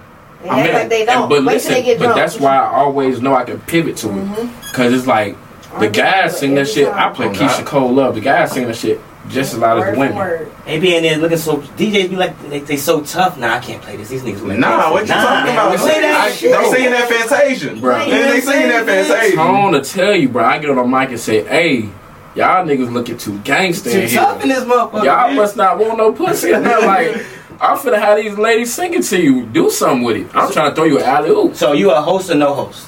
They 0.43 0.49
I 0.49 0.64
mean, 0.64 0.74
like 0.74 0.89
they 0.89 1.03
don't. 1.05 1.28
But 1.30 1.39
Wait 1.43 1.53
listen, 1.55 1.74
till 1.74 1.82
they 1.82 1.86
get 1.86 1.99
but 1.99 2.16
that's 2.16 2.39
why 2.39 2.55
I 2.58 2.68
always 2.78 3.22
know 3.22 3.36
I 3.36 3.43
can 3.43 3.60
pivot 3.62 3.97
to 3.97 4.08
Mm-hmm. 4.08 4.47
it, 4.47 4.74
cause 4.74 4.93
it's 4.93 5.08
like 5.08 5.36
the 5.80 5.89
guys 5.89 6.38
sing 6.39 6.53
that 6.55 6.62
every 6.62 6.74
shit. 6.74 6.88
I 6.88 7.10
play 7.10 7.26
Oh, 7.28 7.32
Keyshia 7.32 7.66
Cole 7.66 7.91
Love. 7.91 8.16
The 8.16 8.22
guys 8.22 8.51
sing 8.51 8.68
that 8.68 8.76
shit 8.76 9.01
just 9.30 9.53
as 9.53 9.59
loud 9.59 9.80
as 9.84 9.93
the 9.93 9.99
women. 9.99 10.15
word. 10.15 10.51
They 10.65 10.80
be 10.80 10.95
in 10.95 11.03
there 11.03 11.17
looking 11.17 11.38
so 11.38 11.57
DJs 11.57 12.09
be 12.09 12.15
like 12.15 12.39
they, 12.49 12.59
they 12.59 12.78
so 12.78 13.01
tough. 13.03 13.38
Nah, 13.38 13.55
I 13.55 13.59
can't 13.59 13.82
play 13.82 13.95
this. 13.97 14.09
These 14.09 14.23
niggas 14.23 14.45
like 14.47 14.57
Nah, 14.59 14.91
what 14.91 15.03
you 15.03 15.09
nah, 15.15 15.21
talking 15.21 15.53
about? 15.53 15.69
man, 15.69 15.78
Say 15.80 16.01
that 16.01 16.21
I, 16.28 16.32
shit. 16.32 16.51
they 16.57 16.69
singing 16.71 16.91
that 16.91 17.09
Fantasia, 17.09 17.75
Bro. 17.75 18.05
Yeah, 18.05 18.32
they 18.32 18.41
singing 18.41 18.69
that 18.69 18.86
Fantasia. 18.86 19.36
Tone 19.36 19.73
to 19.73 19.82
tell 19.82 20.15
you, 20.15 20.30
bro. 20.30 20.43
I 20.45 20.59
get 20.59 20.69
on 20.69 20.75
the 20.78 20.84
mic 20.86 21.09
and 21.09 21.19
say, 21.19 21.43
"Hey, 21.43 21.89
y'all 22.36 22.65
niggas 22.65 22.91
looking 22.91 23.17
too 23.17 23.38
gangster 23.39 23.89
in 23.89 23.95
Too 24.01 24.07
here. 24.07 24.19
tough 24.21 24.41
in 24.43 24.49
this 24.49 24.63
motherfucker. 24.63 25.03
Y'all 25.05 25.28
man. 25.28 25.36
must 25.36 25.57
not 25.57 25.78
want 25.78 25.97
no 25.97 26.11
pussy." 26.13 26.51
And 26.53 26.65
I'm 26.67 26.86
like, 26.86 27.25
I'm 27.59 27.78
finna 27.78 27.99
have 27.99 28.17
these 28.17 28.38
ladies 28.38 28.73
singing 28.73 29.01
to 29.03 29.21
you. 29.21 29.45
Do 29.47 29.69
something 29.69 30.03
with 30.03 30.17
it. 30.17 30.36
I'm 30.36 30.51
trying 30.51 30.69
to 30.71 30.75
throw 30.75 30.86
you 30.86 30.99
an 30.99 31.05
alley 31.05 31.30
oop. 31.32 31.55
So 31.55 31.73
you 31.73 31.91
a 31.91 32.01
host 32.01 32.30
or 32.30 32.36
no 32.36 32.53
host? 32.53 32.88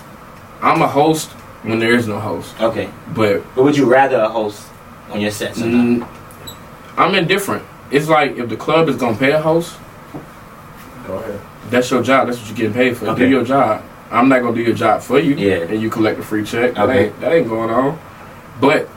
I'm 0.62 0.82
a 0.82 0.88
host 0.88 1.32
when 1.64 1.80
there 1.80 1.96
is 1.96 2.08
no 2.08 2.20
host, 2.20 2.54
Okay. 2.62 2.90
but 3.16 3.44
But 3.56 3.64
would 3.64 3.76
you 3.78 3.86
rather 3.86 4.18
a 4.22 4.30
host 4.30 4.62
on 5.12 5.20
your 5.20 5.32
set? 5.32 5.56
mm, 5.56 6.08
I'm 7.00 7.16
indifferent. 7.16 7.64
It's 7.92 8.08
like 8.10 8.38
if 8.38 8.50
the 8.50 8.58
club 8.58 8.90
is 8.90 8.98
gonna 8.98 9.18
pay 9.18 9.32
a 9.32 9.42
host, 9.42 9.78
Go 11.08 11.16
ahead. 11.16 11.40
that's 11.70 11.90
your 11.90 12.04
job. 12.04 12.28
That's 12.28 12.38
what 12.40 12.48
you're 12.50 12.58
getting 12.58 12.74
paid 12.74 12.98
for. 12.98 13.08
Okay. 13.08 13.24
Do 13.24 13.30
your 13.30 13.44
job. 13.44 13.84
I'm 14.12 14.28
not 14.30 14.42
gonna 14.42 14.56
do 14.56 14.62
your 14.62 14.76
job 14.76 15.02
for 15.02 15.18
you. 15.20 15.34
Yeah. 15.36 15.64
And 15.64 15.82
you 15.82 15.90
collect 15.90 16.20
a 16.20 16.24
free 16.24 16.44
check. 16.44 16.76
That 16.76 16.90
ain't 16.90 17.20
that 17.22 17.32
ain't 17.32 17.48
going 17.48 17.70
on. 17.70 17.98
But 18.60 18.90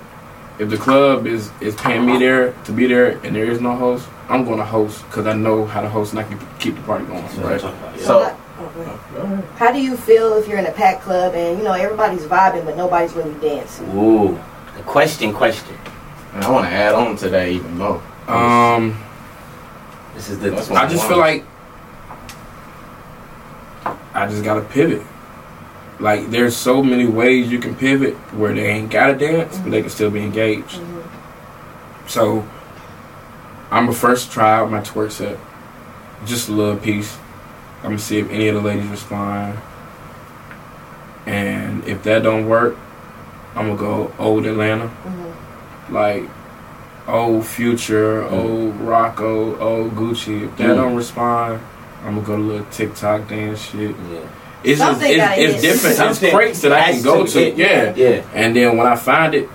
if 0.59 0.68
the 0.68 0.76
club 0.76 1.26
is 1.26 1.50
is 1.61 1.74
paying 1.76 2.05
me 2.05 2.18
there 2.18 2.53
to 2.64 2.72
be 2.72 2.86
there 2.86 3.18
and 3.24 3.34
there 3.36 3.44
is 3.46 3.61
no 3.61 3.74
host, 3.76 4.09
I'm 4.28 4.44
gonna 4.44 4.64
host 4.64 5.05
because 5.07 5.26
I 5.26 5.34
know 5.34 5.64
how 5.64 5.80
to 5.80 5.88
host 5.88 6.12
and 6.12 6.20
I 6.20 6.24
can 6.24 6.38
keep 6.59 6.74
the 6.74 6.82
party 6.82 7.05
going. 7.07 7.22
That's 7.22 7.36
what 7.62 7.72
I'm 7.72 7.82
Right. 7.82 7.98
yeah. 7.98 8.05
So- 8.05 8.24
how, 8.24 8.36
oh, 8.61 8.72
oh, 8.76 9.00
go 9.14 9.20
ahead. 9.22 9.44
how 9.57 9.72
do 9.72 9.80
you 9.80 9.96
feel 9.96 10.34
if 10.34 10.46
you're 10.48 10.59
in 10.59 10.66
a 10.66 10.72
packed 10.72 11.03
club 11.03 11.34
and 11.34 11.59
you 11.59 11.64
know 11.64 11.72
everybody's 11.72 12.24
vibing 12.26 12.64
but 12.64 12.76
nobody's 12.76 13.14
really 13.14 13.34
dancing? 13.40 13.88
Ooh, 13.96 14.38
the 14.76 14.82
question, 14.84 15.32
question. 15.32 15.76
And 16.35 16.45
I 16.45 16.51
want 16.51 16.66
to 16.66 16.72
add 16.72 16.95
on 16.95 17.16
to 17.16 17.28
that 17.30 17.49
even 17.49 17.76
more. 17.76 18.03
Um, 18.26 18.99
This 20.14 20.30
is 20.30 20.39
the. 20.39 20.51
That's 20.51 20.68
what 20.70 20.83
I 20.83 20.89
just 20.89 21.07
feel 21.07 21.18
like 21.18 21.45
I 24.14 24.26
just 24.26 24.45
gotta 24.45 24.61
pivot. 24.62 25.03
Like 25.99 26.30
there's 26.30 26.57
so 26.57 26.83
many 26.83 27.07
ways 27.07 27.51
you 27.51 27.59
can 27.59 27.74
pivot 27.74 28.14
where 28.35 28.53
they 28.55 28.66
ain't 28.66 28.91
gotta 28.91 29.14
dance, 29.16 29.59
but 29.59 29.70
they 29.70 29.80
can 29.80 29.91
still 29.91 30.11
be 30.11 30.20
engaged. 30.22 30.80
So 32.07 32.47
I'm 33.70 33.87
gonna 33.87 33.93
first 33.97 34.30
try 34.33 34.59
out 34.59 34.70
my 34.70 34.80
twerk 34.80 35.11
set, 35.12 35.39
just 36.26 36.49
a 36.49 36.53
little 36.53 36.76
piece. 36.76 37.16
I'm 37.78 37.91
gonna 37.91 37.99
see 37.99 38.18
if 38.18 38.30
any 38.30 38.49
of 38.49 38.55
the 38.55 38.61
ladies 38.61 38.87
respond, 38.87 39.59
and 41.26 41.85
if 41.87 42.03
that 42.05 42.22
don't 42.22 42.49
work, 42.49 42.76
I'm 43.55 43.68
gonna 43.68 43.78
go 43.78 44.12
old 44.18 44.47
Atlanta, 44.47 44.91
like 45.93 46.24
old 47.09 47.47
Future, 47.47 48.22
old 48.24 48.78
Rocko, 48.80 49.61
old 49.61 49.95
Gucci. 49.97 50.45
If 50.45 50.57
that 50.59 50.68
Mm. 50.70 50.76
don't 50.76 50.97
respond, 50.97 51.61
I'm 52.05 52.14
gonna 52.14 52.26
go 52.26 52.36
to 52.36 52.43
a 52.43 52.45
little 52.45 52.66
TikTok 52.70 53.28
dance 53.28 53.61
shit. 53.70 53.95
yeah. 54.11 54.18
It's 54.64 54.78
just, 54.78 55.03
it's, 55.03 55.11
it's 55.38 55.55
hit. 55.55 55.61
different. 55.61 56.11
It's 56.11 56.18
crates 56.34 56.61
that 56.62 56.72
I 56.72 56.93
can 56.93 57.03
go 57.03 57.26
to 57.26 57.32
to. 57.32 57.38
hit. 57.40 57.57
Yeah. 57.57 57.93
Yeah. 57.97 58.22
And 58.32 58.55
then 58.55 58.76
when 58.76 58.86
I 58.86 58.95
find 58.95 59.34
it, 59.34 59.49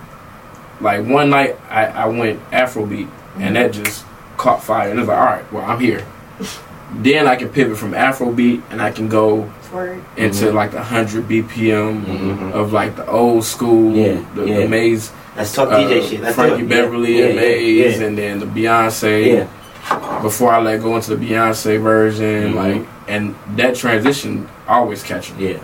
like 0.82 1.06
one 1.06 1.30
night 1.30 1.56
I, 1.70 1.86
I 1.86 2.06
went 2.08 2.40
Afrobeat 2.52 3.08
and 3.40 3.56
that 3.56 3.72
just 3.72 4.06
caught 4.36 4.62
fire. 4.64 4.90
And 4.90 5.00
it's 5.00 5.08
like, 5.08 5.18
all 5.18 5.26
right, 5.26 5.54
well, 5.54 5.64
I'm 5.66 5.80
here. 5.80 6.06
then 6.96 7.26
I 7.28 7.36
can 7.38 7.50
pivot 7.50 7.78
from 7.78 7.92
Afrobeat 7.94 8.62
and 8.70 8.82
I 8.82 8.92
can 8.92 9.08
go 9.08 9.50
Word. 9.74 10.02
into 10.18 10.52
like 10.52 10.72
the 10.72 10.78
100 10.78 11.28
BPM 11.28 12.04
Mhm. 12.06 12.52
of 12.52 12.74
like 12.74 12.96
the 12.98 13.08
old 13.10 13.46
school, 13.46 13.94
Yeah, 13.94 14.20
the, 14.36 14.44
yeah. 14.46 14.58
the 14.60 14.68
Maze, 14.68 15.12
Let's 15.38 15.54
talk 15.54 15.70
uh, 15.70 15.78
DJ 15.80 16.10
shit. 16.10 16.22
Let's 16.22 16.36
do 16.36 16.42
Frankie 16.42 16.64
it. 16.64 16.70
Beverly 16.70 17.20
yeah. 17.20 17.26
and 17.26 17.36
yeah, 17.36 17.42
Maze, 17.42 18.00
yeah. 18.00 18.06
and 18.08 18.18
then 18.18 18.40
the 18.40 18.46
Beyonce. 18.46 19.26
Yeah. 19.36 20.22
Before 20.22 20.52
I 20.52 20.60
let 20.62 20.82
go 20.82 20.96
into 20.96 21.16
the 21.16 21.26
Beyonce 21.26 21.80
version, 21.82 22.54
Mhm. 22.54 22.56
like, 22.56 22.88
and 23.08 23.36
that 23.56 23.76
transition 23.76 24.50
always 24.68 25.04
catch 25.04 25.32
me. 25.36 25.52
Yeah. 25.52 25.60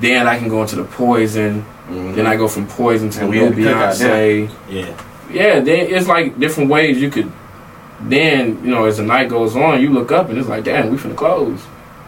Then 0.00 0.26
I 0.28 0.38
can 0.38 0.48
go 0.48 0.60
into 0.62 0.76
the 0.76 0.84
Poison. 0.84 1.64
Mhm. 1.90 2.14
Then 2.14 2.26
I 2.26 2.36
go 2.36 2.46
from 2.48 2.66
Poison 2.66 3.08
to 3.10 3.22
And 3.22 3.30
new 3.30 3.44
had 3.44 3.56
the 3.56 3.62
cookout 3.62 3.92
Beyonce. 3.94 4.50
Yeah. 4.68 4.86
Yeah, 5.32 5.60
then 5.60 5.86
it's 5.90 6.06
like 6.06 6.38
different 6.38 6.70
ways 6.70 7.00
you 7.00 7.10
could. 7.10 7.32
Then 8.00 8.58
you 8.62 8.70
know, 8.70 8.84
as 8.84 8.98
the 8.98 9.02
night 9.02 9.28
goes 9.30 9.56
on, 9.56 9.80
you 9.80 9.90
look 9.90 10.12
up 10.12 10.28
and 10.28 10.38
it's 10.38 10.48
like, 10.48 10.64
damn, 10.64 10.90
we 10.90 10.98
finna 10.98 11.16
close. 11.16 11.60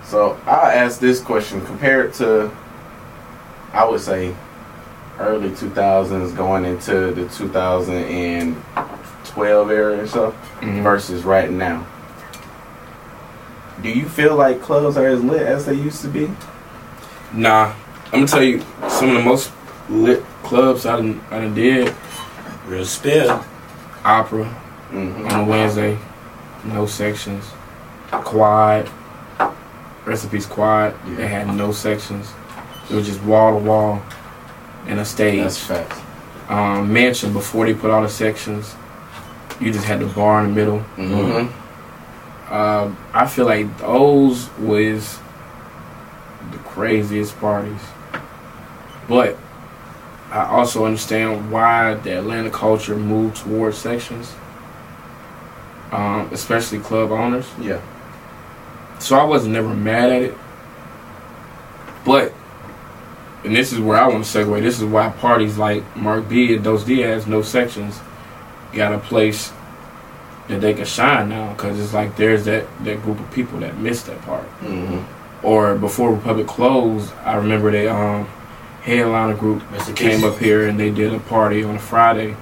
So 0.04 0.36
I'll 0.46 0.70
ask 0.70 1.00
this 1.00 1.18
question 1.20 1.60
compared 1.62 2.12
to, 2.14 2.50
I 3.72 3.84
would 3.84 4.00
say, 4.00 4.34
early 5.18 5.50
2000s 5.50 6.32
going 6.36 6.64
into 6.64 7.12
the 7.12 7.26
2012 7.28 9.70
era 9.70 9.98
and 9.98 10.08
stuff 10.08 10.34
Mhm. 10.60 10.82
versus 10.82 11.24
right 11.24 11.50
now. 11.50 11.84
Do 13.82 13.88
you 13.90 14.06
feel 14.08 14.34
like 14.36 14.62
clubs 14.62 14.96
are 14.96 15.06
as 15.06 15.22
lit 15.22 15.42
as 15.42 15.66
they 15.66 15.74
used 15.74 16.00
to 16.02 16.08
be? 16.08 16.30
Nah, 17.32 17.72
I'm 18.06 18.12
gonna 18.20 18.26
tell 18.26 18.42
you 18.42 18.62
some 18.88 19.10
of 19.10 19.14
the 19.16 19.22
most 19.22 19.50
lit 19.88 20.24
clubs 20.42 20.84
I 20.86 20.96
done, 20.96 21.20
I 21.30 21.38
done 21.40 21.54
did. 21.54 21.94
Real 22.66 22.84
spill. 22.84 23.40
Opera 24.04 24.46
Mm-hmm. 24.92 25.26
on 25.26 25.40
a 25.40 25.44
Wednesday, 25.44 25.98
no 26.64 26.86
sections. 26.86 27.44
Quad, 28.10 28.88
recipes 30.06 30.46
quad. 30.46 30.94
They 31.16 31.26
had 31.26 31.54
no 31.54 31.72
sections. 31.72 32.32
It 32.90 32.94
was 32.94 33.06
just 33.06 33.22
wall 33.22 33.52
to 33.52 33.58
wall 33.64 34.00
and 34.88 34.98
a 34.98 35.04
stage. 35.04 35.42
That's 35.42 35.58
facts. 35.58 36.00
um, 36.48 36.92
mansion 36.92 37.32
before 37.32 37.66
they 37.66 37.74
put 37.74 37.90
all 37.90 38.02
the 38.02 38.08
sections. 38.08 38.74
You 39.60 39.72
just 39.72 39.84
had 39.84 40.00
the 40.00 40.06
bar 40.06 40.44
in 40.44 40.50
the 40.50 40.54
middle. 40.54 40.78
Mm-hmm. 40.96 42.52
Uh, 42.52 42.94
I 43.12 43.26
feel 43.26 43.44
like 43.44 43.78
those 43.78 44.48
was 44.58 45.18
the 46.50 46.58
craziest 46.58 47.38
parties. 47.38 47.80
But 49.08 49.36
I 50.30 50.44
also 50.44 50.84
understand 50.84 51.50
why 51.50 51.94
the 51.94 52.18
Atlanta 52.18 52.50
culture 52.50 52.96
moved 52.96 53.38
towards 53.38 53.78
sections, 53.78 54.34
um, 55.90 56.28
especially 56.32 56.78
club 56.78 57.10
owners. 57.10 57.46
Yeah. 57.60 57.80
So 58.98 59.16
I 59.18 59.24
was 59.24 59.46
never 59.46 59.74
mad 59.74 60.10
at 60.10 60.22
it. 60.22 60.34
But, 62.04 62.32
and 63.44 63.54
this 63.54 63.72
is 63.72 63.80
where 63.80 63.96
I 63.98 64.06
want 64.08 64.24
to 64.24 64.38
segue, 64.38 64.60
this 64.62 64.78
is 64.78 64.84
why 64.84 65.08
parties 65.10 65.58
like 65.58 65.96
Mark 65.96 66.28
B 66.28 66.54
and 66.54 66.64
Dos 66.64 66.84
Diaz, 66.84 67.26
no 67.26 67.42
sections, 67.42 68.00
got 68.72 68.92
a 68.92 68.98
place 68.98 69.52
that 70.48 70.60
they 70.60 70.74
can 70.74 70.84
shine 70.84 71.28
now. 71.28 71.52
Because 71.52 71.78
it's 71.78 71.94
like 71.94 72.16
there's 72.16 72.44
that, 72.46 72.66
that 72.84 73.02
group 73.02 73.20
of 73.20 73.30
people 73.32 73.60
that 73.60 73.76
missed 73.78 74.06
that 74.06 74.20
part. 74.22 74.44
Mm-hmm. 74.60 75.46
Or 75.46 75.76
before 75.76 76.12
Republic 76.14 76.46
closed, 76.46 77.12
I 77.24 77.36
remember 77.36 77.70
they, 77.70 77.88
um, 77.88 78.28
headliner 78.82 79.34
group 79.34 79.62
came 79.94 80.24
up 80.24 80.38
here 80.38 80.66
and 80.66 80.80
they 80.80 80.90
did 80.90 81.12
a 81.14 81.20
party 81.20 81.62
on 81.62 81.76
a 81.76 81.78
Friday. 81.78 82.34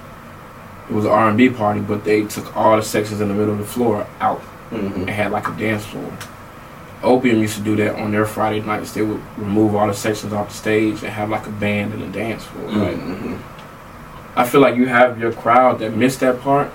It 0.88 0.92
was 0.94 1.04
an 1.04 1.10
R&B 1.10 1.50
party, 1.50 1.80
but 1.80 2.04
they 2.04 2.24
took 2.24 2.56
all 2.56 2.76
the 2.76 2.82
sections 2.82 3.20
in 3.20 3.28
the 3.28 3.34
middle 3.34 3.52
of 3.52 3.58
the 3.58 3.66
floor 3.66 4.06
out 4.20 4.42
Mm-hmm. 4.70 5.02
and 5.02 5.10
had 5.10 5.30
like 5.30 5.46
a 5.46 5.56
dance 5.56 5.84
floor. 5.84 6.12
Opium 7.02 7.38
used 7.40 7.56
to 7.56 7.62
do 7.62 7.76
that 7.76 7.96
on 7.96 8.10
their 8.12 8.24
Friday 8.26 8.60
nights. 8.60 8.92
They 8.92 9.02
would 9.02 9.20
remove 9.36 9.74
all 9.74 9.86
the 9.86 9.94
sections 9.94 10.32
off 10.32 10.48
the 10.48 10.54
stage 10.54 11.02
and 11.02 11.12
have 11.12 11.28
like 11.30 11.46
a 11.46 11.50
band 11.50 11.92
and 11.94 12.02
a 12.02 12.08
dance 12.08 12.44
floor. 12.44 12.64
Right? 12.66 12.96
Mm-hmm. 12.96 14.38
I 14.38 14.46
feel 14.46 14.60
like 14.60 14.76
you 14.76 14.86
have 14.86 15.18
your 15.18 15.32
crowd 15.32 15.78
that 15.80 15.94
missed 15.96 16.20
that 16.20 16.40
part, 16.40 16.70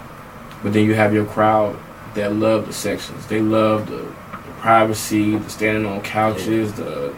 but 0.63 0.74
then 0.74 0.86
you 0.86 0.93
have 0.95 1.13
your 1.13 1.26
crowd 1.26 1.78
that 2.15 2.34
love 2.34 2.67
the 2.67 2.74
sections. 2.74 3.26
They 3.28 3.41
love 3.41 3.89
the, 3.89 3.97
the 3.97 4.51
privacy, 4.59 5.38
the 5.38 5.49
standing 5.49 5.86
on 5.86 6.01
couches, 6.01 6.74
the 6.74 7.13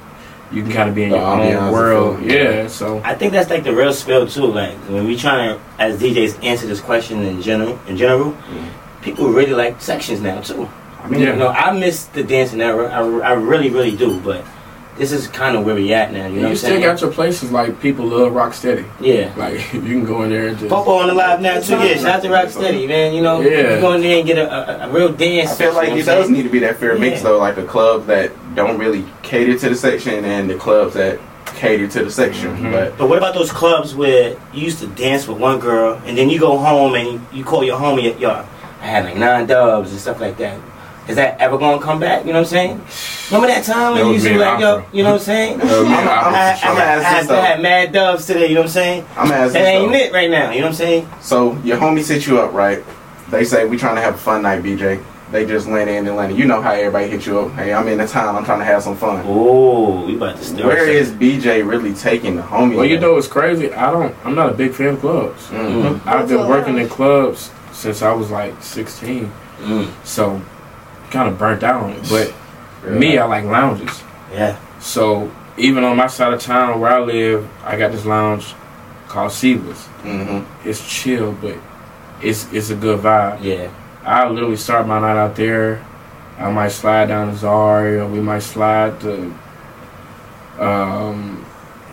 you 0.52 0.62
can 0.62 0.72
kind 0.72 0.90
of 0.90 0.94
be 0.96 1.04
in 1.04 1.10
The 1.10 1.18
your 1.18 1.26
own 1.26 1.72
world. 1.74 2.20
feel, 2.20 2.28
Yeah, 2.32 2.44
yeah. 2.44 2.68
so 2.68 3.02
I 3.04 3.16
think 3.16 3.34
that's 3.34 3.50
like 3.50 3.64
the 3.64 3.74
real 3.74 3.92
spill 3.94 4.28
too. 4.28 4.46
Like 4.46 4.76
when 4.90 5.06
we 5.08 5.18
trying 5.18 5.58
to, 5.58 5.62
as 5.80 6.00
DJs, 6.00 6.44
answer 6.44 6.68
this 6.68 6.80
question 6.80 7.24
in 7.24 7.42
general. 7.42 7.80
In 7.88 7.98
general, 7.98 8.38
people 9.02 9.30
really 9.30 9.54
like 9.54 9.82
sections 9.82 10.22
now 10.22 10.42
too. 10.42 10.70
I 11.04 11.08
mean, 11.10 11.22
Yeah. 11.22 11.34
you 11.34 11.36
know, 11.40 11.50
I 11.50 11.72
miss 11.78 12.06
the 12.06 12.24
dancing 12.24 12.62
era. 12.62 12.90
I, 12.90 13.32
I 13.32 13.34
really, 13.34 13.70
really 13.70 13.96
do. 13.96 14.20
But 14.22 14.44
this 14.98 15.12
is 15.12 15.28
kind 15.28 15.58
of 15.58 15.66
where 15.66 15.76
we 15.76 15.92
at 15.94 16.14
now. 16.14 16.28
You 16.28 16.30
know 16.30 16.30
You, 16.36 16.42
what 16.44 16.50
I'm 16.52 16.56
still 16.56 16.70
saying? 16.70 16.82
got 16.84 17.02
your 17.02 17.12
places 17.12 17.52
like 17.52 17.80
people 17.82 18.06
love 18.06 18.32
Rocksteady. 18.32 18.86
yeah. 19.02 19.34
Like 19.36 19.74
you 19.74 19.82
can 19.82 20.06
go 20.06 20.24
in 20.24 20.30
there 20.30 20.48
and 20.48 20.58
just. 20.58 20.70
Popo 20.70 20.92
on 21.00 21.08
the 21.08 21.14
live 21.14 21.42
now 21.42 21.60
too. 21.60 21.74
Yeah, 21.74 21.96
shout 21.96 22.06
out 22.06 22.22
to 22.24 22.30
Rocksteady, 22.30 22.88
man. 22.88 23.14
You 23.14 23.22
know, 23.22 23.42
Yeah. 23.42 23.76
you 23.76 23.82
go 23.82 23.94
in 23.94 24.02
there 24.02 24.18
and 24.20 24.28
get 24.28 24.38
a, 24.38 24.84
a, 24.86 24.90
a 24.90 24.92
real 24.92 25.12
dance. 25.12 25.52
I 25.52 25.56
feel 25.56 25.74
like 25.74 25.90
you 25.90 25.96
it 25.96 26.06
does 26.06 26.26
saying? 26.26 26.32
need 26.34 26.44
to 26.44 26.50
be 26.50 26.60
that 26.60 26.78
fair 26.78 26.98
mix 26.98 27.22
though, 27.22 27.38
like 27.40 27.58
a 27.58 27.66
club 27.66 28.06
that 28.08 28.32
don't 28.56 28.78
really 28.78 29.04
cater 29.24 29.58
to 29.60 29.70
the 29.70 29.76
section 29.76 30.24
and 30.26 30.50
the 30.50 30.56
clubs 30.56 30.94
that 30.94 31.20
cater 31.56 31.88
to 31.88 32.04
the 32.06 32.12
section. 32.12 32.56
Mhm. 32.58 32.72
But 32.72 32.98
But 32.98 33.10
what 33.10 33.18
about 33.18 33.34
those 33.34 33.52
clubs 33.52 33.94
where 33.96 34.38
you 34.54 34.62
used 34.64 34.80
to 34.80 34.88
dance 34.88 35.28
with 35.28 35.38
one 35.38 35.60
girl 35.60 36.00
and 36.06 36.18
then 36.18 36.30
you 36.30 36.40
go 36.40 36.58
home 36.58 36.94
and 36.96 37.08
you, 37.14 37.22
you 37.34 37.44
call 37.44 37.64
your 37.64 37.78
homie, 37.80 38.18
yo, 38.20 38.30
I 38.82 38.86
had 38.86 39.06
like 39.06 39.18
nine 39.18 39.48
dubs 39.48 39.92
and 39.92 40.00
stuff 40.00 40.20
like 40.22 40.38
that. 40.38 40.58
Is 41.08 41.18
that 41.18 41.40
ever 41.42 41.58
gonna 41.58 41.82
come 41.82 42.00
back? 42.00 42.26
You 42.26 42.32
know 42.32 42.40
what 42.40 42.54
I'm 42.54 42.80
saying? 42.80 42.82
Remember 43.30 43.48
that 43.54 43.64
time 43.66 43.94
when 43.94 44.06
you 44.06 44.14
was 44.14 44.24
used 44.24 44.28
to 44.28 44.34
be 44.34 44.40
like, 44.40 44.60
yo, 44.62 44.86
you 44.94 45.04
know 45.04 45.12
what 45.12 45.20
I'm 45.22 45.26
saying? 45.26 45.58
That 45.58 45.66
was 45.80 45.88
me 45.90 45.94
and 45.96 46.10
I, 46.10 46.16
Opera. 46.16 46.32
I, 46.32 46.42
I, 46.42 46.72
I'm 46.72 46.78
I, 46.78 46.82
asking 46.82 47.18
I, 47.18 47.24
so. 47.24 47.42
had 47.42 47.62
mad 47.62 47.92
dubs 47.92 48.26
today, 48.26 48.48
you 48.48 48.56
know 48.56 48.62
what 48.62 48.68
I'm 48.68 48.72
saying? 48.72 49.06
I'm 49.18 49.32
asking 49.32 49.62
That 49.62 49.68
ain't 49.68 49.94
it 49.96 50.14
right 50.14 50.30
now, 50.30 50.52
you 50.52 50.60
know 50.62 50.68
what 50.68 50.70
I'm 50.72 50.76
saying? 50.76 51.10
So 51.20 51.58
your 51.58 51.78
homie 51.78 52.04
set 52.04 52.26
you 52.26 52.40
up, 52.40 52.54
right? 52.54 52.84
They 53.30 53.44
say 53.44 53.66
we 53.66 53.78
trying 53.78 53.96
to 53.96 54.02
have 54.02 54.16
a 54.16 54.18
fun 54.18 54.44
night, 54.44 54.64
BJ. 54.64 55.04
They 55.32 55.48
just 55.48 55.68
land 55.68 55.90
in 55.90 56.06
Atlanta. 56.08 56.36
You 56.36 56.46
know 56.46 56.62
how 56.62 56.72
everybody 56.74 57.08
hit 57.10 57.26
you 57.26 57.40
up. 57.40 57.54
Hey, 57.54 57.74
I'm 57.74 57.88
in 57.88 57.98
the 57.98 58.06
town. 58.06 58.36
I'm 58.36 58.46
trying 58.46 58.60
to 58.60 58.66
have 58.66 58.84
some 58.84 58.96
fun. 58.96 59.24
Oh, 59.28 60.06
we 60.06 60.16
about 60.16 60.38
to 60.38 60.44
start. 60.44 60.66
Where 60.66 60.88
is 60.88 61.10
BJ 61.12 61.68
really 61.68 61.94
taking 61.96 62.36
the 62.36 62.44
homie? 62.44 62.76
Well, 62.76 62.86
you 62.86 63.00
know 63.00 63.14
what's 63.14 63.28
crazy? 63.28 63.74
I 63.74 63.90
don't. 63.92 64.16
I'm 64.24 64.36
not 64.36 64.50
a 64.50 64.54
big 64.54 64.74
fan 64.74 64.90
of 64.94 65.00
clubs. 65.00 65.48
Mhm. 65.48 66.06
I've 66.06 66.28
been 66.30 66.48
working 66.48 66.78
in 66.78 66.88
clubs 66.88 67.50
since 67.72 68.04
I 68.04 68.14
was 68.14 68.30
like 68.30 68.54
16, 68.62 69.32
Mm, 69.64 69.90
so 70.04 70.40
kind 71.14 71.30
of 71.30 71.38
burnt 71.40 71.64
out 71.64 71.84
on 71.84 71.92
it. 71.92 72.10
But 72.10 72.34
Real 72.84 73.00
me, 73.00 73.18
I 73.18 73.26
like 73.26 73.46
lounges. 73.46 74.04
yeah. 74.34 74.58
So 74.80 75.32
even 75.58 75.84
on 75.86 75.96
my 75.96 76.08
side 76.08 76.34
of 76.34 76.42
town 76.42 76.80
where 76.82 76.92
I 76.92 77.00
live, 77.00 77.48
I 77.64 77.78
got 77.78 77.92
this 77.94 78.06
lounge 78.06 78.54
called 79.08 79.32
Seaver's. 79.32 79.88
Mhm. 80.04 80.44
It's 80.66 80.82
chill, 80.86 81.32
but 81.34 81.56
it's 82.22 82.52
it's 82.52 82.70
a 82.72 82.76
good 82.76 83.00
vibe. 83.00 83.38
Yeah. 83.42 83.70
I 84.06 84.28
literally 84.28 84.58
start 84.58 84.86
my 84.88 85.00
night 85.00 85.16
out 85.18 85.36
there. 85.38 85.80
I 86.38 86.52
might 86.52 86.70
slide 86.72 87.08
down 87.08 87.32
to 87.32 87.38
Zari, 87.40 88.00
or 88.02 88.08
we 88.08 88.20
might 88.20 88.40
slide 88.44 89.00
to 89.02 89.32
um, 90.60 91.46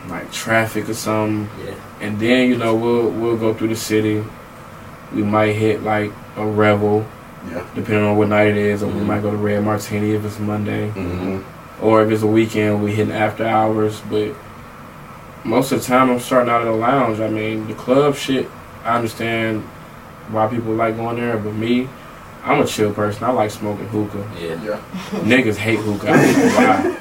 like 0.09 0.33
traffic 0.33 0.89
or 0.89 0.95
something. 0.95 1.49
Yeah. 1.65 1.75
And 2.01 2.19
then 2.19 2.49
you 2.49 2.57
know 2.57 2.75
we'll 2.75 3.11
we'll 3.11 3.37
go 3.37 3.55
through 3.55 3.69
the 3.69 3.77
city. 3.77 4.25
We 5.15 5.23
might 5.23 5.53
hit 5.53 5.83
like 5.83 6.11
a 6.37 6.47
revel, 6.47 7.05
Yeah. 7.49 7.63
depending 7.75 8.05
on 8.05 8.17
what 8.19 8.29
night 8.29 8.49
it 8.49 8.57
is, 8.59 8.83
or 8.83 8.89
we 8.89 9.01
might 9.01 9.23
go 9.23 9.31
to 9.31 9.37
Red 9.37 9.65
Martini 9.65 10.13
if 10.13 10.25
it's 10.25 10.39
Monday, 10.39 10.91
Mhm. 10.95 11.43
or 11.81 12.03
if 12.03 12.11
it's 12.11 12.23
a 12.23 12.27
weekend 12.27 12.83
we 12.83 12.93
hitting 12.93 13.15
after 13.15 13.47
hours. 13.47 14.03
But 14.11 14.35
most 15.45 15.73
of 15.73 15.81
the 15.81 15.87
time 15.87 16.11
I'm 16.11 16.21
starting 16.21 16.51
out 16.51 16.61
at 16.63 16.69
a 16.69 16.73
lounge. 16.73 17.19
I 17.21 17.29
mean 17.29 17.67
the 17.67 17.75
club 17.75 18.15
shit. 18.15 18.49
I 18.85 18.97
understand 18.97 19.63
why 20.31 20.47
people 20.49 20.73
like 20.75 20.97
going 20.97 21.17
there, 21.17 21.39
but 21.39 21.55
me, 21.55 21.89
I'm 22.45 22.61
a 22.61 22.67
chill 22.67 22.93
person. 22.93 23.25
I 23.25 23.31
like 23.31 23.51
smoking 23.51 23.89
hookah. 23.89 24.25
Yeah. 24.39 24.57
Yeah. 24.65 24.77
Niggas 25.25 25.57
hate 25.57 25.79
hookah. 25.81 26.97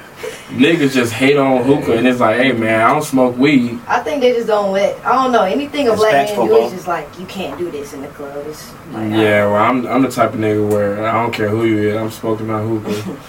I 0.50 0.54
don't 0.54 0.62
know 0.62 0.68
why. 0.68 0.76
Niggas 0.76 0.92
just 0.92 1.12
hate 1.12 1.36
on 1.36 1.62
hookah, 1.64 1.96
and 1.98 2.06
it's 2.06 2.20
like, 2.20 2.40
hey 2.40 2.52
man, 2.52 2.80
I 2.80 2.92
don't 2.92 3.02
smoke 3.02 3.36
weed. 3.36 3.78
I 3.86 4.00
think 4.00 4.20
they 4.20 4.32
just 4.32 4.46
don't 4.46 4.72
let. 4.72 5.04
I 5.04 5.12
don't 5.12 5.32
know 5.32 5.42
anything 5.42 5.88
a 5.88 5.94
black 5.94 6.12
Respect 6.12 6.38
man 6.38 6.46
do. 6.48 6.52
football. 6.52 6.64
It's 6.66 6.74
just 6.74 6.88
like 6.88 7.18
you 7.18 7.26
can't 7.26 7.58
do 7.58 7.70
this 7.70 7.92
in 7.92 8.02
the 8.02 8.08
club. 8.08 8.44
It's 8.46 8.72
like, 8.92 9.10
Yeah, 9.10 9.46
well, 9.46 9.56
I'm 9.56 9.86
I'm 9.86 10.02
the 10.02 10.10
type 10.10 10.34
of 10.34 10.40
nigga 10.40 10.68
where 10.70 11.06
I 11.06 11.12
don't 11.22 11.32
care 11.32 11.48
who 11.48 11.64
you 11.64 11.90
is. 11.90 11.96
I'm 11.96 12.10
smoking 12.10 12.46
my 12.46 12.60
hookah. 12.62 13.16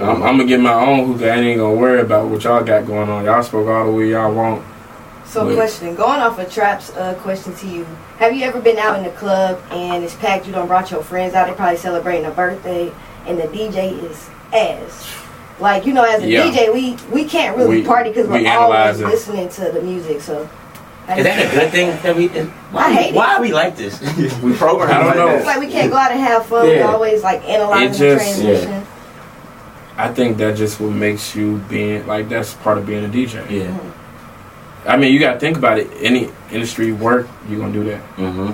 I'm, 0.00 0.22
I'm 0.22 0.36
gonna 0.36 0.46
get 0.46 0.60
my 0.60 0.72
own 0.72 1.12
hookah. 1.12 1.30
I 1.30 1.36
ain't 1.36 1.58
gonna 1.58 1.76
worry 1.76 2.00
about 2.00 2.28
what 2.28 2.42
y'all 2.44 2.64
got 2.64 2.86
going 2.86 3.08
on. 3.10 3.24
Y'all 3.24 3.42
smoke 3.42 3.68
all 3.68 3.86
the 3.86 3.92
weed 3.92 4.10
y'all 4.10 4.32
want. 4.32 4.64
So, 5.26 5.46
Wait. 5.46 5.54
question 5.54 5.94
going 5.94 6.20
off 6.20 6.38
of 6.38 6.52
Trap's 6.52 6.90
uh, 6.90 7.14
question 7.22 7.54
to 7.56 7.66
you: 7.66 7.84
Have 8.18 8.34
you 8.34 8.44
ever 8.44 8.60
been 8.60 8.78
out 8.78 8.96
in 8.98 9.04
the 9.04 9.10
club 9.10 9.62
and 9.70 10.04
it's 10.04 10.14
packed? 10.14 10.46
You 10.46 10.52
don't 10.52 10.66
brought 10.66 10.90
your 10.90 11.02
friends 11.02 11.34
out. 11.34 11.48
They 11.48 11.54
probably 11.54 11.78
celebrating 11.78 12.26
a 12.26 12.30
birthday, 12.30 12.92
and 13.26 13.38
the 13.38 13.44
DJ 13.44 14.02
is 14.02 14.28
ass. 14.52 15.21
Like 15.62 15.86
you 15.86 15.92
know, 15.92 16.02
as 16.04 16.22
a 16.22 16.28
Yeah. 16.28 16.42
DJ, 16.50 16.72
we 16.74 16.96
we 17.12 17.24
can't 17.24 17.56
really 17.56 17.78
We- 17.80 17.86
party 17.86 18.10
because 18.10 18.26
we 18.26 18.42
we're 18.42 18.48
analyze 18.48 19.00
always 19.00 19.00
it. 19.00 19.06
listening 19.06 19.48
to 19.50 19.72
the 19.72 19.80
music. 19.80 20.20
So, 20.20 20.48
how 21.06 21.12
Is 21.14 21.18
do 21.18 21.22
that 21.24 21.46
a 21.46 21.56
good 21.58 21.70
thing 21.70 21.96
that 22.02 22.16
we? 22.16 22.28
Why, 22.28 22.82
I 22.84 22.92
hate 22.92 23.08
it. 23.10 23.14
why 23.14 23.34
are 23.36 23.40
we 23.40 23.52
like 23.52 23.76
this? 23.76 24.00
We 24.42 24.52
program 24.54 24.90
I 24.90 24.94
don't 24.98 25.06
like 25.06 25.16
know. 25.16 25.28
It's 25.28 25.46
like 25.46 25.60
we 25.60 25.68
can't 25.68 25.90
go 25.90 25.96
out 25.96 26.10
and 26.10 26.20
have 26.20 26.44
fun. 26.46 26.66
Yeah. 26.68 26.86
We're 26.86 26.92
always 26.94 27.22
like 27.22 27.48
analyzing 27.48 27.88
It 27.88 27.92
the 27.92 27.98
just- 27.98 28.24
transmission. 28.40 28.86
I 29.96 30.08
think 30.08 30.38
that 30.38 30.56
just 30.56 30.80
what 30.80 30.90
makes 30.90 31.36
you 31.36 31.58
being 31.68 32.06
like 32.06 32.28
that's 32.28 32.54
part 32.54 32.78
of 32.78 32.86
being 32.86 33.04
a 33.04 33.08
DJ. 33.08 33.44
yeah. 33.48 33.78
I 34.84 34.96
mean, 34.96 35.12
you 35.12 35.20
gotta 35.20 35.38
think 35.38 35.56
about 35.56 35.78
it. 35.78 35.88
Any 36.00 36.28
industry 36.50 36.90
work, 36.92 37.28
you 37.48 37.58
gonna 37.58 37.72
do 37.72 37.84
that. 37.84 38.00
Mm-hmm. 38.16 38.50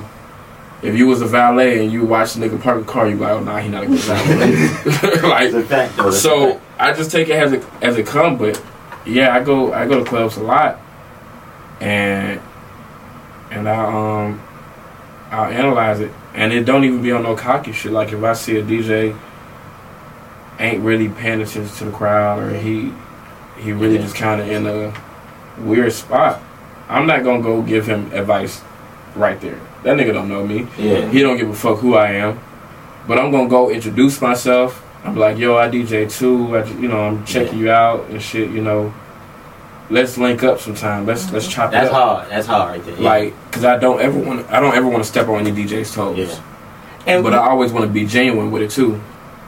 If 0.83 0.95
you 0.97 1.07
was 1.07 1.23
a 1.23 1.27
valet 1.27 1.83
and 1.83 1.91
you 1.93 2.05
watch 2.05 2.37
a 2.37 2.39
nigga 2.39 2.61
park 2.61 2.83
a 2.83 2.85
car, 2.85 3.09
you 3.09 3.17
like, 3.17 3.31
oh 3.33 3.41
nah, 3.41 3.57
he 3.59 3.69
not 3.69 3.85
a 3.85 3.87
good 3.87 3.99
valet. 4.01 5.23
like 5.29 5.47
It's 5.47 5.55
a 5.55 5.63
fact, 5.63 5.97
though. 5.97 6.09
It's 6.09 6.19
a 6.19 6.21
So 6.21 6.53
fact. 6.53 6.65
I 6.79 6.93
just 6.93 7.11
take 7.11 7.29
it 7.29 7.33
as 7.33 7.53
it 7.53 7.65
as 7.83 7.97
it 7.97 8.07
come, 8.07 8.37
but 8.39 8.63
yeah, 9.05 9.35
I 9.35 9.43
go 9.43 9.73
I 9.73 9.87
go 9.87 10.03
to 10.03 10.05
clubs 10.09 10.37
a 10.37 10.43
lot, 10.43 10.79
and 11.81 12.41
and 13.51 13.69
I 13.69 13.85
um 14.27 14.41
I'll 15.31 15.51
analyze 15.51 16.01
it, 16.01 16.11
and 16.35 16.53
it 16.53 16.65
don't 16.65 16.85
even 16.85 17.03
be 17.03 17.13
on 17.13 17.23
no 17.23 17.35
cocky 17.37 17.73
shit. 17.73 17.93
Like 17.93 18.13
if 18.13 18.23
I 18.23 18.33
see 18.33 18.57
a 18.59 18.63
DJ 18.63 19.17
ain't 20.59 20.83
really 20.83 21.09
paying 21.09 21.41
attention 21.41 21.75
to 21.77 21.85
the 21.87 21.91
crowd, 21.93 22.43
or 22.43 22.57
he 22.57 22.93
he 23.59 23.73
really 23.73 23.97
Yeah. 23.97 24.03
just 24.03 24.15
kind 24.17 24.41
of 24.41 24.49
in 24.49 24.67
a 24.67 24.93
weird 25.59 25.93
spot, 25.93 26.41
I'm 26.89 27.07
not 27.07 27.25
gonna 27.25 27.43
go 27.43 27.61
give 27.63 27.87
him 27.87 28.11
advice 28.13 28.61
right 29.17 29.41
there. 29.41 29.59
That 29.83 29.97
nigga 29.97 30.13
don't 30.13 30.29
know 30.29 30.47
me. 30.47 30.67
yeah. 30.79 31.09
He 31.09 31.21
don't 31.23 31.37
give 31.37 31.49
a 31.51 31.55
fuck 31.55 31.79
who 31.79 31.95
I 31.95 32.13
am. 32.13 32.39
But 33.07 33.19
I'm 33.19 33.31
gonna 33.31 33.49
go 33.49 33.71
introduce 33.71 34.21
myself. 34.21 34.85
I'm 35.05 35.17
like, 35.17 35.39
yo, 35.39 35.57
I 35.57 35.69
DJ 35.69 36.11
too. 36.11 36.57
I, 36.57 36.65
you 36.65 36.89
know, 36.89 37.01
I'm 37.01 37.25
checking 37.25 37.59
you 37.59 37.71
out 37.71 38.09
and 38.11 38.21
shit. 38.21 38.51
You 38.51 38.63
know, 38.63 38.93
let's 39.91 40.19
link 40.19 40.43
up 40.43 40.61
sometime. 40.61 41.07
Let's 41.07 41.31
let's 41.33 41.47
mm-hmm. 41.47 41.55
chop 41.55 41.71
That's 41.71 41.89
it 41.89 41.95
up. 41.95 42.03
hard. 42.03 42.31
That's 42.31 42.47
hard 42.47 42.71
right 42.77 42.85
there. 42.85 42.97
Yeah. 42.97 43.09
Like, 43.09 43.53
cause 43.53 43.65
I 43.65 43.79
don't 43.79 44.01
ever 44.01 44.19
want. 44.19 44.51
I 44.51 44.61
don't 44.61 44.75
ever 44.75 44.89
want 44.89 45.03
to 45.03 45.09
step 45.09 45.29
on 45.29 45.47
any 45.47 45.53
DJ's 45.53 45.95
toes. 45.95 46.19
Yeah. 46.19 46.43
and 47.07 47.23
But 47.23 47.35
I 47.35 47.39
always 47.39 47.73
want 47.73 47.87
to 47.87 47.93
be 47.93 48.07
genuine 48.07 48.51
with 48.51 48.63
it 48.63 48.71
too. 48.71 49.01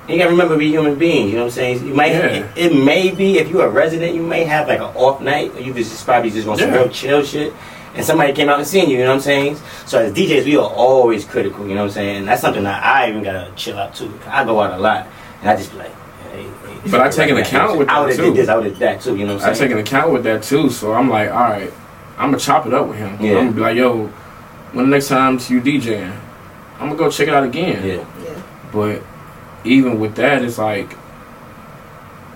you 0.08 0.18
gotta 0.18 0.30
remember, 0.30 0.56
we 0.56 0.68
human 0.68 0.98
being. 0.98 1.28
You 1.28 1.34
know 1.34 1.40
what 1.40 1.46
I'm 1.46 1.50
saying? 1.52 1.86
You 1.86 1.94
might. 1.94 2.12
Yeah. 2.12 2.26
It, 2.56 2.72
it 2.72 2.84
may 2.84 3.10
be 3.10 3.38
if 3.38 3.48
you're 3.48 3.66
a 3.66 3.70
resident, 3.70 4.14
you 4.14 4.22
may 4.22 4.44
have 4.44 4.68
like 4.68 4.80
an 4.80 4.94
off 4.96 5.20
night, 5.20 5.54
or 5.54 5.60
you 5.60 5.74
just 5.74 6.04
probably 6.04 6.30
just 6.30 6.46
want 6.46 6.60
some 6.60 6.70
Yeah. 6.70 6.76
real 6.76 6.88
chill 6.88 7.22
shit. 7.24 7.52
And 7.92 8.04
somebody 8.06 8.32
came 8.32 8.48
out 8.48 8.58
and 8.58 8.68
seen 8.68 8.88
you, 8.88 8.98
you 8.98 9.02
know 9.02 9.08
what 9.10 9.14
I'm 9.16 9.20
saying? 9.20 9.56
So 9.84 9.98
as 9.98 10.12
DJs, 10.12 10.44
we 10.44 10.56
are 10.56 10.62
always 10.62 11.24
critical, 11.24 11.66
you 11.66 11.74
know 11.74 11.80
what 11.80 11.86
I'm 11.88 11.94
saying? 11.94 12.24
That's 12.24 12.40
something 12.40 12.62
that 12.62 12.84
I 12.84 13.10
even 13.10 13.24
gotta 13.24 13.50
chill 13.56 13.76
out 13.76 13.96
too. 13.96 14.16
I 14.28 14.44
go 14.44 14.60
out 14.60 14.78
a 14.78 14.80
lot, 14.80 15.08
and 15.40 15.50
I 15.50 15.56
just 15.56 15.72
be 15.72 15.78
like, 15.78 15.92
hey, 16.32 16.42
hey, 16.44 16.90
But 16.90 17.00
I 17.00 17.08
take 17.10 17.30
an 17.30 17.36
account 17.38 17.78
with 17.78 17.88
that, 17.88 18.00
would 18.00 18.08
have 18.10 18.16
too. 18.18 18.24
did 18.26 18.36
this, 18.36 18.48
I 18.48 18.56
would 18.56 18.64
have 18.66 18.78
that 18.78 19.00
too, 19.00 19.16
you 19.16 19.26
know 19.26 19.34
what 19.34 19.44
I 19.44 19.48
I'm 19.50 19.54
take 19.54 19.70
an 19.70 19.78
account 19.78 20.12
with 20.12 20.24
that 20.24 20.42
too. 20.42 20.70
So 20.70 20.92
I'm 20.92 21.08
like, 21.08 21.30
all 21.30 21.36
right, 21.40 21.72
I'm 22.18 22.30
gonna 22.30 22.38
chop 22.38 22.66
it 22.66 22.74
up 22.74 22.88
with 22.88 22.98
him. 22.98 23.16
Yeah. 23.20 23.38
I'm 23.38 23.44
gonna 23.46 23.52
be 23.52 23.60
like, 23.60 23.76
yo, 23.76 24.06
when 24.72 24.86
the 24.86 24.90
next 24.96 25.08
time 25.08 25.34
you 25.48 25.60
DJing, 25.60 26.16
I'm 26.78 26.88
gonna 26.88 26.96
go 26.96 27.10
check 27.10 27.28
it 27.28 27.34
out 27.34 27.44
again. 27.44 27.84
yeah, 27.86 28.04
Yeah. 28.24 28.42
But 28.72 29.02
even 29.64 29.98
with 30.00 30.14
that, 30.16 30.42
it's 30.42 30.58
like 30.58 30.94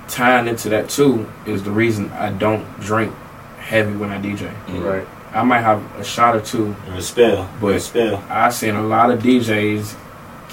tying 0.08 0.48
into 0.48 0.68
that 0.70 0.88
too 0.90 1.26
is 1.46 1.62
the 1.62 1.70
reason 1.70 2.10
I 2.12 2.30
don't 2.30 2.64
drink 2.80 3.12
heavy 3.58 3.96
when 3.96 4.10
I 4.10 4.20
DJ. 4.20 4.50
Right. 4.82 5.06
I 5.32 5.42
might 5.42 5.60
have 5.60 5.82
a 5.98 6.04
shot 6.04 6.36
or 6.36 6.40
two. 6.40 6.76
Or 6.88 6.94
a 6.94 7.02
spell. 7.02 7.48
But- 7.60 7.66
or 7.66 7.74
a 7.76 7.80
spill. 7.80 8.22
I've 8.28 8.54
seen 8.54 8.74
a 8.76 8.82
lot 8.82 9.10
of 9.10 9.20
DJs 9.20 9.94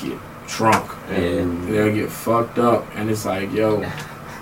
get 0.01 0.17
drunk. 0.51 0.91
Yeah. 1.09 1.45
They'll 1.65 1.93
get 1.93 2.11
fucked 2.11 2.59
up, 2.59 2.85
and 2.95 3.09
it's 3.09 3.25
like, 3.25 3.51
yo, 3.53 3.81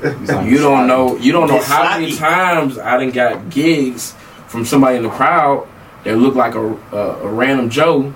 you 0.03 0.57
don't 0.57 0.87
know, 0.87 1.17
you 1.17 1.31
don't 1.31 1.47
know 1.47 1.61
how 1.61 1.83
many 1.97 2.15
times 2.15 2.77
I 2.77 2.97
done 2.97 3.11
got 3.11 3.49
gigs 3.49 4.13
from 4.47 4.65
somebody 4.65 4.97
in 4.97 5.03
the 5.03 5.09
crowd 5.09 5.67
that 6.03 6.17
looked 6.17 6.37
like 6.37 6.55
a, 6.55 6.65
a, 6.91 6.97
a 7.23 7.27
random 7.27 7.69
Joe. 7.69 8.13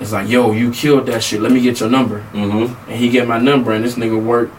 It's 0.00 0.12
like, 0.12 0.28
yo, 0.28 0.52
you 0.52 0.70
killed 0.72 1.06
that 1.06 1.22
shit. 1.22 1.40
Let 1.40 1.52
me 1.52 1.60
get 1.60 1.80
your 1.80 1.88
number. 1.88 2.20
Mm-hmm. 2.32 2.90
and 2.90 2.98
he 3.00 3.08
get 3.10 3.26
my 3.28 3.38
number, 3.38 3.72
and 3.72 3.84
this 3.84 3.94
nigga 3.94 4.22
worked 4.22 4.54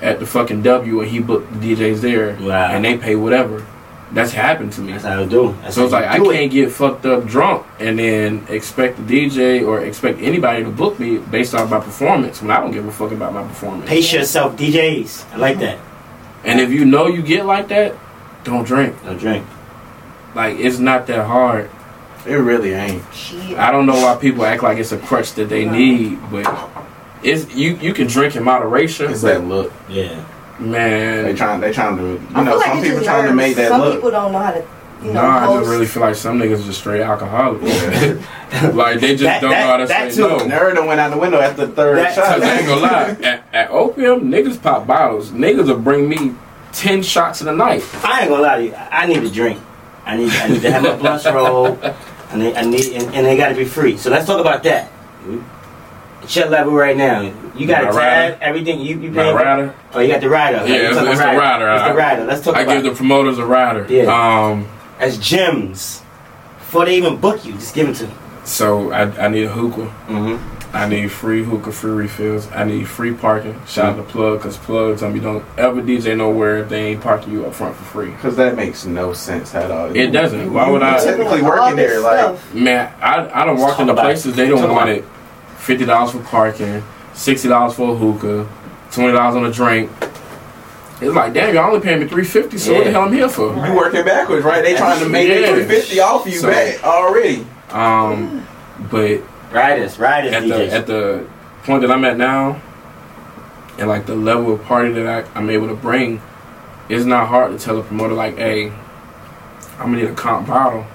at 0.00 0.20
the 0.20 0.26
fucking 0.26 0.62
W, 0.62 1.00
and 1.00 1.10
he 1.10 1.18
booked 1.20 1.52
the 1.60 1.74
DJs 1.74 2.00
there, 2.00 2.36
Wow. 2.40 2.70
and 2.70 2.84
they 2.84 2.96
pay 2.96 3.16
whatever. 3.16 3.66
That's 4.12 4.32
happened 4.32 4.72
to 4.72 4.80
me. 4.80 4.92
That's 4.92 5.04
how 5.04 5.20
I 5.22 5.26
do. 5.26 5.54
That's 5.62 5.74
So 5.74 5.84
it's 5.84 5.92
how 5.92 6.00
like 6.00 6.08
I 6.08 6.18
can't 6.18 6.50
get 6.50 6.72
fucked 6.72 7.04
up 7.04 7.26
drunk 7.26 7.66
and 7.78 7.98
then 7.98 8.46
expect 8.48 8.96
the 8.96 9.02
DJ 9.02 9.66
or 9.66 9.84
expect 9.84 10.20
anybody 10.20 10.64
to 10.64 10.70
book 10.70 10.98
me 10.98 11.18
based 11.18 11.54
off 11.54 11.70
my 11.70 11.80
performance 11.80 12.40
when 12.40 12.50
I 12.50 12.60
don't 12.60 12.70
give 12.70 12.86
a 12.86 12.92
fuck 12.92 13.12
about 13.12 13.34
my 13.34 13.42
performance. 13.42 13.88
Pace 13.88 14.12
yourself, 14.12 14.56
DJs. 14.56 15.34
I 15.34 15.36
like 15.36 15.58
that. 15.58 15.78
And 16.44 16.60
if 16.60 16.70
you 16.70 16.84
know 16.84 17.06
you 17.06 17.22
get 17.22 17.44
like 17.44 17.68
that, 17.68 17.94
don't 18.44 18.64
drink. 18.64 18.96
Don't 19.04 19.18
drink. 19.18 19.46
Like 20.34 20.58
it's 20.58 20.78
not 20.78 21.06
that 21.08 21.26
hard. 21.26 21.70
It 22.26 22.34
really 22.34 22.72
ain't. 22.72 23.02
I 23.56 23.70
don't 23.70 23.86
know 23.86 23.94
why 23.96 24.16
people 24.16 24.44
act 24.44 24.62
like 24.62 24.78
it's 24.78 24.92
a 24.92 24.98
crutch 24.98 25.32
that 25.34 25.48
they 25.48 25.64
need, 25.64 26.18
but 26.30 26.46
It's 27.22 27.52
you. 27.54 27.76
You 27.76 27.92
can 27.92 28.06
drink 28.06 28.36
in 28.36 28.44
moderation, 28.44 29.10
It's 29.10 29.22
but 29.22 29.34
that 29.34 29.44
look. 29.44 29.72
Yeah. 29.88 30.24
They 30.60 30.64
man, 30.66 31.36
trying. 31.36 31.60
They 31.60 31.72
trying 31.72 31.96
to. 31.98 32.02
You 32.02 32.22
I 32.34 32.42
know, 32.44 32.50
feel 32.52 32.56
like 32.58 32.66
some 32.68 32.78
it's 32.78 32.86
people 32.86 32.98
just 32.98 33.04
trying 33.04 33.26
to 33.28 33.34
make 33.34 33.56
that 33.56 33.68
Some 33.68 33.80
look. 33.80 33.94
people 33.94 34.10
don't 34.10 34.32
know 34.32 34.38
how 34.38 34.50
to, 34.50 34.66
you 35.02 35.12
know, 35.12 35.22
no, 35.22 35.28
I 35.28 35.58
just 35.60 35.70
really 35.70 35.86
feel 35.86 36.02
like 36.02 36.14
some 36.16 36.38
niggas 36.40 36.64
just 36.64 36.80
straight 36.80 37.00
alcoholics. 37.00 37.62
like 38.74 38.98
they 39.00 39.12
just 39.12 39.22
That- 39.22 39.40
don't 39.40 39.50
that- 39.50 39.60
know 39.60 39.66
how 39.70 39.76
to 39.76 39.86
that 39.86 40.12
say 40.12 40.16
too. 40.22 40.28
no. 40.28 40.38
Nerd 40.38 40.84
went 40.86 40.98
out 40.98 41.10
the 41.12 41.18
window 41.18 41.38
after 41.40 41.66
the 41.66 41.72
third 41.72 41.98
That- 41.98 42.14
shot. 42.14 42.26
Cause 42.26 42.42
I 42.42 42.56
ain't 42.58 42.66
gonna 42.66 42.80
lie, 42.80 43.16
at, 43.22 43.44
at 43.54 43.70
opium, 43.70 44.22
niggas 44.30 44.60
pop 44.60 44.86
bottles. 44.86 45.30
Niggas 45.30 45.68
will 45.68 45.78
bring 45.78 46.08
me 46.08 46.34
ten 46.72 47.02
shots 47.02 47.40
in 47.40 47.46
a 47.48 47.52
night. 47.52 47.84
I 48.04 48.22
ain't 48.22 48.30
gonna 48.30 48.42
lie 48.42 48.56
to 48.56 48.64
you. 48.64 48.74
I 48.74 49.04
I 49.04 49.06
need 49.06 49.22
a 49.22 49.30
drink. 49.30 49.60
I 50.04 50.16
need 50.16 50.32
I 50.32 50.48
need 50.48 50.62
to 50.62 50.70
have 50.72 50.82
my 50.82 50.96
blunts 51.00 51.24
roll. 51.26 51.78
I 52.30 52.36
need 52.36 52.56
I 52.56 52.62
need 52.62 52.92
and, 52.94 53.14
and 53.14 53.24
they 53.26 53.36
gotta 53.36 53.54
be 53.54 53.64
free. 53.64 53.96
So 53.96 54.10
let's 54.10 54.26
talk 54.26 54.40
about 54.40 54.64
that. 54.64 54.90
Chet 56.28 56.50
level 56.50 56.74
right 56.74 56.96
now. 56.96 57.22
You 57.56 57.66
got 57.66 57.82
a 57.82 57.86
My 57.86 57.90
tab, 57.92 57.96
rider. 57.96 58.38
everything 58.42 58.80
you 58.80 59.00
you 59.00 59.10
My 59.10 59.22
paying- 59.24 59.34
rider. 59.36 59.74
Oh, 59.94 60.00
you 60.00 60.08
got 60.08 60.20
the 60.20 60.28
rider. 60.28 60.58
Yeah, 60.58 60.66
You 60.66 60.74
it's, 60.88 60.96
talking 60.96 61.10
it's 61.12 61.20
the 61.20 61.26
rider. 61.26 61.68
It's 61.70 61.82
the 61.84 61.90
I- 61.90 61.94
rider. 61.94 62.24
Let's 62.24 62.44
talk 62.44 62.56
I 62.56 62.60
about 62.62 62.74
give 62.74 62.84
the 62.84 62.90
promoters 62.92 63.38
a 63.38 63.46
rider. 63.46 63.86
Yeah. 63.88 64.04
Um, 64.12 64.68
as 65.00 65.16
gems 65.18 66.02
before 66.58 66.84
they 66.84 66.96
even 66.96 67.16
book 67.16 67.44
you. 67.44 67.54
Just 67.54 67.74
give 67.74 67.88
it 67.88 67.94
to 67.96 68.06
them. 68.06 68.18
so 68.44 68.92
I, 68.92 69.02
I 69.24 69.28
need 69.28 69.44
a 69.44 69.48
hookah. 69.48 69.90
Mm-hmm. 70.08 70.76
I 70.76 70.86
need 70.86 71.10
free 71.10 71.42
hookah, 71.42 71.72
free 71.72 71.92
refills. 71.92 72.46
I 72.52 72.64
need 72.64 72.86
free 72.86 73.14
parking. 73.14 73.58
Shout 73.66 73.86
out 73.86 73.96
to 73.96 74.02
Plug, 74.02 74.38
cause 74.42 74.58
Plug 74.58 74.98
told 74.98 75.14
me 75.14 75.20
don't 75.20 75.42
ever 75.56 75.80
DJ 75.80 76.14
nowhere 76.14 76.58
if 76.58 76.68
they 76.68 76.88
ain't 76.88 77.00
parking 77.00 77.32
you 77.32 77.46
up 77.46 77.54
front 77.54 77.74
for 77.74 77.84
free. 77.84 78.10
Because 78.10 78.36
that 78.36 78.54
makes 78.54 78.84
no 78.84 79.14
sense 79.14 79.54
at 79.54 79.70
all. 79.70 79.96
It 79.96 80.08
doesn't. 80.08 80.52
Why 80.52 80.68
would 80.68 80.82
You 80.82 80.86
I? 80.88 80.98
Technically 81.02 81.40
All 81.40 81.48
working 81.48 81.76
this 81.76 81.90
there, 81.90 82.00
like. 82.00 82.54
Man, 82.54 82.92
I 83.00 83.42
I 83.42 83.46
don't 83.46 83.56
Let's 83.58 83.70
walk 83.70 83.80
into 83.80 83.94
places 83.94 84.34
it. 84.34 84.36
they 84.36 84.46
don't 84.48 84.60
want 84.60 84.72
about 84.72 84.88
it. 84.90 85.04
Fifty 85.68 85.84
dollars 85.84 86.12
for 86.12 86.20
parking, 86.20 86.82
sixty 87.12 87.46
dollars 87.46 87.74
for 87.74 87.92
a 87.92 87.94
hookah, 87.94 88.48
twenty 88.90 89.12
dollars 89.12 89.36
on 89.36 89.44
a 89.44 89.52
drink. 89.52 89.90
It's 91.02 91.14
like, 91.14 91.34
damn, 91.34 91.54
y'all 91.54 91.66
only 91.66 91.80
paying 91.80 92.00
me 92.00 92.08
three 92.08 92.24
fifty. 92.24 92.56
So 92.56 92.72
what 92.72 92.84
the 92.84 92.90
hell 92.90 93.02
I'm 93.02 93.12
here 93.12 93.28
for? 93.28 93.54
you 93.66 93.76
working 93.76 94.02
backwards, 94.02 94.46
right? 94.46 94.64
They 94.64 94.76
trying 94.76 94.98
to 95.00 95.08
make 95.10 95.28
Yeah. 95.28 95.40
that 95.40 95.48
350 95.66 96.00
off 96.00 96.24
you 96.26 96.32
So- 96.38 96.48
back 96.50 96.82
already. 96.82 97.46
Um, 97.68 98.48
but 98.90 99.20
Riders, 99.52 99.98
riders, 99.98 100.32
at 100.32 100.44
DJs. 100.44 100.48
the 100.48 100.70
at 100.72 100.86
the 100.86 101.26
point 101.64 101.82
that 101.82 101.90
I'm 101.90 102.02
at 102.06 102.16
now, 102.16 102.62
and 103.78 103.88
like 103.90 104.06
the 104.06 104.14
level 104.16 104.54
of 104.54 104.62
party 104.64 104.90
that 104.94 105.06
I, 105.06 105.38
I'm 105.38 105.50
able 105.50 105.68
to 105.68 105.74
bring, 105.74 106.22
it's 106.88 107.04
not 107.04 107.28
hard 107.28 107.52
to 107.52 107.58
tell 107.62 107.78
a 107.78 107.82
promoter 107.82 108.14
like, 108.14 108.38
hey, 108.38 108.68
I'm 109.78 109.92
gonna 109.92 109.96
need 109.98 110.06
a 110.10 110.14
comp 110.14 110.46
bottle. 110.48 110.86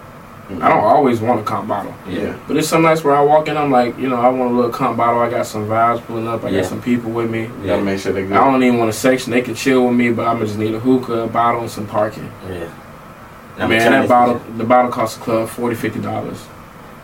I 0.49 0.67
don't 0.69 0.83
always 0.83 1.21
want 1.21 1.39
a 1.39 1.43
comp 1.43 1.67
bottle. 1.69 1.93
Yeah. 2.07 2.37
But 2.47 2.57
it's 2.57 2.67
some 2.67 2.81
nights 2.81 3.03
where 3.03 3.15
I 3.15 3.21
walk 3.21 3.47
in, 3.47 3.55
I'm 3.57 3.71
like, 3.71 3.97
you 3.97 4.09
know, 4.09 4.17
I 4.17 4.27
want 4.29 4.51
a 4.51 4.55
little 4.55 4.71
comp 4.71 4.97
bottle. 4.97 5.21
I 5.21 5.29
got 5.29 5.45
some 5.47 5.67
vibes 5.67 6.01
pulling 6.05 6.27
up. 6.27 6.43
I 6.43 6.49
Yeah. 6.49 6.61
got 6.61 6.69
some 6.69 6.81
people 6.81 7.11
with 7.11 7.29
me. 7.29 7.43
You 7.43 7.65
gotta 7.67 7.81
make 7.81 7.99
sure 7.99 8.11
they 8.11 8.25
I 8.25 8.43
don't 8.43 8.61
even 8.61 8.77
want 8.77 8.89
a 8.89 8.93
section. 8.93 9.31
They 9.31 9.41
can 9.41 9.55
chill 9.55 9.85
with 9.87 9.95
me, 9.95 10.11
but 10.11 10.27
I'm 10.27 10.35
gonna 10.35 10.45
just 10.47 10.59
need 10.59 10.75
a 10.75 10.79
hookah, 10.79 11.21
a 11.23 11.27
bottle, 11.27 11.61
and 11.61 11.69
some 11.69 11.87
parking. 11.87 12.29
yeah. 12.49 13.67
Man, 13.67 13.91
that 13.91 14.09
bottle, 14.09 14.35
bitch. 14.35 14.57
the 14.57 14.63
bottle 14.63 14.91
costs 14.91 15.17
the 15.17 15.23
club 15.23 15.47
40 15.49 15.99
dollars. 16.01 16.43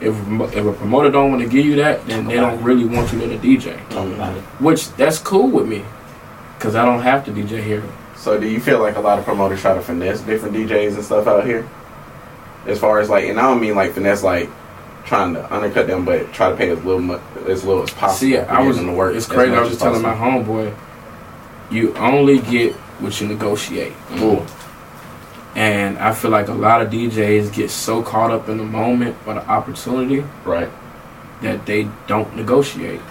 If 0.02 0.16
if 0.54 0.66
a 0.66 0.74
promoter 0.74 1.10
don't 1.12 1.30
want 1.32 1.42
to 1.44 1.48
give 1.50 1.66
you 1.66 1.76
that, 1.78 2.06
then 2.08 2.26
they 2.26 2.36
don't 2.36 2.62
really 2.64 2.86
want 2.86 3.12
you 3.14 3.20
to 3.22 3.28
the 3.28 3.38
DJ. 3.38 3.78
Talk 3.90 4.08
about 4.08 4.36
it. 4.36 4.42
Which 4.60 4.92
that's 4.96 5.18
cool 5.20 5.48
with 5.50 5.68
me, 5.68 5.84
cause 6.60 6.76
I 6.76 6.86
don't 6.86 7.02
have 7.02 7.24
to 7.26 7.32
DJ 7.32 7.62
here. 7.62 7.84
So 8.16 8.40
do 8.40 8.48
you 8.48 8.60
feel 8.60 8.80
like 8.80 8.96
a 8.98 9.02
lot 9.02 9.18
of 9.20 9.26
promoters 9.26 9.62
try 9.62 9.74
to 9.76 9.82
finesse 9.82 10.22
different 10.22 10.56
DJs 10.56 10.96
and 10.96 11.04
stuff 11.04 11.28
out 11.28 11.46
here? 11.46 11.66
As 12.70 12.80
far 12.80 13.00
as 13.00 13.10
like, 13.10 13.26
and 13.26 13.40
I 13.40 13.44
don't 13.44 13.60
mean 13.60 13.76
like 13.76 13.94
finesse 13.94 14.24
like 14.24 14.50
trying 15.06 15.34
to 15.34 15.54
undercut 15.54 15.88
them, 15.88 16.06
but 16.06 16.32
try 16.34 16.50
to 16.50 16.56
pay 16.56 16.70
as 16.70 16.84
little 16.84 17.02
mu- 17.02 17.20
as 17.48 17.64
little 17.66 17.84
as 17.84 17.92
possible. 17.92 18.20
See, 18.20 18.38
I 18.38 18.62
was. 18.62 18.78
in 18.78 18.86
the 18.86 18.94
work 18.94 19.16
It's 19.16 19.26
crazy. 19.26 19.54
I 19.54 19.60
was 19.60 19.72
as 19.72 19.74
just 19.74 19.82
telling 19.82 20.02
my 20.02 20.14
homeboy, 20.14 20.76
you 21.72 21.96
only 21.96 22.40
get 22.40 22.74
what 23.00 23.20
you 23.20 23.28
negotiate. 23.28 23.94
Ooh. 24.20 24.46
And 25.56 25.98
I 25.98 26.14
feel 26.14 26.32
like 26.32 26.48
a 26.48 26.54
lot 26.54 26.82
of 26.82 26.92
DJs 26.92 27.54
get 27.54 27.72
so 27.72 28.04
caught 28.04 28.32
up 28.32 28.50
in 28.50 28.58
the 28.58 28.64
moment 28.64 29.18
or 29.26 29.34
the 29.34 29.46
opportunity 29.48 30.24
right. 30.46 30.70
that 31.42 31.66
they 31.66 31.90
don't 32.08 32.36
negotiate. 32.36 33.02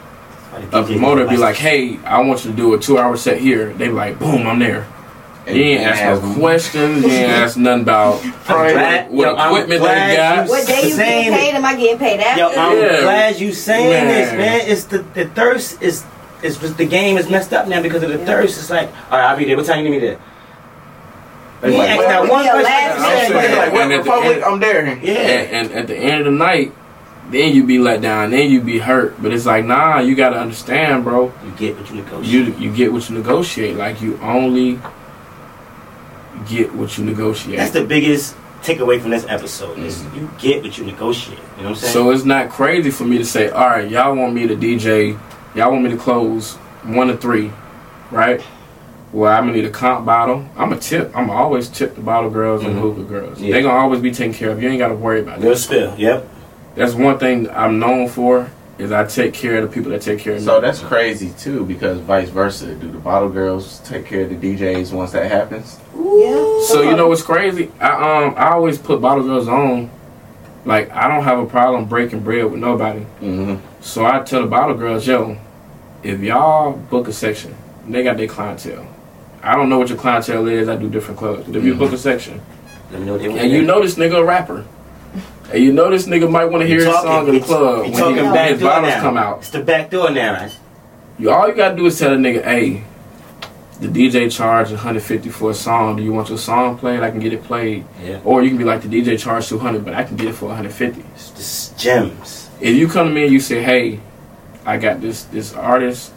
A 0.72 0.82
promoter 0.82 1.26
be 1.26 1.36
like, 1.36 1.56
"Hey, 1.56 1.98
I 2.04 2.22
want 2.22 2.44
you 2.44 2.50
to 2.52 2.56
do 2.56 2.74
a 2.74 2.78
two-hour 2.78 3.16
set 3.16 3.38
here." 3.38 3.72
They 3.74 3.88
be 3.88 3.92
like, 3.92 4.18
"Boom, 4.18 4.46
I'm 4.46 4.58
there." 4.58 4.86
And- 5.48 5.56
You 5.56 5.62
ain't 5.64 5.80
ask 5.86 6.22
no 6.22 6.34
questions. 6.34 7.02
You 7.04 7.10
ain't 7.10 7.30
ask 7.32 7.56
nothing 7.56 7.82
about 7.82 8.22
I'm 8.24 8.30
glad- 8.72 9.10
what 9.10 9.26
yo, 9.26 9.46
equipment 9.46 9.82
they 9.82 10.16
got. 10.16 10.48
What 10.48 10.66
day 10.66 10.82
you 10.88 10.90
Saying 10.94 11.24
getting 11.32 11.38
paid? 11.38 11.54
Am 11.56 11.64
I 11.64 11.74
getting 11.76 11.98
paid 11.98 12.20
after? 12.20 12.40
Yo, 12.40 12.48
I'm 12.50 12.76
Yeah. 12.78 13.00
glad 13.00 13.40
you 13.40 13.52
saying 13.52 13.90
Man. 13.90 14.06
this, 14.08 14.32
man. 14.32 14.60
It's 14.70 14.84
the 14.84 14.98
the 15.14 15.24
thirst 15.26 15.82
is 15.82 16.04
is 16.42 16.56
just 16.58 16.76
the 16.76 16.84
game 16.86 17.16
is 17.18 17.28
messed 17.28 17.52
up 17.52 17.66
now 17.66 17.82
because 17.82 18.02
of 18.02 18.10
the 18.12 18.18
Yeah. 18.18 18.24
thirst. 18.26 18.58
It's 18.60 18.70
like, 18.70 18.88
all 19.10 19.18
right, 19.18 19.30
I'll 19.30 19.36
be 19.36 19.44
there. 19.46 19.56
What 19.56 19.66
time 19.66 19.78
you 19.78 19.84
need 19.90 20.00
me 20.00 20.06
there? 20.06 20.18
But 21.60 21.72
Yeah, 21.72 21.94
you 21.96 22.02
that 22.02 22.28
one 22.28 22.42
be 22.44 22.48
a 22.48 22.50
question. 22.52 22.62
last 22.72 22.98
I'm 23.00 23.32
saying, 23.32 23.56
Like, 23.58 23.72
what 23.72 23.82
And 23.82 23.92
at 23.92 24.04
the 24.04 24.10
Republic? 24.10 24.36
end- 24.36 24.44
I'm 24.44 24.60
there. 24.60 24.98
yeah. 25.02 25.12
And, 25.12 25.52
and 25.70 25.72
at 25.72 25.86
the 25.88 25.96
end 25.96 26.20
of 26.20 26.24
the 26.26 26.30
night, 26.30 26.72
then 27.32 27.52
you 27.54 27.64
be 27.64 27.78
let 27.80 28.00
down. 28.00 28.30
Then 28.30 28.48
you 28.50 28.60
be 28.60 28.78
hurt. 28.78 29.20
But 29.20 29.32
it's 29.32 29.44
like, 29.46 29.64
nah, 29.64 29.98
you 29.98 30.14
gotta 30.14 30.36
understand, 30.38 31.02
bro. 31.02 31.32
You 31.44 31.50
get 31.58 31.76
what 31.76 31.90
you 31.90 31.96
negotiate. 31.96 32.26
You 32.32 32.54
you 32.58 32.70
get 32.72 32.92
what 32.92 33.08
you 33.10 33.16
negotiate. 33.16 33.76
Like 33.76 34.00
you 34.00 34.18
only 34.22 34.78
get 36.48 36.72
what 36.74 36.96
you 36.98 37.04
negotiate. 37.04 37.56
That's 37.58 37.72
the 37.72 37.84
biggest 37.84 38.36
takeaway 38.62 39.00
from 39.00 39.10
this 39.10 39.24
episode. 39.28 39.78
Is 39.78 40.02
you 40.14 40.30
get 40.38 40.62
what 40.62 40.76
you 40.78 40.84
negotiate. 40.84 41.38
You 41.38 41.44
know 41.44 41.62
what 41.62 41.68
I'm 41.70 41.74
saying? 41.76 41.92
So 41.92 42.10
it's 42.10 42.24
not 42.24 42.50
crazy 42.50 42.90
for 42.90 43.04
me 43.04 43.18
to 43.18 43.24
say, 43.24 43.48
all 43.50 43.66
right, 43.68 43.88
y'all 43.90 44.14
want 44.14 44.34
me 44.34 44.46
to 44.46 44.56
DJ, 44.56 45.18
y'all 45.54 45.70
want 45.70 45.84
me 45.84 45.90
to 45.90 45.96
close 45.96 46.54
one 46.84 47.08
to 47.08 47.16
three, 47.16 47.52
right? 48.10 48.42
Well, 49.12 49.32
I'm 49.32 49.44
gonna 49.46 49.56
need 49.56 49.64
a 49.64 49.70
comp 49.70 50.04
bottle. 50.04 50.46
I'm 50.56 50.72
a 50.72 50.78
tip. 50.78 51.16
I'm 51.16 51.30
always 51.30 51.68
tip 51.68 51.94
the 51.94 52.02
bottle 52.02 52.28
girls 52.30 52.62
and 52.64 52.76
Mhm. 52.76 52.80
hookah 52.80 53.02
girls. 53.04 53.40
Yeah. 53.40 53.54
They 53.54 53.62
gonna 53.62 53.78
always 53.78 54.00
be 54.00 54.10
taken 54.10 54.34
care 54.34 54.50
of. 54.50 54.62
You 54.62 54.68
ain't 54.68 54.78
gotta 54.78 54.94
worry 54.94 55.20
about 55.20 55.38
Little 55.38 55.54
that. 55.54 55.58
spill. 55.60 55.94
Yep. 55.96 56.28
That's 56.74 56.94
one 56.94 57.18
thing 57.18 57.48
I'm 57.54 57.78
known 57.78 58.08
for 58.08 58.50
is 58.78 58.92
I 58.92 59.04
take 59.04 59.34
care 59.34 59.56
of 59.58 59.68
the 59.68 59.74
people 59.74 59.90
that 59.90 60.02
take 60.02 60.20
care 60.20 60.34
of 60.34 60.38
me. 60.40 60.44
So 60.44 60.60
that's 60.60 60.80
crazy 60.80 61.32
too, 61.38 61.64
because 61.64 61.98
vice 62.00 62.28
versa. 62.30 62.74
Do 62.74 62.90
the 62.90 62.98
bottle 62.98 63.28
girls 63.28 63.80
take 63.80 64.06
care 64.06 64.22
of 64.22 64.30
the 64.30 64.36
DJs 64.56 64.92
once 64.92 65.12
that 65.12 65.30
happens? 65.30 65.78
Yeah. 65.94 66.62
So 66.66 66.82
you 66.82 66.94
know 66.96 67.08
what's 67.08 67.22
crazy? 67.22 67.70
I 67.80 68.24
um 68.26 68.34
I 68.36 68.50
always 68.52 68.78
put 68.78 69.00
bottle 69.00 69.24
girls 69.24 69.48
on. 69.48 69.90
Like 70.64 70.90
I 70.90 71.08
don't 71.08 71.24
have 71.24 71.38
a 71.38 71.46
problem 71.46 71.86
breaking 71.86 72.20
bread 72.20 72.44
with 72.44 72.60
nobody. 72.60 73.00
Mm-hmm. 73.20 73.56
So 73.80 74.04
I 74.06 74.20
tell 74.22 74.42
the 74.42 74.46
bottle 74.48 74.76
girls, 74.76 75.06
yo, 75.06 75.36
if 76.02 76.20
y'all 76.20 76.72
book 76.72 77.08
a 77.08 77.12
section, 77.12 77.54
they 77.88 78.02
got 78.04 78.16
their 78.16 78.28
clientele. 78.28 78.86
I 79.42 79.54
don't 79.56 79.68
know 79.68 79.78
what 79.78 79.88
your 79.88 79.98
clientele 79.98 80.46
is. 80.48 80.68
I 80.68 80.76
do 80.76 80.88
different 80.90 81.18
clubs. 81.18 81.46
But 81.46 81.56
if 81.56 81.64
you 81.64 81.74
Mhm. 81.74 81.78
book 81.78 81.92
a 81.92 81.98
section, 81.98 82.40
Let 82.90 83.00
me 83.00 83.06
know 83.06 83.12
what 83.12 83.22
they 83.22 83.28
want. 83.28 83.40
and 83.40 83.50
you 83.52 83.62
know 83.62 83.80
this 83.80 83.94
nigga 83.94 84.18
a 84.18 84.24
rapper, 84.24 84.64
and 85.52 85.62
you 85.62 85.72
know 85.72 85.90
this 85.90 86.06
nigga 86.06 86.30
might 86.30 86.46
want 86.46 86.62
to 86.62 86.66
hear 86.66 86.84
his 86.84 86.94
song 86.94 87.28
in 87.28 87.34
the 87.34 87.40
club 87.40 87.82
when 87.82 87.92
talking 87.92 88.16
he, 88.16 88.32
back 88.32 88.50
his 88.50 88.62
bottles 88.62 88.94
now. 88.94 89.00
come 89.00 89.16
out. 89.16 89.38
It's 89.38 89.50
the 89.50 89.62
back 89.62 89.90
door 89.90 90.10
now. 90.10 90.50
You 91.18 91.30
all 91.30 91.48
you 91.48 91.54
gotta 91.54 91.76
do 91.76 91.86
is 91.86 91.98
tell 91.98 92.12
a 92.12 92.16
nigga, 92.16 92.44
hey, 92.44 92.84
the 93.80 93.88
DJ 93.88 94.30
charge 94.30 94.70
150 94.70 95.28
for 95.30 95.50
a 95.50 95.54
song. 95.54 95.96
Do 95.96 96.02
you 96.02 96.12
want 96.12 96.28
your 96.28 96.38
song 96.38 96.78
played? 96.78 97.00
I 97.00 97.10
can 97.10 97.20
get 97.20 97.32
it 97.32 97.44
played. 97.44 97.84
Yeah. 98.02 98.20
Or 98.24 98.42
you 98.42 98.50
can 98.50 98.58
be 98.58 98.64
like 98.64 98.82
the 98.82 98.88
DJ 98.88 99.18
charge 99.18 99.48
200, 99.48 99.84
but 99.84 99.94
I 99.94 100.04
can 100.04 100.16
get 100.16 100.28
it 100.28 100.34
for 100.34 100.46
150. 100.46 101.04
It's 101.14 101.30
just 101.30 101.78
gems. 101.78 102.50
If 102.60 102.76
you 102.76 102.88
come 102.88 103.08
to 103.08 103.14
me 103.14 103.24
and 103.24 103.32
you 103.32 103.40
say, 103.40 103.62
"Hey, 103.62 104.00
I 104.66 104.78
got 104.78 105.00
this 105.00 105.24
this 105.24 105.54
artist," 105.54 106.12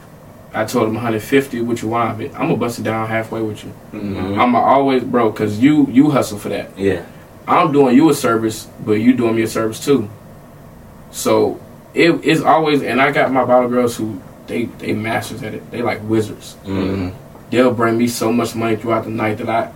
I 0.53 0.65
told 0.65 0.87
him 0.87 0.95
150. 0.95 1.61
What 1.61 1.81
you 1.81 1.89
want 1.89 2.11
of 2.11 2.21
it? 2.21 2.33
I'm 2.33 2.47
gonna 2.47 2.57
bust 2.57 2.79
it 2.79 2.83
down 2.83 3.07
halfway 3.07 3.41
with 3.41 3.63
you. 3.63 3.73
Mm-hmm. 3.93 4.39
I'm 4.39 4.51
to 4.53 4.57
always, 4.57 5.03
bro, 5.03 5.31
cause 5.31 5.59
you 5.59 5.87
you 5.89 6.09
hustle 6.09 6.39
for 6.39 6.49
that. 6.49 6.77
Yeah. 6.77 7.05
I'm 7.47 7.71
doing 7.71 7.95
you 7.95 8.09
a 8.09 8.13
service, 8.13 8.67
but 8.85 8.93
you 8.93 9.13
doing 9.13 9.35
me 9.35 9.41
a 9.43 9.47
service 9.47 9.83
too. 9.83 10.09
So 11.11 11.59
it, 11.93 12.11
it's 12.23 12.41
always, 12.41 12.83
and 12.83 13.01
I 13.01 13.11
got 13.11 13.31
my 13.31 13.43
bottle 13.45 13.69
girls 13.69 13.95
who 13.97 14.21
they 14.47 14.65
they 14.65 14.93
masters 14.93 15.43
at 15.43 15.53
it. 15.53 15.69
They 15.71 15.81
like 15.81 16.01
wizards. 16.03 16.55
Mm-hmm. 16.65 17.15
They'll 17.49 17.73
bring 17.73 17.97
me 17.97 18.07
so 18.07 18.31
much 18.31 18.55
money 18.55 18.75
throughout 18.77 19.03
the 19.03 19.09
night 19.09 19.37
that 19.39 19.49
I 19.49 19.71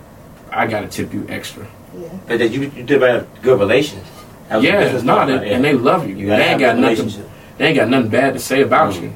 I 0.50 0.66
gotta 0.66 0.88
tip 0.88 1.12
you 1.12 1.26
extra. 1.28 1.66
Yeah. 1.96 2.08
But 2.26 2.38
that 2.38 2.48
you, 2.48 2.62
you 2.62 2.82
develop 2.82 3.28
good 3.42 3.58
relations. 3.58 4.04
That 4.48 4.56
was 4.56 4.64
a 4.64 4.68
Yeah, 4.68 4.80
business 4.84 5.02
no, 5.02 5.16
partner, 5.16 5.42
and 5.42 5.64
they 5.64 5.72
love 5.74 6.08
you. 6.08 6.14
You 6.14 6.26
they 6.26 6.36
gotta 6.38 6.44
ain't 6.50 6.60
got 6.60 6.78
nothing. 6.78 7.24
they 7.58 7.66
ain't 7.68 7.76
got 7.76 7.88
nothing 7.88 8.10
bad 8.10 8.32
to 8.34 8.38
say 8.38 8.62
about 8.62 8.94
Mhm. 8.94 9.02
you. 9.02 9.12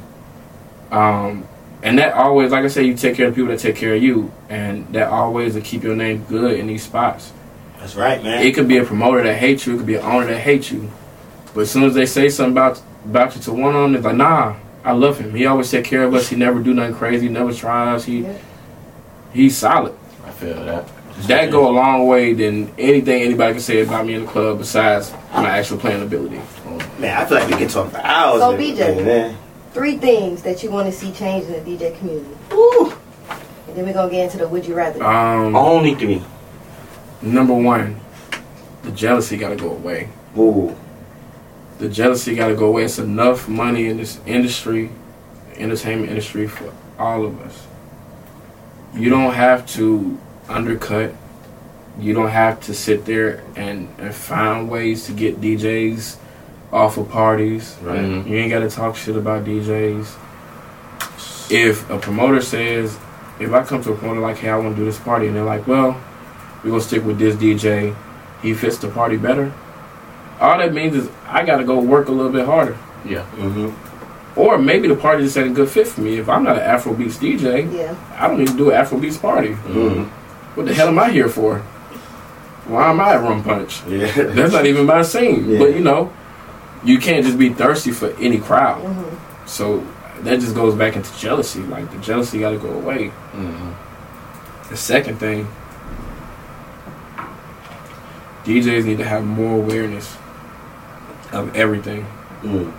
Um, 0.96 1.44
and 1.82 1.98
that 1.98 2.12
always, 2.14 2.50
like 2.52 2.64
I 2.64 2.68
say, 2.68 2.82
you 2.84 2.94
take 2.94 3.16
care 3.16 3.28
of 3.28 3.34
people 3.34 3.50
that 3.50 3.60
take 3.60 3.76
care 3.76 3.94
of 3.94 4.02
you, 4.02 4.30
and 4.50 4.86
that 4.92 5.08
always 5.08 5.54
will 5.54 5.62
keep 5.62 5.82
your 5.82 5.96
name 5.96 6.24
good 6.28 6.58
in 6.58 6.66
these 6.66 6.82
spots. 6.82 7.32
That's 7.80 7.94
right, 7.96 8.22
man. 8.22 8.42
It 8.44 8.54
could 8.54 8.68
be 8.68 8.76
a 8.78 8.84
promoter 8.84 9.22
that 9.22 9.36
hates 9.36 9.66
you, 9.66 9.74
it 9.74 9.78
could 9.78 9.86
be 9.86 9.96
an 9.96 10.02
owner 10.04 10.26
that 10.26 10.38
hates 10.40 10.70
you, 10.70 10.90
but 11.54 11.62
as 11.62 11.70
soon 11.70 11.84
as 11.84 11.94
they 11.94 12.06
say 12.06 12.28
something 12.28 12.52
about 12.52 12.80
about 13.04 13.34
you 13.34 13.40
to 13.42 13.52
one 13.52 13.74
of 13.74 13.82
them, 13.82 13.94
it's 13.96 14.04
like, 14.04 14.16
nah, 14.16 14.56
I 14.84 14.92
love 14.92 15.18
him. 15.18 15.34
He 15.34 15.46
always 15.46 15.70
take 15.70 15.86
care 15.86 16.02
of 16.04 16.12
us. 16.14 16.28
He 16.28 16.36
never 16.36 16.60
do 16.60 16.74
nothing 16.74 16.94
crazy. 16.94 17.28
Never 17.28 17.52
tries. 17.52 18.04
He 18.04 18.20
Yeah. 18.20 18.32
he's 19.32 19.56
solid. 19.56 19.94
I 20.26 20.30
feel 20.30 20.62
that. 20.66 20.86
That 21.26 21.50
go 21.50 21.68
a 21.68 21.72
long 21.72 22.06
way 22.06 22.32
than 22.34 22.70
anything 22.78 23.22
anybody 23.22 23.52
can 23.54 23.60
say 23.62 23.82
about 23.82 24.06
me 24.06 24.14
in 24.14 24.24
the 24.24 24.30
club 24.30 24.58
besides 24.58 25.12
my 25.34 25.48
actual 25.58 25.76
playing 25.78 26.02
ability. 26.02 26.40
Man, 26.98 27.16
I 27.16 27.24
feel 27.26 27.38
like 27.38 27.48
we 27.48 27.56
can 27.56 27.68
talk 27.68 27.90
for 27.90 27.98
hours. 27.98 28.40
So, 28.40 28.50
with- 28.52 28.60
BJ. 28.60 29.04
man. 29.04 29.36
three 29.72 29.96
things 29.98 30.42
that 30.42 30.62
you 30.62 30.70
want 30.70 30.86
to 30.86 30.92
see 30.92 31.12
change 31.12 31.44
in 31.46 31.52
the 31.52 31.60
DJ 31.60 31.96
community. 31.98 32.26
Woo. 32.50 32.92
And 33.68 33.76
then 33.76 33.86
we're 33.86 33.92
gonna 33.92 34.10
get 34.10 34.24
into 34.24 34.38
the 34.38 34.48
would 34.48 34.66
you 34.66 34.74
rather. 34.74 35.02
Um, 35.02 35.54
Only 35.56 35.94
three. 35.94 36.22
Number 37.22 37.54
one, 37.54 38.00
the 38.82 38.90
jealousy 38.92 39.36
got 39.36 39.50
to 39.50 39.56
go 39.56 39.70
away. 39.70 40.08
Ooh. 40.38 40.76
The 41.78 41.88
jealousy 41.88 42.34
got 42.34 42.48
to 42.48 42.54
go 42.54 42.66
away. 42.66 42.84
It's 42.84 42.98
enough 42.98 43.48
money 43.48 43.86
in 43.86 43.96
this 43.96 44.20
industry, 44.26 44.90
entertainment 45.56 46.10
industry, 46.10 46.46
for 46.46 46.72
all 46.98 47.24
of 47.24 47.40
us. 47.40 47.66
You 48.94 49.08
don't 49.10 49.32
have 49.34 49.66
to 49.74 50.18
undercut. 50.48 51.14
You 51.98 52.14
don't 52.14 52.28
have 52.30 52.60
to 52.62 52.74
sit 52.74 53.04
there 53.04 53.42
and, 53.56 53.88
and 53.98 54.14
find 54.14 54.70
ways 54.70 55.06
to 55.06 55.12
get 55.12 55.40
DJs 55.40 56.16
off 56.72 56.96
of 56.98 57.08
parties. 57.10 57.76
Right. 57.82 57.98
Mhm. 58.00 58.28
You 58.28 58.36
ain't 58.36 58.50
got 58.50 58.60
to 58.60 58.70
talk 58.70 58.96
shit 58.96 59.16
about 59.16 59.44
DJs. 59.44 60.06
If 61.50 61.88
a 61.90 61.98
promoter 61.98 62.40
says, 62.40 62.96
if 63.40 63.52
I 63.52 63.62
come 63.64 63.82
to 63.82 63.92
a 63.92 63.96
promoter 63.96 64.20
like, 64.20 64.38
hey, 64.38 64.50
I 64.50 64.56
want 64.56 64.76
to 64.76 64.80
do 64.80 64.84
this 64.84 64.98
party, 64.98 65.26
and 65.26 65.34
they're 65.36 65.44
like, 65.44 65.66
well, 65.66 66.00
we're 66.62 66.70
going 66.70 66.80
to 66.80 66.86
stick 66.86 67.04
with 67.04 67.18
this 67.18 67.34
DJ, 67.36 67.94
he 68.42 68.54
fits 68.54 68.78
the 68.78 68.88
party 68.88 69.16
better. 69.16 69.52
All 70.40 70.56
that 70.58 70.72
means 70.72 70.96
is 70.96 71.08
I 71.26 71.44
got 71.44 71.58
to 71.58 71.64
go 71.64 71.80
work 71.80 72.08
a 72.08 72.12
little 72.12 72.32
bit 72.32 72.46
harder. 72.46 72.76
Yeah. 73.04 73.24
Mm-hmm. 73.36 74.38
Or 74.38 74.58
maybe 74.58 74.88
the 74.88 74.94
party 74.96 75.24
just 75.24 75.36
ain't 75.36 75.50
a 75.50 75.52
good 75.54 75.68
fit 75.68 75.88
for 75.88 76.00
me. 76.00 76.18
If 76.18 76.28
I'm 76.28 76.44
not 76.44 76.56
an 76.56 76.62
Afrobeats 76.62 77.18
DJ, 77.18 77.70
Yeah. 77.72 77.94
I 78.18 78.28
don't 78.28 78.38
need 78.38 78.48
to 78.48 78.56
do 78.56 78.70
an 78.70 78.82
Afrobeats 78.84 79.20
party. 79.20 79.50
Mm-hmm. 79.50 80.04
What 80.54 80.66
the 80.66 80.74
hell 80.74 80.88
am 80.88 80.98
I 80.98 81.10
here 81.10 81.28
for? 81.28 81.58
Why 82.66 82.90
am 82.90 83.00
I 83.00 83.14
at 83.14 83.22
Rum 83.22 83.42
Punch? 83.42 83.82
Yeah. 83.86 84.10
That's 84.12 84.52
not 84.52 84.66
even 84.66 84.86
my 84.86 85.02
scene. 85.02 85.48
Yeah. 85.48 85.58
But 85.58 85.74
you 85.74 85.80
know, 85.80 86.12
you 86.84 86.98
can't 86.98 87.24
just 87.24 87.38
be 87.38 87.50
thirsty 87.50 87.90
for 87.90 88.10
any 88.18 88.38
crowd. 88.38 88.80
hmm 88.82 89.46
So 89.46 89.86
that 90.20 90.40
just 90.40 90.54
goes 90.54 90.74
back 90.74 90.94
into 90.96 91.16
jealousy. 91.18 91.60
Like 91.60 91.90
the 91.90 91.98
jealousy 91.98 92.38
got 92.40 92.50
to 92.50 92.58
go 92.58 92.70
away. 92.70 93.08
hmm 93.08 93.72
The 94.70 94.76
second 94.76 95.18
thing, 95.18 95.48
DJs 98.44 98.84
need 98.84 98.98
to 98.98 99.04
have 99.04 99.24
more 99.24 99.56
awareness 99.56 100.16
of 101.32 101.54
everything. 101.54 102.06
Mm. 102.42 102.72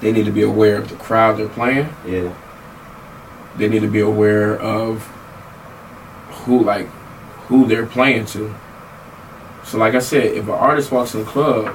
They 0.00 0.12
need 0.12 0.26
to 0.26 0.32
be 0.32 0.42
aware 0.42 0.76
of 0.76 0.88
the 0.88 0.96
crowd 0.96 1.38
they're 1.38 1.48
playing. 1.48 1.88
Yeah. 2.06 2.34
They 3.56 3.68
need 3.68 3.80
to 3.80 3.90
be 3.90 4.00
aware 4.00 4.58
of 4.58 5.02
who 6.44 6.62
like 6.62 6.86
who 7.48 7.66
they're 7.66 7.86
playing 7.86 8.26
to. 8.26 8.54
So 9.64 9.78
like 9.78 9.94
I 9.94 9.98
said, 9.98 10.24
if 10.24 10.44
an 10.44 10.50
artist 10.50 10.92
walks 10.92 11.14
in 11.14 11.20
the 11.20 11.26
club, 11.26 11.74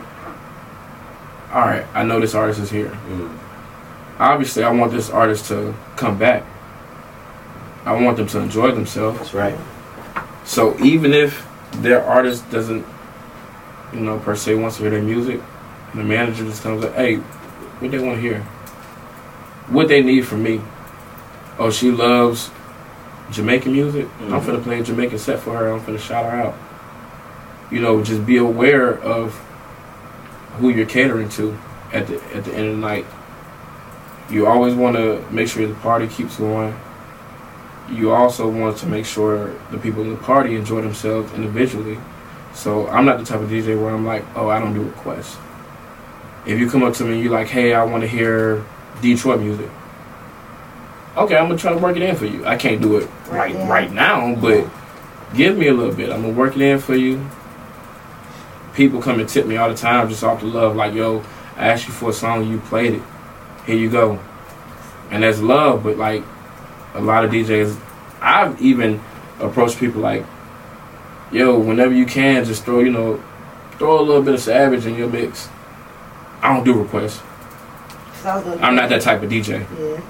all 1.51 1.65
right, 1.65 1.85
I 1.93 2.03
know 2.03 2.19
this 2.19 2.33
artist 2.33 2.59
is 2.59 2.69
here. 2.69 2.89
Mm. 2.89 3.37
Obviously, 4.19 4.63
I 4.63 4.71
want 4.71 4.91
this 4.91 5.09
artist 5.09 5.47
to 5.47 5.73
come 5.97 6.17
back. 6.17 6.45
I 7.83 7.99
want 7.99 8.17
them 8.17 8.27
to 8.27 8.39
enjoy 8.39 8.71
themselves. 8.71 9.17
That's 9.17 9.33
right. 9.33 9.57
So 10.45 10.77
even 10.79 11.13
if 11.13 11.47
their 11.73 12.03
artist 12.03 12.49
doesn't, 12.51 12.85
you 13.93 13.99
know, 13.99 14.19
per 14.19 14.35
se 14.35 14.55
wants 14.55 14.77
to 14.77 14.83
hear 14.83 14.91
their 14.91 15.01
music, 15.01 15.41
and 15.91 15.99
the 15.99 16.03
manager 16.03 16.43
just 16.45 16.63
comes 16.63 16.83
up, 16.83 16.93
hey, 16.95 17.15
what 17.17 17.91
they 17.91 17.99
want 17.99 18.15
to 18.15 18.21
hear? 18.21 18.41
What 19.67 19.87
they 19.87 20.01
need 20.01 20.21
from 20.25 20.43
me? 20.43 20.61
Oh, 21.57 21.69
she 21.71 21.91
loves 21.91 22.49
Jamaican 23.31 23.71
music. 23.71 24.07
I'm 24.21 24.29
Mhm. 24.31 24.41
finna 24.41 24.63
play 24.63 24.79
a 24.79 24.83
Jamaican 24.83 25.17
set 25.19 25.39
for 25.39 25.57
her. 25.57 25.69
I'm 25.71 25.79
finna 25.79 25.99
shout 25.99 26.25
her 26.25 26.37
out. 26.37 26.55
You 27.69 27.79
know, 27.79 28.01
just 28.01 28.25
be 28.25 28.37
aware 28.37 28.89
of 28.91 29.39
who 30.59 30.69
you're 30.69 30.85
catering 30.85 31.29
to 31.29 31.55
at 31.93 32.07
the 32.07 32.15
at 32.35 32.43
the 32.43 32.53
end 32.53 32.67
of 32.67 32.75
the 32.75 32.81
night. 32.81 33.05
You 34.29 34.47
always 34.47 34.73
want 34.73 34.95
to 34.97 35.21
make 35.31 35.47
sure 35.47 35.65
the 35.65 35.73
party 35.75 36.07
keeps 36.07 36.37
going 36.37 36.73
you 37.91 38.11
also 38.11 38.47
want 38.47 38.77
to 38.77 38.87
make 38.87 39.05
sure 39.05 39.51
the 39.71 39.77
people 39.77 40.01
in 40.01 40.11
the 40.11 40.15
party 40.17 40.55
enjoy 40.55 40.81
themselves 40.81 41.31
individually. 41.33 41.97
So 42.53 42.87
I'm 42.87 43.05
not 43.05 43.19
the 43.19 43.25
type 43.25 43.39
of 43.41 43.49
DJ 43.49 43.79
where 43.81 43.93
I'm 43.93 44.05
like, 44.05 44.23
oh, 44.35 44.49
I 44.49 44.59
don't 44.59 44.73
do 44.73 44.83
requests. 44.83 45.37
If 46.45 46.59
you 46.59 46.69
come 46.69 46.83
up 46.83 46.93
to 46.95 47.03
me 47.05 47.13
and 47.13 47.23
you're 47.23 47.31
like, 47.31 47.47
hey, 47.47 47.73
I 47.73 47.83
want 47.83 48.01
to 48.01 48.07
hear 48.07 48.65
Detroit 49.01 49.39
music. 49.39 49.69
Okay, 51.17 51.35
I'm 51.35 51.47
gonna 51.47 51.57
try 51.59 51.73
to 51.73 51.77
work 51.77 51.97
it 51.97 52.01
in 52.03 52.15
for 52.15 52.25
you. 52.25 52.45
I 52.45 52.55
can't 52.55 52.81
do 52.81 52.97
it 52.97 53.09
Right, 53.27 53.31
right 53.31 53.53
yeah. 53.55 53.69
right 53.69 53.91
now, 53.91 54.33
but 54.35 54.65
give 55.35 55.57
me 55.57 55.67
a 55.67 55.73
little 55.73 55.93
bit. 55.93 56.09
I'm 56.09 56.21
gonna 56.21 56.33
work 56.33 56.55
it 56.55 56.61
in 56.61 56.79
for 56.79 56.95
you. 56.95 57.25
People 58.73 59.01
come 59.01 59.19
and 59.19 59.27
tip 59.27 59.45
me 59.45 59.57
all 59.57 59.69
the 59.69 59.75
time 59.75 60.07
just 60.07 60.23
off 60.23 60.39
the 60.39 60.45
love, 60.47 60.75
like, 60.77 60.93
yo, 60.93 61.21
I 61.57 61.67
asked 61.67 61.87
you 61.87 61.93
for 61.93 62.11
a 62.11 62.13
song, 62.13 62.49
you 62.49 62.59
played 62.59 62.93
it. 62.93 63.01
Here 63.65 63.75
you 63.75 63.89
go. 63.89 64.19
And 65.09 65.23
that's 65.23 65.39
love, 65.39 65.83
but 65.83 65.97
like 65.97 66.23
a 66.93 67.01
lot 67.01 67.25
of 67.25 67.31
DJs, 67.31 67.77
I've 68.21 68.61
even 68.61 69.01
approached 69.39 69.77
people 69.79 70.01
like, 70.01 70.25
yo, 71.31 71.57
whenever 71.59 71.93
you 71.93 72.05
can, 72.05 72.43
just 72.45 72.63
throw, 72.63 72.79
you 72.79 72.91
know, 72.91 73.21
throw 73.77 73.99
a 73.99 74.03
little 74.03 74.21
bit 74.21 74.33
of 74.33 74.39
Savage 74.41 74.85
in 74.85 74.95
your 74.95 75.09
mix. 75.09 75.49
I 76.41 76.53
don't 76.53 76.63
do 76.63 76.73
requests. 76.73 77.21
I 78.25 78.35
was 78.35 78.43
gonna 78.43 78.61
I'm 78.61 78.75
not 78.75 78.89
that 78.89 79.01
type 79.01 79.23
of 79.23 79.29
DJ. 79.29 79.59
Yeah. 79.79 80.01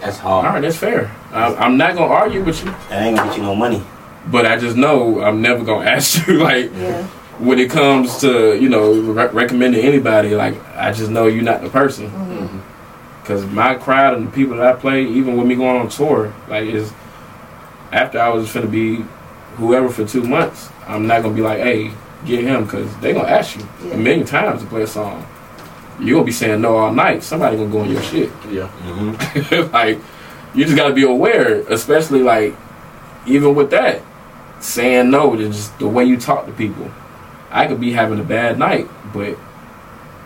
That's 0.00 0.18
All 0.20 0.42
hard. 0.42 0.54
right, 0.54 0.60
that's 0.60 0.76
fair. 0.76 1.10
I, 1.32 1.54
I'm 1.54 1.76
not 1.76 1.94
gonna 1.94 2.12
argue 2.12 2.42
with 2.42 2.64
you, 2.64 2.70
That 2.88 3.02
ain't 3.02 3.16
gonna 3.16 3.30
get 3.30 3.38
you 3.38 3.44
no 3.44 3.54
money. 3.54 3.82
but 4.30 4.44
I 4.46 4.58
just 4.58 4.76
know 4.76 5.20
I'm 5.22 5.40
never 5.40 5.64
gonna 5.64 5.88
ask 5.96 6.26
you 6.26 6.38
like 6.42 6.70
Yeah. 6.74 7.02
when 7.38 7.58
it 7.58 7.70
comes 7.70 8.18
to 8.18 8.56
you 8.60 8.68
know 8.68 8.92
re- 8.92 9.28
recommending 9.28 9.84
anybody. 9.84 10.34
Like 10.34 10.56
I 10.76 10.92
just 10.92 11.10
know 11.10 11.26
you're 11.26 11.42
not 11.44 11.62
the 11.62 11.70
person. 11.70 12.10
Mm-hmm. 12.10 12.58
Cause 13.24 13.46
my 13.46 13.74
crowd 13.76 14.14
and 14.18 14.26
the 14.26 14.30
people 14.32 14.56
that 14.58 14.66
I 14.66 14.78
play, 14.78 15.04
even 15.06 15.36
with 15.38 15.46
me 15.46 15.54
going 15.54 15.80
on 15.80 15.88
tour, 15.88 16.34
like 16.48 16.64
is 16.68 16.92
after 17.92 18.20
I 18.20 18.28
was 18.30 18.48
finna 18.48 18.70
be 18.70 19.04
whoever 19.56 19.88
for 19.88 20.04
two 20.04 20.22
months, 20.24 20.68
I'm 20.86 21.06
not 21.06 21.22
gonna 21.22 21.34
be 21.34 21.40
like, 21.42 21.58
hey, 21.58 21.90
get 22.24 22.44
him, 22.44 22.66
cause 22.66 22.88
they 23.00 23.12
gonna 23.12 23.28
ask 23.28 23.56
you 23.56 23.66
Yeah. 23.84 23.94
a 23.94 23.96
million 23.98 24.26
times 24.26 24.62
to 24.62 24.66
play 24.68 24.82
a 24.82 24.86
song. 24.86 25.26
You 26.00 26.14
gonna 26.14 26.24
be 26.26 26.32
saying 26.32 26.60
no 26.60 26.76
all 26.76 26.92
night. 26.92 27.22
Somebody 27.22 27.56
gonna 27.56 27.70
go 27.70 27.80
on 27.80 27.90
your 27.90 28.02
shit. 28.02 28.30
Yeah. 28.50 28.68
Mm-hmm. 28.82 29.72
like 29.72 29.98
you 30.54 30.64
just 30.64 30.76
gotta 30.76 30.94
be 30.94 31.04
aware, 31.04 31.60
especially 31.68 32.22
like 32.22 32.54
even 33.26 33.54
with 33.54 33.70
that, 33.70 34.02
saying 34.60 35.10
no 35.10 35.36
to 35.36 35.46
just 35.48 35.78
the 35.78 35.88
way 35.88 36.04
you 36.04 36.16
talk 36.16 36.46
to 36.46 36.52
people. 36.52 36.90
I 37.50 37.66
could 37.66 37.80
be 37.80 37.92
having 37.92 38.18
a 38.18 38.24
bad 38.24 38.58
night, 38.58 38.88
but 39.12 39.38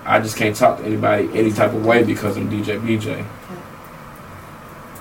I 0.06 0.20
just 0.20 0.36
can't 0.38 0.56
talk 0.56 0.78
to 0.78 0.84
anybody 0.84 1.28
any 1.34 1.52
type 1.52 1.74
of 1.74 1.84
way 1.84 2.02
because 2.02 2.36
I'm 2.38 2.48
DJ 2.50 2.80
BJ. 2.80 3.26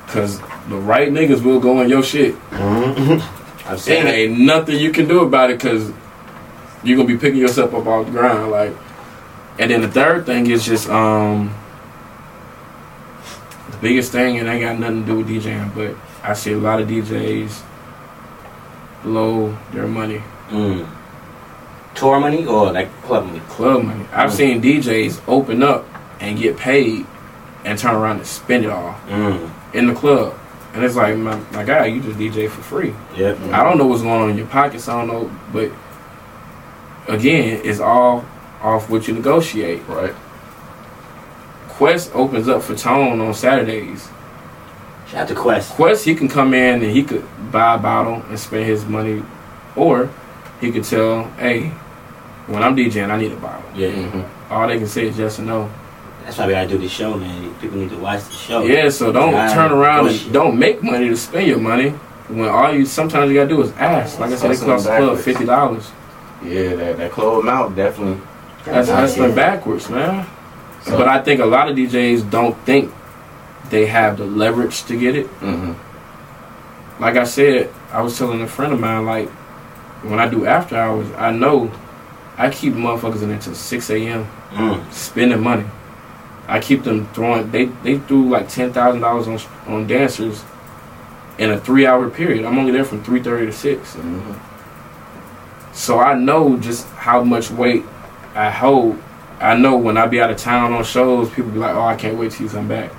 Cause 0.08 0.40
the 0.70 0.76
right 0.78 1.10
niggas 1.12 1.44
will 1.44 1.60
go 1.60 1.80
on 1.80 1.90
your 1.90 2.04
shit. 2.04 2.36
Mm-hmm. 2.52 3.36
I've 3.68 3.88
And 3.90 4.08
it. 4.08 4.12
ain't 4.12 4.40
nothing 4.40 4.78
you 4.80 4.92
can 4.92 5.08
do 5.08 5.22
about 5.22 5.50
it 5.52 5.60
because 5.62 5.92
you're 6.84 6.96
gonna 6.98 7.08
be 7.08 7.18
picking 7.18 7.40
yourself 7.40 7.74
up 7.74 7.86
off 7.86 8.06
the 8.06 8.12
ground. 8.12 8.52
Like, 8.52 8.74
and 9.60 9.72
then 9.72 9.82
the 9.82 9.88
third 9.90 10.26
thing 10.26 10.50
is 10.50 10.66
just 10.66 10.90
um 10.90 11.54
the 13.72 13.78
biggest 13.78 14.12
thing, 14.12 14.38
and 14.40 14.48
ain't 14.48 14.62
got 14.62 14.80
nothing 14.80 15.02
to 15.06 15.12
do 15.12 15.18
with 15.18 15.28
DJing, 15.28 15.74
but 15.76 15.96
I 16.24 16.34
see 16.34 16.54
a 16.54 16.58
lot 16.58 16.80
of 16.82 16.88
DJs 16.88 17.62
blow 19.04 19.56
their 19.74 19.88
money, 19.88 20.22
Mm. 20.50 20.88
Tour 21.96 22.20
money 22.20 22.46
or 22.46 22.72
like 22.72 22.90
club 23.04 23.26
money? 23.26 23.42
club 23.50 23.84
money. 23.84 24.06
I've 24.14 24.30
Mm. 24.32 24.34
seen 24.34 24.62
DJs 24.62 25.20
open 25.28 25.62
up 25.64 25.86
and 26.20 26.38
get 26.38 26.56
paid 26.58 27.06
and 27.66 27.78
turn 27.78 27.96
around 27.96 28.18
and 28.18 28.26
spend 28.26 28.64
it 28.66 28.72
all 28.72 28.96
Mm. 29.10 29.50
in 29.74 29.88
the 29.88 29.94
club. 29.94 30.34
And 30.74 30.84
it's 30.84 30.96
like, 30.96 31.18
my, 31.18 31.36
my 31.52 31.64
guy, 31.64 31.86
you 31.88 32.02
just 32.02 32.20
DJ 32.20 32.50
for 32.50 32.62
free. 32.62 32.94
Yep. 33.16 33.40
I 33.52 33.64
don't 33.64 33.78
know 33.78 33.88
what's 33.88 34.04
going 34.04 34.22
on 34.22 34.30
in 34.30 34.38
your 34.38 34.48
pockets. 34.48 34.88
I 34.88 34.98
don't 35.04 35.08
know, 35.08 35.32
but 35.52 35.72
again, 37.08 37.62
it's 37.64 37.80
all 37.80 38.26
off 38.62 38.90
what 38.90 39.08
you 39.08 39.14
negotiate. 39.14 39.88
Right. 39.88 40.14
Quest 41.70 42.12
opens 42.14 42.48
up 42.48 42.62
for 42.64 42.76
Tone 42.76 43.20
on 43.22 43.34
Saturdays. 43.34 44.10
Shout 45.08 45.22
out 45.22 45.28
to 45.30 45.36
Quest. 45.36 45.72
Quest, 45.74 46.04
he 46.06 46.16
can 46.16 46.28
come 46.28 46.54
in 46.54 46.84
and 46.84 46.92
he 46.92 47.04
could 47.04 47.26
buy 47.52 47.76
a 47.76 47.78
bottle 47.78 48.16
and 48.30 48.38
spend 48.40 48.66
his 48.66 48.84
money, 48.86 49.24
or 49.76 50.10
he 50.60 50.72
could 50.72 50.84
tell, 50.84 51.24
hey, 51.36 51.70
when 52.48 52.62
I'm 52.64 52.76
DJing, 52.76 53.10
I 53.10 53.18
need 53.18 53.32
a 53.32 53.36
bottle. 53.38 53.64
Yeah. 53.76 53.92
hmm 53.92 54.54
All 54.54 54.68
they 54.68 54.78
can 54.78 54.88
say 54.88 55.08
is 55.08 55.18
yes 55.18 55.40
or 55.40 55.44
no. 55.44 55.72
That's 56.28 56.38
why 56.40 56.48
we 56.48 56.52
gotta 56.52 56.68
do 56.68 56.78
this 56.78 56.92
show, 56.92 57.16
man. 57.18 57.54
People 57.62 57.78
need 57.78 57.90
to 57.92 57.96
watch 58.00 58.26
the 58.26 58.34
show. 58.34 58.62
Yeah, 58.64 58.90
so 58.90 59.14
don't 59.14 59.34
Right. 59.34 59.50
turn 59.54 59.72
around 59.72 60.10
and 60.10 60.34
don't 60.34 60.60
make 60.60 60.84
money 60.84 61.08
to 61.08 61.16
spend 61.16 61.48
your 61.48 61.58
money 61.60 61.92
when 62.28 62.50
all 62.50 62.70
you 62.74 62.86
sometimes 62.86 63.32
you 63.32 63.38
gotta 63.38 63.48
do 63.48 63.62
is 63.62 63.72
ask. 63.80 64.20
Like 64.20 64.32
I 64.32 64.36
said, 64.36 64.46
it 64.48 64.48
Hustling 64.50 64.72
costs 64.72 64.88
the 64.88 64.98
club 64.98 65.18
fifty 65.20 65.46
dollars. 65.46 65.90
Yeah, 66.44 66.76
that 66.76 66.98
that 66.98 67.12
club 67.14 67.40
amount 67.40 67.78
definitely. 67.78 68.18
That's 68.66 68.90
Yeah. 68.90 68.96
hustling 69.00 69.36
backwards, 69.36 69.90
man. 69.90 70.26
So- 70.84 70.98
but 70.98 71.08
I 71.08 71.20
think 71.22 71.40
a 71.40 71.46
lot 71.46 71.70
of 71.70 71.78
DJs 71.78 72.24
don't 72.30 72.58
think 72.66 72.92
they 73.70 73.86
have 73.86 74.18
the 74.18 74.26
leverage 74.26 74.84
to 74.84 74.98
get 74.98 75.16
it. 75.16 75.28
hmm 75.40 75.72
Like 77.00 77.16
I 77.16 77.24
said, 77.24 77.70
I 77.94 78.02
was 78.02 78.18
telling 78.18 78.42
a 78.42 78.48
friend 78.48 78.74
of 78.74 78.82
mine, 78.82 79.06
like, 79.06 79.30
when 80.04 80.20
I 80.20 80.28
do 80.28 80.46
after 80.46 80.76
hours, 80.76 81.08
I 81.18 81.32
know 81.32 81.72
I 82.38 82.50
keep 82.50 82.74
motherfuckers 82.74 83.22
in 83.24 83.32
until 83.32 83.54
6 83.56 83.90
a.m. 83.90 84.28
Mm. 84.54 84.80
spending 84.92 85.42
money. 85.42 85.64
I 86.48 86.60
keep 86.60 86.84
them 86.84 87.08
throwing. 87.14 87.52
They 87.52 87.66
they 87.84 87.98
threw 88.00 88.30
like 88.30 88.48
ten 88.50 88.72
thousand 88.74 89.02
dollars 89.02 89.28
on 89.28 89.40
on 89.74 89.88
dancers 89.88 90.44
in 91.38 91.52
a 91.52 91.60
three 91.60 91.86
hour 91.86 92.10
period. 92.10 92.46
I'm 92.46 92.58
only 92.58 92.72
there 92.72 92.86
from 92.86 93.04
three 93.04 93.22
thirty 93.22 93.46
to 93.48 93.52
6 93.52 93.98
So 95.74 96.00
I 96.00 96.16
know 96.16 96.58
just 96.58 96.88
how 96.90 97.24
much 97.24 97.52
weight 97.52 97.84
I 98.34 98.50
hold. 98.50 99.02
I 99.40 99.56
know 99.56 99.78
when 99.78 99.98
I 99.98 100.08
be 100.08 100.20
out 100.20 100.32
of 100.32 100.38
town 100.38 100.74
on 100.74 100.84
shows, 100.84 101.30
people 101.30 101.52
be 101.52 101.60
like, 101.60 101.76
"Oh, 101.76 101.86
I 101.86 101.96
can't 101.96 102.18
wait 102.18 102.32
till 102.32 102.48
you 102.48 102.52
come 102.52 102.68
back." 102.68 102.92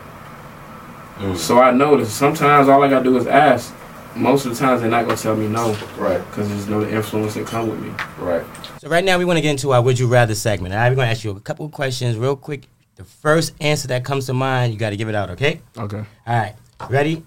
Mm. 1.19 1.37
So 1.37 1.61
I 1.61 1.73
know 1.73 1.97
that 1.97 2.07
sometimes 2.07 2.69
all 2.69 2.83
I 2.85 2.89
gotta 2.89 3.05
do 3.05 3.17
is 3.17 3.27
ask. 3.27 3.75
Most 4.15 4.47
of 4.47 4.53
the 4.53 4.59
times 4.59 4.81
they're 4.81 4.91
not 4.91 5.05
gonna 5.05 5.17
tell 5.17 5.37
me 5.37 5.47
no 5.49 5.77
Right, 5.97 6.19
because 6.31 6.49
there's 6.49 6.67
no 6.69 6.83
influence 6.85 7.35
that 7.35 7.47
come 7.47 7.69
with 7.69 7.81
me. 7.81 7.91
right. 8.19 8.45
So 8.81 8.89
right 8.89 9.05
now 9.05 9.19
we 9.19 9.25
want 9.25 9.37
to 9.37 9.41
get 9.43 9.51
into 9.51 9.73
our 9.73 9.83
would 9.83 9.99
you 9.99 10.07
rather 10.09 10.35
segment. 10.35 10.75
I'm 10.75 10.91
right, 10.91 10.97
gonna 10.97 11.11
ask 11.11 11.25
you 11.25 11.31
a 11.33 11.41
couple 11.41 11.67
of 11.67 11.73
questions 11.73 12.17
real 12.17 12.35
quick. 12.37 12.63
The 12.99 13.05
first 13.05 13.55
answer 13.61 13.89
that 13.89 14.05
comes 14.05 14.27
to 14.27 14.35
mind, 14.35 14.73
you 14.73 14.79
got 14.79 14.91
to 14.91 14.97
give 14.97 15.09
it 15.09 15.15
out. 15.15 15.31
Okay. 15.31 15.61
Okay. 15.77 16.05
All 16.27 16.37
right. 16.39 16.55
Ready? 16.91 17.25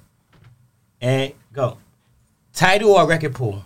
And 0.99 1.31
go. 1.53 1.77
Title 2.53 2.91
or 2.91 3.07
record 3.07 3.33
pool? 3.33 3.63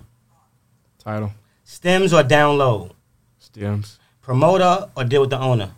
Title, 0.99 1.31
Stems 1.63 2.13
or 2.13 2.23
download? 2.23 2.91
stems, 3.39 3.99
Promoter 4.21 4.89
or 4.95 5.03
deal 5.03 5.21
with 5.21 5.29
the 5.31 5.39
owner? 5.39 5.71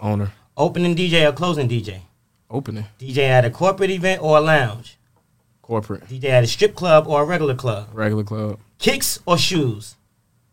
owner, 0.00 0.30
Opening 0.56 0.94
DJ 0.94 1.28
or 1.28 1.32
closing 1.32 1.68
DJ? 1.68 2.00
opening, 2.50 2.84
DJ 2.98 3.18
at 3.28 3.44
a 3.46 3.50
corporate 3.50 3.90
event 3.90 4.22
or 4.22 4.36
a 4.38 4.40
lounge? 4.40 4.98
corporate, 5.62 6.06
DJ 6.06 6.24
at 6.26 6.44
a 6.44 6.46
strip 6.46 6.74
club 6.74 7.06
or 7.06 7.22
a 7.22 7.24
regular 7.24 7.54
club? 7.54 7.88
regular 7.92 8.24
club, 8.24 8.58
Kicks 8.78 9.18
or 9.26 9.36
shoes? 9.38 9.96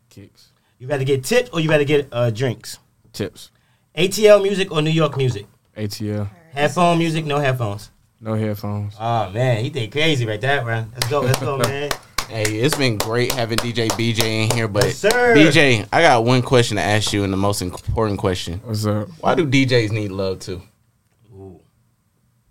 kicks, 0.09 0.49
You 0.80 0.88
rather 0.88 1.03
get 1.03 1.24
tips 1.26 1.49
or 1.51 1.59
you 1.59 1.70
rather 1.70 1.84
get 1.86 2.07
uh, 2.13 2.30
drinks? 2.30 2.80
tips, 3.13 3.51
ATL 4.00 4.41
music 4.41 4.72
or 4.72 4.82
New 4.82 4.89
York 4.91 5.18
music? 5.18 5.45
ATL, 5.76 6.30
Headphone 6.54 6.97
music, 6.97 7.26
no 7.26 7.38
headphones. 7.38 7.91
no 8.22 8.34
headphones. 8.34 8.95
Oh 9.00 9.30
man, 9.32 9.62
he 9.64 9.70
did 9.70 9.91
crazy 9.91 10.26
right 10.26 10.39
there, 10.39 10.64
bro. 10.64 10.86
Let's 10.93 11.10
go, 11.10 11.20
let's 11.22 11.39
go, 11.39 11.58
man. 11.58 11.89
Hey, 12.30 12.60
it's 12.60 12.76
been 12.78 12.95
great 13.00 13.32
having 13.32 13.58
DJ 13.58 13.88
BJ 13.89 14.43
in 14.43 14.52
here, 14.56 14.68
but 14.68 14.84
Yes, 14.84 15.00
sir. 15.00 15.34
BJ, 15.36 15.88
I 15.91 16.02
got 16.04 16.26
one 16.26 16.43
question 16.43 16.78
to 16.78 16.84
ask 16.84 17.12
you, 17.12 17.24
and 17.24 17.34
the 17.34 17.38
most 17.38 17.64
important 17.64 18.20
question: 18.20 18.62
What's 18.64 18.86
up? 18.86 19.08
Why 19.20 19.34
do 19.34 19.47
DJs 19.47 19.91
need 19.91 20.12
love 20.12 20.39
too? 20.39 20.62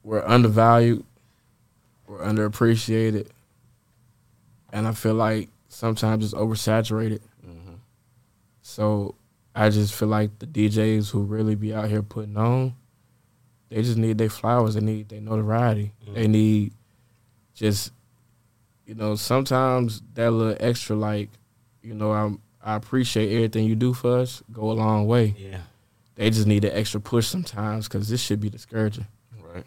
We're 0.02 0.26
undervalued, 0.26 1.04
we're 2.08 2.18
underappreciated, 2.18 3.28
and 4.72 4.88
I 4.88 4.92
feel 4.92 5.14
like 5.14 5.48
sometimes 5.68 6.24
it's 6.24 6.34
oversaturated. 6.34 7.20
Mm-hmm. 7.46 7.74
So 8.62 9.14
I 9.58 9.70
just 9.70 9.92
feel 9.92 10.06
like 10.06 10.38
the 10.38 10.46
DJs 10.46 11.10
who 11.10 11.22
really 11.22 11.56
be 11.56 11.74
out 11.74 11.88
here 11.88 12.00
putting 12.02 12.36
on, 12.36 12.76
they 13.70 13.82
just 13.82 13.98
need 13.98 14.16
their 14.16 14.30
flowers. 14.30 14.74
They 14.74 14.80
need 14.80 15.08
their 15.08 15.20
notoriety. 15.20 15.92
Mm. 16.06 16.14
They 16.14 16.28
need 16.28 16.72
just, 17.54 17.92
you 18.86 18.94
know, 18.94 19.16
sometimes 19.16 20.00
that 20.14 20.30
little 20.30 20.56
extra, 20.60 20.94
like, 20.94 21.30
you 21.82 21.92
know, 21.92 22.12
I'm, 22.12 22.40
I 22.62 22.76
appreciate 22.76 23.34
everything 23.34 23.64
you 23.64 23.74
do 23.74 23.94
for 23.94 24.18
us, 24.18 24.44
go 24.52 24.70
a 24.70 24.72
long 24.72 25.08
way. 25.08 25.34
Yeah. 25.36 25.62
They 26.14 26.30
just 26.30 26.46
need 26.46 26.64
an 26.64 26.76
extra 26.76 27.00
push 27.00 27.26
sometimes 27.26 27.88
because 27.88 28.08
this 28.08 28.20
should 28.20 28.40
be 28.40 28.50
discouraging. 28.50 29.08
Right. 29.42 29.64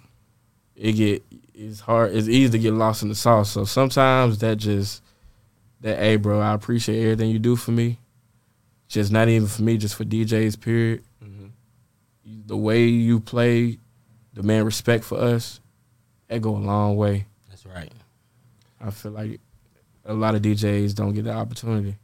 It 0.75 0.93
get 0.93 1.23
it's 1.53 1.81
hard. 1.81 2.15
It's 2.15 2.27
easy 2.27 2.51
to 2.51 2.59
get 2.59 2.73
lost 2.73 3.03
in 3.03 3.09
the 3.09 3.15
sauce. 3.15 3.51
So 3.51 3.65
sometimes 3.65 4.37
that 4.39 4.57
just 4.57 5.03
that 5.81 5.97
hey, 5.97 6.15
bro, 6.15 6.39
I 6.39 6.53
appreciate 6.53 7.01
everything 7.03 7.29
you 7.29 7.39
do 7.39 7.55
for 7.55 7.71
me. 7.71 7.99
Just 8.91 9.09
not 9.09 9.29
even 9.29 9.47
for 9.47 9.61
me, 9.61 9.77
just 9.77 9.95
for 9.95 10.03
DJs. 10.03 10.59
Period. 10.59 11.01
The 12.45 12.57
way 12.57 12.83
you 12.83 13.21
play, 13.21 13.77
demand 14.33 14.65
respect 14.65 15.05
for 15.05 15.17
us. 15.17 15.61
That 16.27 16.41
go 16.41 16.57
a 16.57 16.59
long 16.59 16.97
way. 16.97 17.25
That's 17.47 17.65
right. 17.65 17.89
I 18.81 18.91
feel 18.91 19.13
like 19.13 19.39
a 20.03 20.13
lot 20.13 20.35
of 20.35 20.41
DJs 20.41 20.93
don't 20.93 21.13
get 21.13 21.23
the 21.23 21.31
opportunity. 21.31 21.95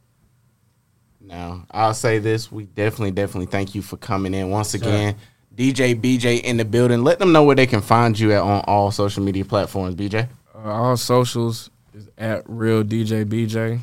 Now, 1.20 1.66
I'll 1.70 1.92
say 1.92 2.20
this: 2.20 2.50
we 2.50 2.64
definitely, 2.64 3.10
definitely 3.10 3.50
thank 3.50 3.74
you 3.74 3.82
for 3.82 3.98
coming 3.98 4.32
in 4.32 4.48
once 4.48 4.72
again. 4.72 5.16
DJ 5.54 5.94
BJ 6.00 6.40
in 6.40 6.56
the 6.56 6.64
building. 6.64 7.04
Let 7.04 7.18
them 7.18 7.32
know 7.32 7.44
where 7.44 7.56
they 7.56 7.66
can 7.66 7.82
find 7.82 8.18
you 8.18 8.32
at 8.32 8.40
on 8.40 8.64
all 8.66 8.90
social 8.92 9.22
media 9.22 9.44
platforms. 9.44 9.94
BJ. 9.94 10.26
Uh, 10.54 10.58
all 10.70 10.96
socials 10.96 11.68
is 11.92 12.08
at 12.16 12.44
real 12.46 12.82
DJ 12.82 13.26
BJ. 13.26 13.80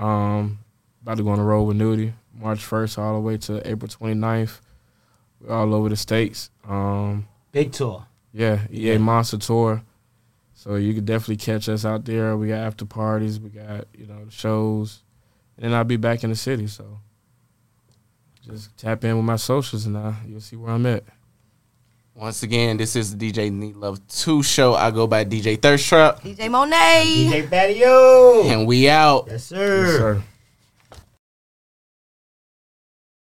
Um, 0.00 0.60
about 1.02 1.16
to 1.16 1.24
go 1.24 1.30
on 1.30 1.38
the 1.38 1.44
road 1.44 1.64
with 1.64 1.76
Nudy 1.76 2.12
March 2.38 2.60
1st 2.60 2.98
all 2.98 3.14
the 3.14 3.20
way 3.20 3.36
to 3.38 3.66
April 3.68 3.88
29th. 3.88 4.60
We're 5.40 5.54
all 5.54 5.74
over 5.74 5.88
the 5.88 5.96
states. 5.96 6.50
Um, 6.68 7.26
Big 7.52 7.72
tour. 7.72 8.06
yeah, 8.32 8.60
EA 8.72 8.98
Monster 8.98 9.38
Tour. 9.38 9.82
So 10.54 10.76
you 10.76 10.94
can 10.94 11.04
definitely 11.04 11.36
catch 11.36 11.68
us 11.68 11.84
out 11.84 12.04
there. 12.04 12.36
We 12.36 12.48
got 12.48 12.58
after 12.60 12.84
parties, 12.86 13.38
we 13.38 13.50
got 13.50 13.86
you 13.96 14.06
know 14.06 14.26
shows, 14.30 15.02
and 15.56 15.64
then 15.66 15.74
I'll 15.74 15.84
be 15.84 15.96
back 15.96 16.24
in 16.24 16.30
the 16.30 16.36
city. 16.36 16.66
So 16.68 16.98
just 18.44 18.76
tap 18.76 19.04
in 19.04 19.16
with 19.16 19.24
my 19.24 19.36
socials, 19.36 19.86
and 19.86 19.96
uh, 19.96 20.12
you'll 20.26 20.40
see 20.40 20.56
where 20.56 20.70
I'm 20.72 20.86
at. 20.86 21.04
Once 22.14 22.42
again, 22.44 22.76
this 22.76 22.94
is 22.94 23.16
the 23.16 23.32
DJ 23.32 23.50
Need 23.52 23.74
Love 23.74 24.00
2 24.06 24.42
show. 24.44 24.74
I 24.74 24.92
go 24.92 25.06
by 25.08 25.24
DJ 25.24 25.60
Thirst 25.60 25.88
Trap, 25.88 26.20
DJ 26.22 26.48
Monae. 26.48 27.28
DJ 27.28 27.48
Battio. 27.48 28.44
and 28.50 28.66
we 28.68 28.88
out. 28.88 29.26
Yes, 29.28 29.44
sir. 29.46 29.84
Yes, 29.86 29.96
sir. 29.96 30.22